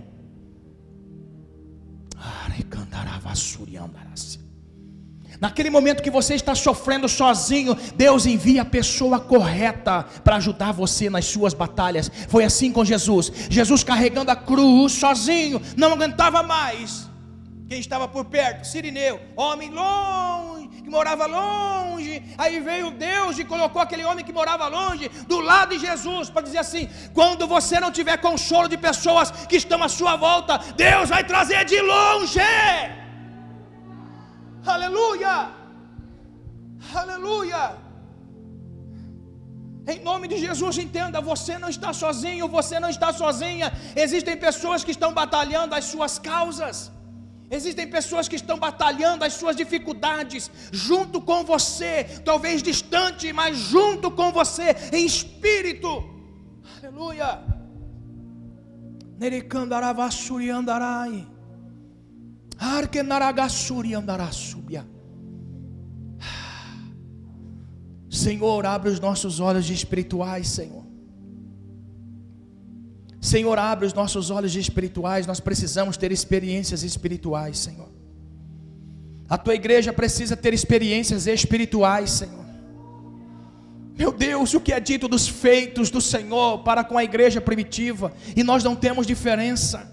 Naquele 5.39 5.69
momento 5.69 6.01
que 6.01 6.09
você 6.09 6.33
está 6.33 6.55
sofrendo 6.55 7.07
sozinho, 7.07 7.75
Deus 7.95 8.25
envia 8.25 8.63
a 8.63 8.65
pessoa 8.65 9.19
correta 9.19 10.03
para 10.23 10.37
ajudar 10.37 10.71
você 10.71 11.09
nas 11.09 11.25
suas 11.25 11.53
batalhas. 11.53 12.11
Foi 12.27 12.43
assim 12.43 12.71
com 12.71 12.83
Jesus. 12.83 13.31
Jesus 13.49 13.83
carregando 13.83 14.31
a 14.31 14.35
cruz 14.35 14.93
sozinho, 14.93 15.61
não 15.75 15.93
aguentava 15.93 16.41
mais. 16.41 17.07
Quem 17.67 17.79
estava 17.79 18.07
por 18.07 18.25
perto? 18.25 18.65
Sirineu, 18.65 19.19
homem 19.35 19.69
longe, 19.69 20.69
que 20.81 20.89
morava 20.89 21.25
longe. 21.25 22.23
Aí 22.37 22.59
veio 22.61 22.89
Deus 22.91 23.37
e 23.37 23.43
colocou 23.43 23.81
aquele 23.81 24.05
homem 24.05 24.23
que 24.23 24.31
morava 24.31 24.67
longe 24.67 25.09
do 25.27 25.39
lado 25.41 25.75
de 25.75 25.85
Jesus 25.85 26.29
para 26.29 26.43
dizer 26.43 26.59
assim: 26.59 26.89
quando 27.13 27.45
você 27.45 27.79
não 27.79 27.91
tiver 27.91 28.17
consolo 28.17 28.69
de 28.69 28.77
pessoas 28.77 29.31
que 29.49 29.57
estão 29.57 29.83
à 29.83 29.89
sua 29.89 30.15
volta, 30.15 30.57
Deus 30.77 31.09
vai 31.09 31.23
trazer 31.25 31.65
de 31.65 31.79
longe. 31.81 32.39
Aleluia! 34.75 35.35
Aleluia! 37.01 37.63
Em 39.93 39.99
nome 40.09 40.27
de 40.27 40.37
Jesus, 40.45 40.77
entenda: 40.77 41.21
você 41.21 41.57
não 41.57 41.69
está 41.69 41.91
sozinho, 41.93 42.47
você 42.57 42.79
não 42.83 42.89
está 42.89 43.09
sozinha. 43.13 43.71
Existem 43.95 44.35
pessoas 44.35 44.83
que 44.83 44.91
estão 44.91 45.13
batalhando 45.13 45.73
as 45.73 45.85
suas 45.85 46.19
causas, 46.19 46.91
existem 47.49 47.87
pessoas 47.97 48.27
que 48.27 48.35
estão 48.41 48.57
batalhando 48.67 49.23
as 49.23 49.33
suas 49.33 49.55
dificuldades, 49.55 50.51
junto 50.71 51.21
com 51.21 51.43
você, 51.53 52.03
talvez 52.25 52.61
distante, 52.61 53.31
mas 53.31 53.55
junto 53.57 54.11
com 54.11 54.31
você, 54.31 54.75
em 54.91 55.05
espírito. 55.05 55.89
Aleluia! 56.77 57.31
Nerekandaravassuri 59.17 60.49
andarai. 60.49 61.36
Senhor, 68.09 68.65
abre 68.65 68.89
os 68.89 68.99
nossos 68.99 69.39
olhos 69.39 69.69
espirituais, 69.69 70.47
Senhor. 70.47 70.85
Senhor, 73.21 73.59
abre 73.59 73.85
os 73.85 73.93
nossos 73.93 74.29
olhos 74.31 74.55
espirituais. 74.55 75.27
Nós 75.27 75.39
precisamos 75.39 75.97
ter 75.97 76.11
experiências 76.11 76.83
espirituais, 76.83 77.59
Senhor. 77.59 77.89
A 79.29 79.37
tua 79.37 79.53
igreja 79.53 79.91
precisa 79.91 80.37
ter 80.37 80.53
experiências 80.53 81.27
espirituais, 81.27 82.11
Senhor. 82.11 82.45
Meu 83.97 84.11
Deus, 84.11 84.53
o 84.53 84.61
que 84.61 84.71
é 84.71 84.79
dito 84.79 85.07
dos 85.07 85.27
feitos 85.27 85.89
do 85.89 85.99
Senhor 85.99 86.59
para 86.59 86.83
com 86.83 86.97
a 86.97 87.03
igreja 87.03 87.41
primitiva, 87.41 88.13
e 88.35 88.43
nós 88.43 88.63
não 88.63 88.75
temos 88.75 89.05
diferença. 89.05 89.91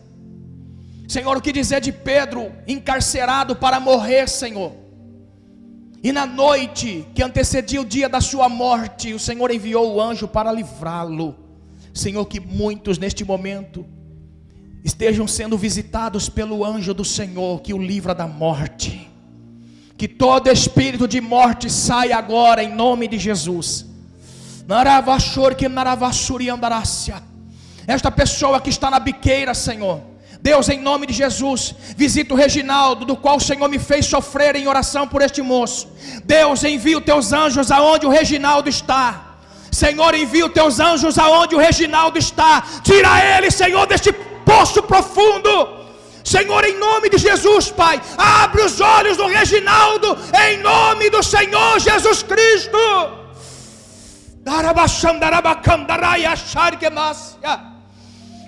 Senhor, 1.14 1.36
o 1.36 1.40
que 1.40 1.52
dizer 1.52 1.80
de 1.80 1.92
Pedro 1.92 2.50
encarcerado 2.66 3.54
para 3.54 3.78
morrer, 3.78 4.28
Senhor? 4.28 4.72
E 6.02 6.10
na 6.10 6.26
noite 6.26 7.06
que 7.14 7.22
antecedia 7.22 7.80
o 7.80 7.84
dia 7.84 8.08
da 8.08 8.20
sua 8.20 8.48
morte, 8.48 9.14
o 9.14 9.18
Senhor 9.20 9.48
enviou 9.52 9.94
o 9.94 10.02
anjo 10.02 10.26
para 10.26 10.50
livrá-lo. 10.50 11.36
Senhor, 11.94 12.24
que 12.26 12.40
muitos 12.40 12.98
neste 12.98 13.24
momento 13.24 13.86
estejam 14.82 15.28
sendo 15.28 15.56
visitados 15.56 16.28
pelo 16.28 16.64
anjo 16.64 16.92
do 16.92 17.04
Senhor 17.04 17.62
que 17.62 17.72
o 17.72 17.78
livra 17.78 18.12
da 18.12 18.26
morte. 18.26 19.08
Que 19.96 20.08
todo 20.08 20.50
espírito 20.50 21.06
de 21.06 21.20
morte 21.20 21.70
saia 21.70 22.16
agora 22.16 22.60
em 22.60 22.74
nome 22.74 23.06
de 23.06 23.20
Jesus. 23.20 23.86
Esta 27.86 28.10
pessoa 28.10 28.60
que 28.60 28.70
está 28.70 28.90
na 28.90 28.98
biqueira, 28.98 29.54
Senhor 29.54 30.13
Deus, 30.44 30.68
em 30.68 30.78
nome 30.78 31.06
de 31.06 31.14
Jesus, 31.14 31.74
visita 31.96 32.34
o 32.34 32.36
Reginaldo, 32.36 33.06
do 33.06 33.16
qual 33.16 33.38
o 33.38 33.40
Senhor 33.40 33.66
me 33.66 33.78
fez 33.78 34.04
sofrer 34.04 34.54
em 34.56 34.68
oração 34.68 35.08
por 35.08 35.22
este 35.22 35.40
moço. 35.40 35.88
Deus, 36.22 36.62
envia 36.62 36.98
os 36.98 37.04
teus 37.10 37.32
anjos 37.32 37.70
aonde 37.70 38.04
o 38.04 38.10
Reginaldo 38.10 38.68
está. 38.68 39.36
Senhor, 39.72 40.14
envia 40.14 40.44
os 40.44 40.52
teus 40.52 40.78
anjos 40.78 41.18
aonde 41.18 41.54
o 41.54 41.58
Reginaldo 41.58 42.18
está. 42.18 42.62
Tira 42.82 43.12
ele, 43.34 43.50
Senhor, 43.50 43.86
deste 43.86 44.12
poço 44.50 44.82
profundo. 44.82 45.50
Senhor, 46.22 46.62
em 46.62 46.78
nome 46.78 47.08
de 47.08 47.16
Jesus, 47.16 47.70
Pai, 47.70 47.98
abre 48.18 48.60
os 48.60 48.82
olhos 48.82 49.16
do 49.16 49.26
Reginaldo, 49.26 50.14
em 50.46 50.58
nome 50.58 51.08
do 51.08 51.22
Senhor 51.22 51.80
Jesus 51.80 52.22
Cristo. 52.22 52.78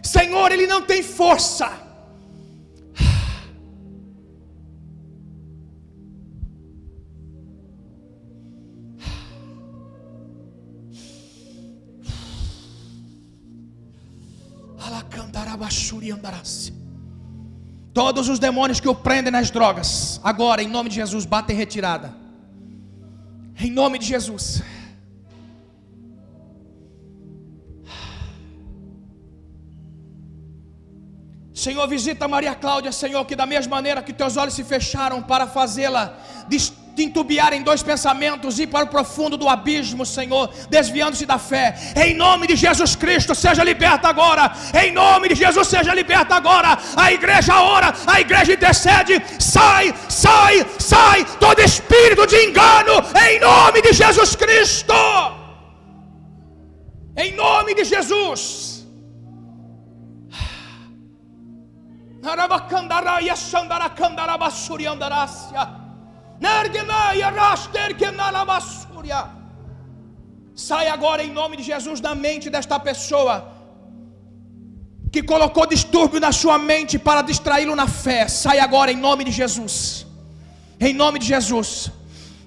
Senhor, 0.02 0.52
ele 0.52 0.66
não 0.66 0.82
tem 0.82 1.02
força. 1.02 1.85
Todos 17.94 18.28
os 18.28 18.38
demônios 18.38 18.80
que 18.80 18.88
o 18.88 18.94
prendem 18.94 19.32
nas 19.32 19.50
drogas, 19.50 20.20
agora, 20.22 20.62
em 20.62 20.68
nome 20.68 20.88
de 20.88 20.96
Jesus, 20.96 21.24
batem 21.24 21.56
retirada. 21.56 22.14
Em 23.58 23.70
nome 23.70 23.98
de 23.98 24.06
Jesus. 24.06 24.62
Senhor, 31.54 31.88
visita 31.88 32.28
Maria 32.28 32.54
Cláudia, 32.54 32.92
Senhor, 32.92 33.24
que 33.24 33.34
da 33.34 33.46
mesma 33.46 33.76
maneira 33.76 34.02
que 34.02 34.12
teus 34.12 34.36
olhos 34.36 34.54
se 34.54 34.62
fecharam 34.62 35.22
para 35.22 35.46
fazê-la 35.46 36.18
te 36.96 37.04
entubiar 37.04 37.52
em 37.52 37.62
dois 37.62 37.82
pensamentos, 37.82 38.58
ir 38.58 38.68
para 38.68 38.86
o 38.86 38.88
profundo 38.88 39.36
do 39.36 39.46
abismo, 39.48 40.06
Senhor, 40.06 40.48
desviando-se 40.70 41.26
da 41.26 41.38
fé. 41.38 41.76
Em 41.94 42.14
nome 42.14 42.46
de 42.46 42.56
Jesus 42.56 42.96
Cristo, 42.96 43.34
seja 43.34 43.62
liberta 43.62 44.08
agora. 44.08 44.50
Em 44.82 44.90
nome 44.92 45.28
de 45.28 45.34
Jesus, 45.34 45.68
seja 45.68 45.92
liberta 45.92 46.34
agora. 46.34 46.78
A 46.96 47.12
igreja 47.12 47.60
ora, 47.60 47.92
a 48.06 48.18
igreja 48.18 48.54
intercede. 48.54 49.22
Sai, 49.38 49.94
sai, 50.08 50.66
sai 50.78 51.26
todo 51.38 51.60
espírito 51.60 52.26
de 52.26 52.46
engano, 52.46 52.94
em 53.28 53.40
nome 53.40 53.82
de 53.82 53.92
Jesus 53.92 54.34
Cristo. 54.34 54.94
Em 57.14 57.36
nome 57.36 57.74
de 57.74 57.84
Jesus. 57.84 58.86
Arabacandaraia, 62.24 63.36
Sandaracandarabasuriandarácia. 63.36 65.84
Sai 70.54 70.86
agora 70.88 71.22
em 71.22 71.32
nome 71.40 71.54
de 71.56 71.64
Jesus 71.72 72.00
da 72.00 72.14
mente 72.14 72.48
desta 72.54 72.78
pessoa 72.88 73.34
que 75.12 75.22
colocou 75.22 75.64
distúrbio 75.66 76.20
na 76.20 76.32
sua 76.40 76.56
mente 76.70 76.98
para 76.98 77.22
distraí-lo 77.22 77.74
na 77.82 77.86
fé. 78.04 78.20
Sai 78.28 78.58
agora 78.58 78.90
em 78.92 79.00
nome 79.08 79.24
de 79.28 79.32
Jesus. 79.40 80.06
Em 80.88 80.94
nome 81.02 81.18
de 81.22 81.26
Jesus. 81.34 81.70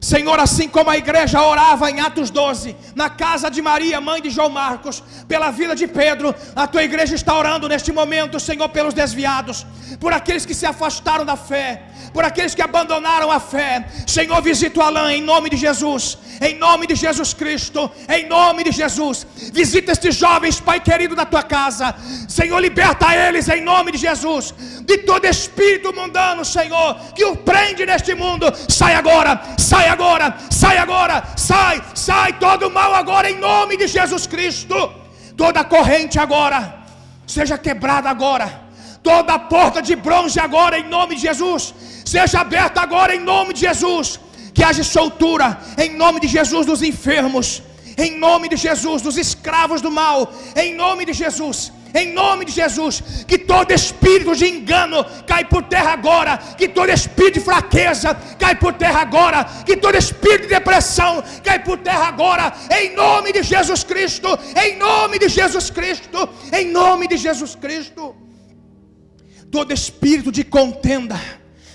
Senhor, 0.01 0.39
assim 0.39 0.69
como 0.69 0.89
a 0.89 0.97
igreja 0.97 1.41
orava 1.41 1.91
em 1.91 1.99
Atos 1.99 2.29
12, 2.29 2.75
na 2.95 3.09
casa 3.09 3.51
de 3.51 3.61
Maria, 3.61 3.99
mãe 3.99 4.21
de 4.21 4.29
João 4.29 4.49
Marcos, 4.49 5.03
pela 5.27 5.51
vida 5.51 5.75
de 5.75 5.87
Pedro, 5.87 6.33
a 6.55 6.65
tua 6.65 6.83
igreja 6.83 7.15
está 7.15 7.35
orando 7.35 7.67
neste 7.67 7.91
momento, 7.91 8.39
Senhor, 8.39 8.69
pelos 8.69 8.93
desviados, 8.93 9.65
por 9.99 10.13
aqueles 10.13 10.45
que 10.45 10.53
se 10.53 10.65
afastaram 10.65 11.25
da 11.25 11.35
fé, 11.35 11.83
por 12.13 12.23
aqueles 12.23 12.55
que 12.55 12.61
abandonaram 12.61 13.29
a 13.29 13.39
fé. 13.41 13.87
Senhor, 14.07 14.41
visita 14.41 14.79
o 14.79 14.83
Alain 14.83 15.17
em 15.17 15.21
nome 15.21 15.49
de 15.49 15.57
Jesus, 15.57 16.17
em 16.41 16.55
nome 16.55 16.87
de 16.87 16.95
Jesus 16.95 17.33
Cristo, 17.33 17.91
em 18.07 18.25
nome 18.27 18.63
de 18.63 18.71
Jesus. 18.71 19.27
Visita 19.51 19.91
estes 19.91 20.15
jovens, 20.15 20.61
Pai 20.61 20.79
querido, 20.79 21.15
da 21.15 21.25
tua 21.25 21.43
casa. 21.43 21.93
Senhor, 22.27 22.59
liberta 22.59 23.13
eles 23.13 23.49
em 23.49 23.61
nome 23.61 23.91
de 23.91 23.97
Jesus, 23.97 24.53
de 24.83 24.99
todo 24.99 25.25
espírito 25.25 25.93
mundano, 25.93 26.45
Senhor, 26.45 26.95
que 27.13 27.25
o 27.25 27.35
prende 27.35 27.85
neste 27.85 28.15
mundo. 28.15 28.45
Sai 28.69 28.95
agora, 28.95 29.41
sai 29.57 29.88
agora, 29.89 30.37
sai 30.49 30.77
agora, 30.77 31.23
sai, 31.35 31.81
sai 31.93 32.33
todo 32.39 32.71
mal 32.71 32.93
agora 32.95 33.29
em 33.29 33.37
nome 33.37 33.75
de 33.75 33.87
Jesus 33.87 34.25
Cristo. 34.25 34.77
Toda 35.35 35.63
corrente 35.63 36.17
agora 36.19 36.59
seja 37.25 37.57
quebrada 37.57 38.09
agora. 38.09 38.47
Toda 39.01 39.39
porta 39.39 39.81
de 39.81 39.95
bronze 39.95 40.39
agora 40.39 40.77
em 40.79 40.87
nome 40.87 41.15
de 41.15 41.21
Jesus 41.21 41.73
seja 42.05 42.41
aberta 42.41 42.81
agora 42.81 43.15
em 43.15 43.19
nome 43.19 43.53
de 43.53 43.61
Jesus. 43.61 44.19
Que 44.53 44.63
haja 44.63 44.83
soltura 44.83 45.57
em 45.77 45.95
nome 45.95 46.19
de 46.19 46.27
Jesus 46.27 46.65
dos 46.65 46.81
enfermos, 46.81 47.63
em 47.97 48.17
nome 48.17 48.49
de 48.49 48.57
Jesus 48.57 49.01
dos 49.01 49.17
escravos 49.17 49.81
do 49.81 49.91
mal, 49.91 50.17
em 50.55 50.75
nome 50.75 51.05
de 51.05 51.13
Jesus. 51.13 51.71
Em 51.93 52.13
nome 52.13 52.45
de 52.45 52.51
Jesus, 52.51 53.25
que 53.27 53.37
todo 53.37 53.71
espírito 53.71 54.35
de 54.35 54.45
engano 54.47 55.05
cai 55.25 55.45
por 55.45 55.63
terra 55.63 55.91
agora, 55.93 56.37
que 56.37 56.67
todo 56.67 56.89
espírito 56.89 57.39
de 57.39 57.45
fraqueza 57.45 58.15
cai 58.37 58.55
por 58.55 58.73
terra 58.73 59.01
agora, 59.01 59.43
que 59.65 59.75
todo 59.75 59.95
espírito 59.95 60.43
de 60.43 60.49
depressão 60.49 61.23
cai 61.43 61.63
por 61.63 61.77
terra 61.79 62.07
agora, 62.07 62.53
em 62.79 62.95
nome 62.95 63.31
de 63.33 63.43
Jesus 63.43 63.83
Cristo, 63.83 64.27
em 64.63 64.77
nome 64.77 65.17
de 65.17 65.29
Jesus 65.29 65.69
Cristo, 65.69 66.29
em 66.53 66.69
nome 66.69 67.07
de 67.07 67.17
Jesus 67.17 67.55
Cristo. 67.55 68.15
Todo 69.51 69.73
espírito 69.73 70.31
de 70.31 70.43
contenda, 70.43 71.19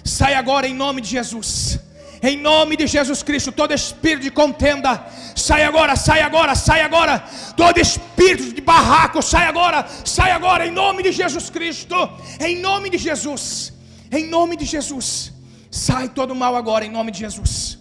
sai 0.05 0.35
agora 0.35 0.67
em 0.67 0.75
nome 0.75 1.01
de 1.01 1.09
Jesus. 1.09 1.81
Em 2.29 2.39
nome 2.39 2.75
de 2.81 2.87
Jesus 2.87 3.23
Cristo, 3.23 3.53
todo 3.53 3.75
espírito 3.75 4.23
de 4.23 4.31
contenda, 4.31 5.07
sai 5.37 5.63
agora, 5.63 5.95
sai 5.95 6.23
agora, 6.23 6.55
sai 6.55 6.81
agora. 6.81 7.23
Todo 7.55 7.79
espírito 7.79 8.55
de 8.55 8.63
barraco, 8.63 9.21
sai 9.21 9.47
agora, 9.47 9.87
sai 10.07 10.31
agora, 10.31 10.67
em 10.67 10.71
nome 10.71 11.03
de 11.03 11.13
Jesus 11.13 11.51
Cristo. 11.51 11.95
Em 12.41 12.63
nome 12.63 12.89
de 12.89 12.97
Jesus, 12.97 13.75
em 14.11 14.27
nome 14.27 14.57
de 14.57 14.65
Jesus. 14.65 15.35
Sai 15.71 16.09
todo 16.09 16.35
mal 16.35 16.57
agora, 16.57 16.87
em 16.87 16.91
nome 16.91 17.11
de 17.13 17.19
Jesus. 17.19 17.79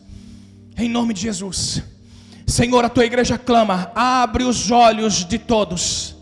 Em 0.78 0.90
nome 0.90 1.14
de 1.14 1.22
Jesus. 1.22 1.82
Senhor, 2.46 2.84
a 2.84 2.90
tua 2.90 3.06
igreja 3.06 3.38
clama, 3.38 3.94
abre 3.96 4.44
os 4.44 4.70
olhos 4.70 5.24
de 5.24 5.38
todos 5.38 6.13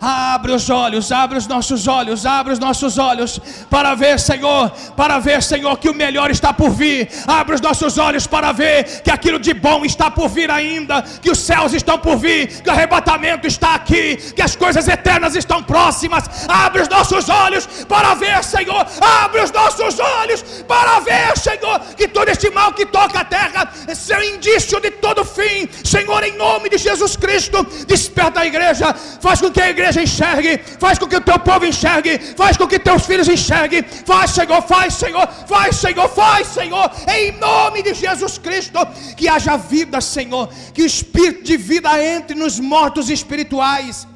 Abre 0.00 0.52
os 0.52 0.68
olhos, 0.68 1.10
abre 1.10 1.38
os 1.38 1.46
nossos 1.46 1.88
olhos, 1.88 2.26
abre 2.26 2.52
os 2.52 2.58
nossos 2.58 2.98
olhos 2.98 3.40
para 3.70 3.94
ver, 3.94 4.20
Senhor, 4.20 4.70
para 4.96 5.18
ver, 5.18 5.42
Senhor, 5.42 5.76
que 5.78 5.88
o 5.88 5.94
melhor 5.94 6.30
está 6.30 6.52
por 6.52 6.70
vir. 6.70 7.08
Abre 7.26 7.54
os 7.54 7.60
nossos 7.60 7.96
olhos 7.98 8.26
para 8.26 8.52
ver 8.52 9.02
que 9.02 9.10
aquilo 9.10 9.38
de 9.38 9.54
bom 9.54 9.84
está 9.84 10.10
por 10.10 10.28
vir 10.28 10.50
ainda, 10.50 11.02
que 11.02 11.30
os 11.30 11.38
céus 11.38 11.72
estão 11.72 11.98
por 11.98 12.16
vir, 12.16 12.62
que 12.62 12.68
o 12.68 12.72
arrebatamento 12.72 13.46
está 13.46 13.74
aqui, 13.74 14.16
que 14.16 14.42
as 14.42 14.54
coisas 14.54 14.86
eternas 14.86 15.34
estão 15.34 15.62
próximas. 15.62 16.24
Abre 16.46 16.82
os 16.82 16.88
nossos 16.88 17.28
olhos 17.28 17.66
para 17.88 18.14
ver, 18.14 18.44
Senhor. 18.44 18.86
Abre 19.00 19.40
os 19.42 19.50
nossos 19.50 19.98
olhos 19.98 20.42
para 20.68 21.00
ver, 21.00 21.36
Senhor, 21.38 21.80
que 21.96 22.06
todo 22.06 22.28
este 22.28 22.50
mal 22.50 22.72
que 22.72 22.84
toca 22.86 23.20
a 23.20 23.24
terra 23.24 23.72
é 23.88 24.26
indício 24.34 24.80
de 24.80 24.90
todo 24.90 25.24
fim. 25.24 25.68
Senhor, 25.84 26.22
em 26.22 26.36
nome 26.36 26.68
de 26.68 26.78
Jesus 26.78 27.16
Cristo, 27.16 27.64
desperta 27.86 28.40
a 28.40 28.46
igreja, 28.46 28.94
faz 29.20 29.40
com 29.40 29.50
que 29.50 29.60
a 29.60 29.70
igreja 29.70 29.85
igreja 29.86 30.02
enxergue, 30.02 30.58
faz 30.78 30.98
com 30.98 31.06
que 31.06 31.16
o 31.16 31.20
teu 31.20 31.38
povo 31.38 31.64
enxergue, 31.64 32.18
faz 32.36 32.56
com 32.56 32.66
que 32.66 32.78
teus 32.78 33.06
filhos 33.06 33.28
enxerguem, 33.28 33.82
faz, 33.82 34.30
Senhor, 34.32 34.62
faz, 34.62 34.94
Senhor, 34.94 35.26
faz, 35.46 35.76
Senhor, 35.76 36.08
faz, 36.08 36.48
Senhor, 36.48 36.90
em 37.08 37.32
nome 37.38 37.82
de 37.82 37.94
Jesus 37.94 38.38
Cristo, 38.38 38.78
que 39.16 39.28
haja 39.28 39.56
vida, 39.56 40.00
Senhor, 40.00 40.48
que 40.74 40.82
o 40.82 40.86
espírito 40.86 41.44
de 41.44 41.56
vida 41.56 41.90
entre 42.02 42.36
nos 42.36 42.58
mortos 42.58 43.08
espirituais, 43.10 44.06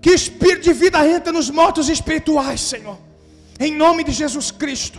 que 0.00 0.10
o 0.10 0.14
espírito 0.14 0.64
de 0.64 0.72
vida 0.72 1.06
entre 1.06 1.32
nos 1.32 1.50
mortos 1.50 1.88
espirituais, 1.88 2.60
Senhor, 2.60 2.98
em 3.58 3.74
nome 3.74 4.04
de 4.04 4.12
Jesus 4.12 4.50
Cristo, 4.50 4.98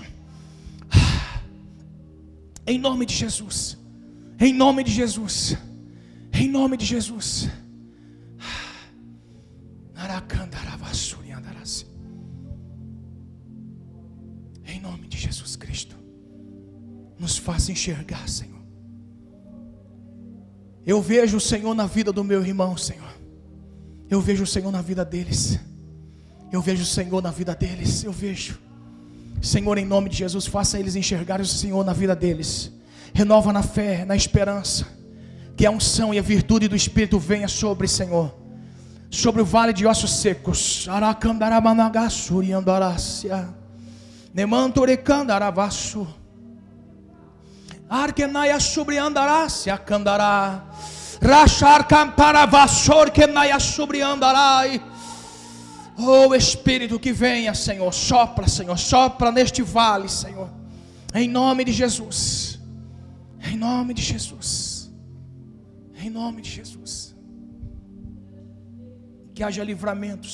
em 2.65 2.77
nome 2.77 3.05
de 3.05 3.15
Jesus, 3.15 3.77
em 4.39 4.53
nome 4.53 4.83
de 4.83 4.91
Jesus, 4.91 5.57
em 6.33 6.47
nome 6.47 6.77
de 6.77 6.85
Jesus. 6.85 7.49
Em 14.65 14.79
nome 14.79 15.07
de 15.07 15.17
Jesus 15.17 15.55
Cristo, 15.55 15.95
nos 17.17 17.37
faça 17.37 17.71
enxergar, 17.71 18.27
Senhor. 18.27 18.61
Eu 20.85 21.01
vejo 21.01 21.37
o 21.37 21.39
Senhor 21.39 21.73
na 21.73 21.85
vida 21.85 22.11
do 22.11 22.23
meu 22.23 22.45
irmão, 22.45 22.75
Senhor. 22.75 23.13
Eu 24.09 24.19
vejo 24.19 24.43
o 24.43 24.47
Senhor 24.47 24.71
na 24.71 24.81
vida 24.81 25.05
deles. 25.05 25.57
Eu 26.51 26.61
vejo 26.61 26.83
o 26.83 26.85
Senhor 26.85 27.21
na 27.21 27.31
vida 27.31 27.55
deles. 27.55 28.03
Eu 28.03 28.11
vejo. 28.11 28.59
Senhor, 29.41 29.77
em 29.77 29.85
nome 29.85 30.09
de 30.09 30.17
Jesus, 30.17 30.45
faça 30.45 30.77
eles 30.77 30.95
enxergarem 30.95 31.45
o 31.45 31.47
Senhor 31.47 31.83
na 31.85 31.93
vida 31.93 32.15
deles. 32.15 32.71
Renova 33.13 33.53
na 33.53 33.63
fé, 33.63 34.03
na 34.03 34.15
esperança. 34.15 34.85
Que 35.55 35.65
a 35.65 35.71
unção 35.71 36.13
e 36.13 36.19
a 36.19 36.21
virtude 36.21 36.67
do 36.67 36.75
Espírito 36.75 37.17
venha 37.17 37.47
sobre, 37.47 37.87
Senhor 37.87 38.42
sobre 39.13 39.43
o 39.43 39.45
vale 39.45 39.71
de 39.71 39.85
ossos 39.85 40.11
secos. 40.11 40.87
Nemantorecandaravasso. 44.33 46.07
Arkenaia 47.87 48.59
sobre 48.59 48.97
andarácia 48.97 49.77
candará. 49.77 50.65
Rachar 51.21 51.87
camparavassor 51.87 53.11
que 53.11 53.27
naia 53.27 53.59
sobre 53.59 54.01
andarai. 54.01 54.83
Oh 55.95 56.33
Espírito 56.33 56.99
que 56.99 57.13
venha, 57.13 57.53
Senhor, 57.53 57.93
sopra, 57.93 58.47
Senhor, 58.47 58.77
sopra 58.79 59.31
neste 59.31 59.61
vale, 59.61 60.09
Senhor. 60.09 60.49
Em 61.13 61.29
nome 61.29 61.63
de 61.63 61.71
Jesus. 61.71 62.59
Em 63.45 63.55
nome 63.55 63.93
de 63.93 64.01
Jesus. 64.01 64.91
Em 65.95 66.09
nome 66.09 66.41
de 66.41 66.49
Jesus 66.49 67.12
que 69.33 69.43
haja 69.43 69.63
livramento, 69.63 70.27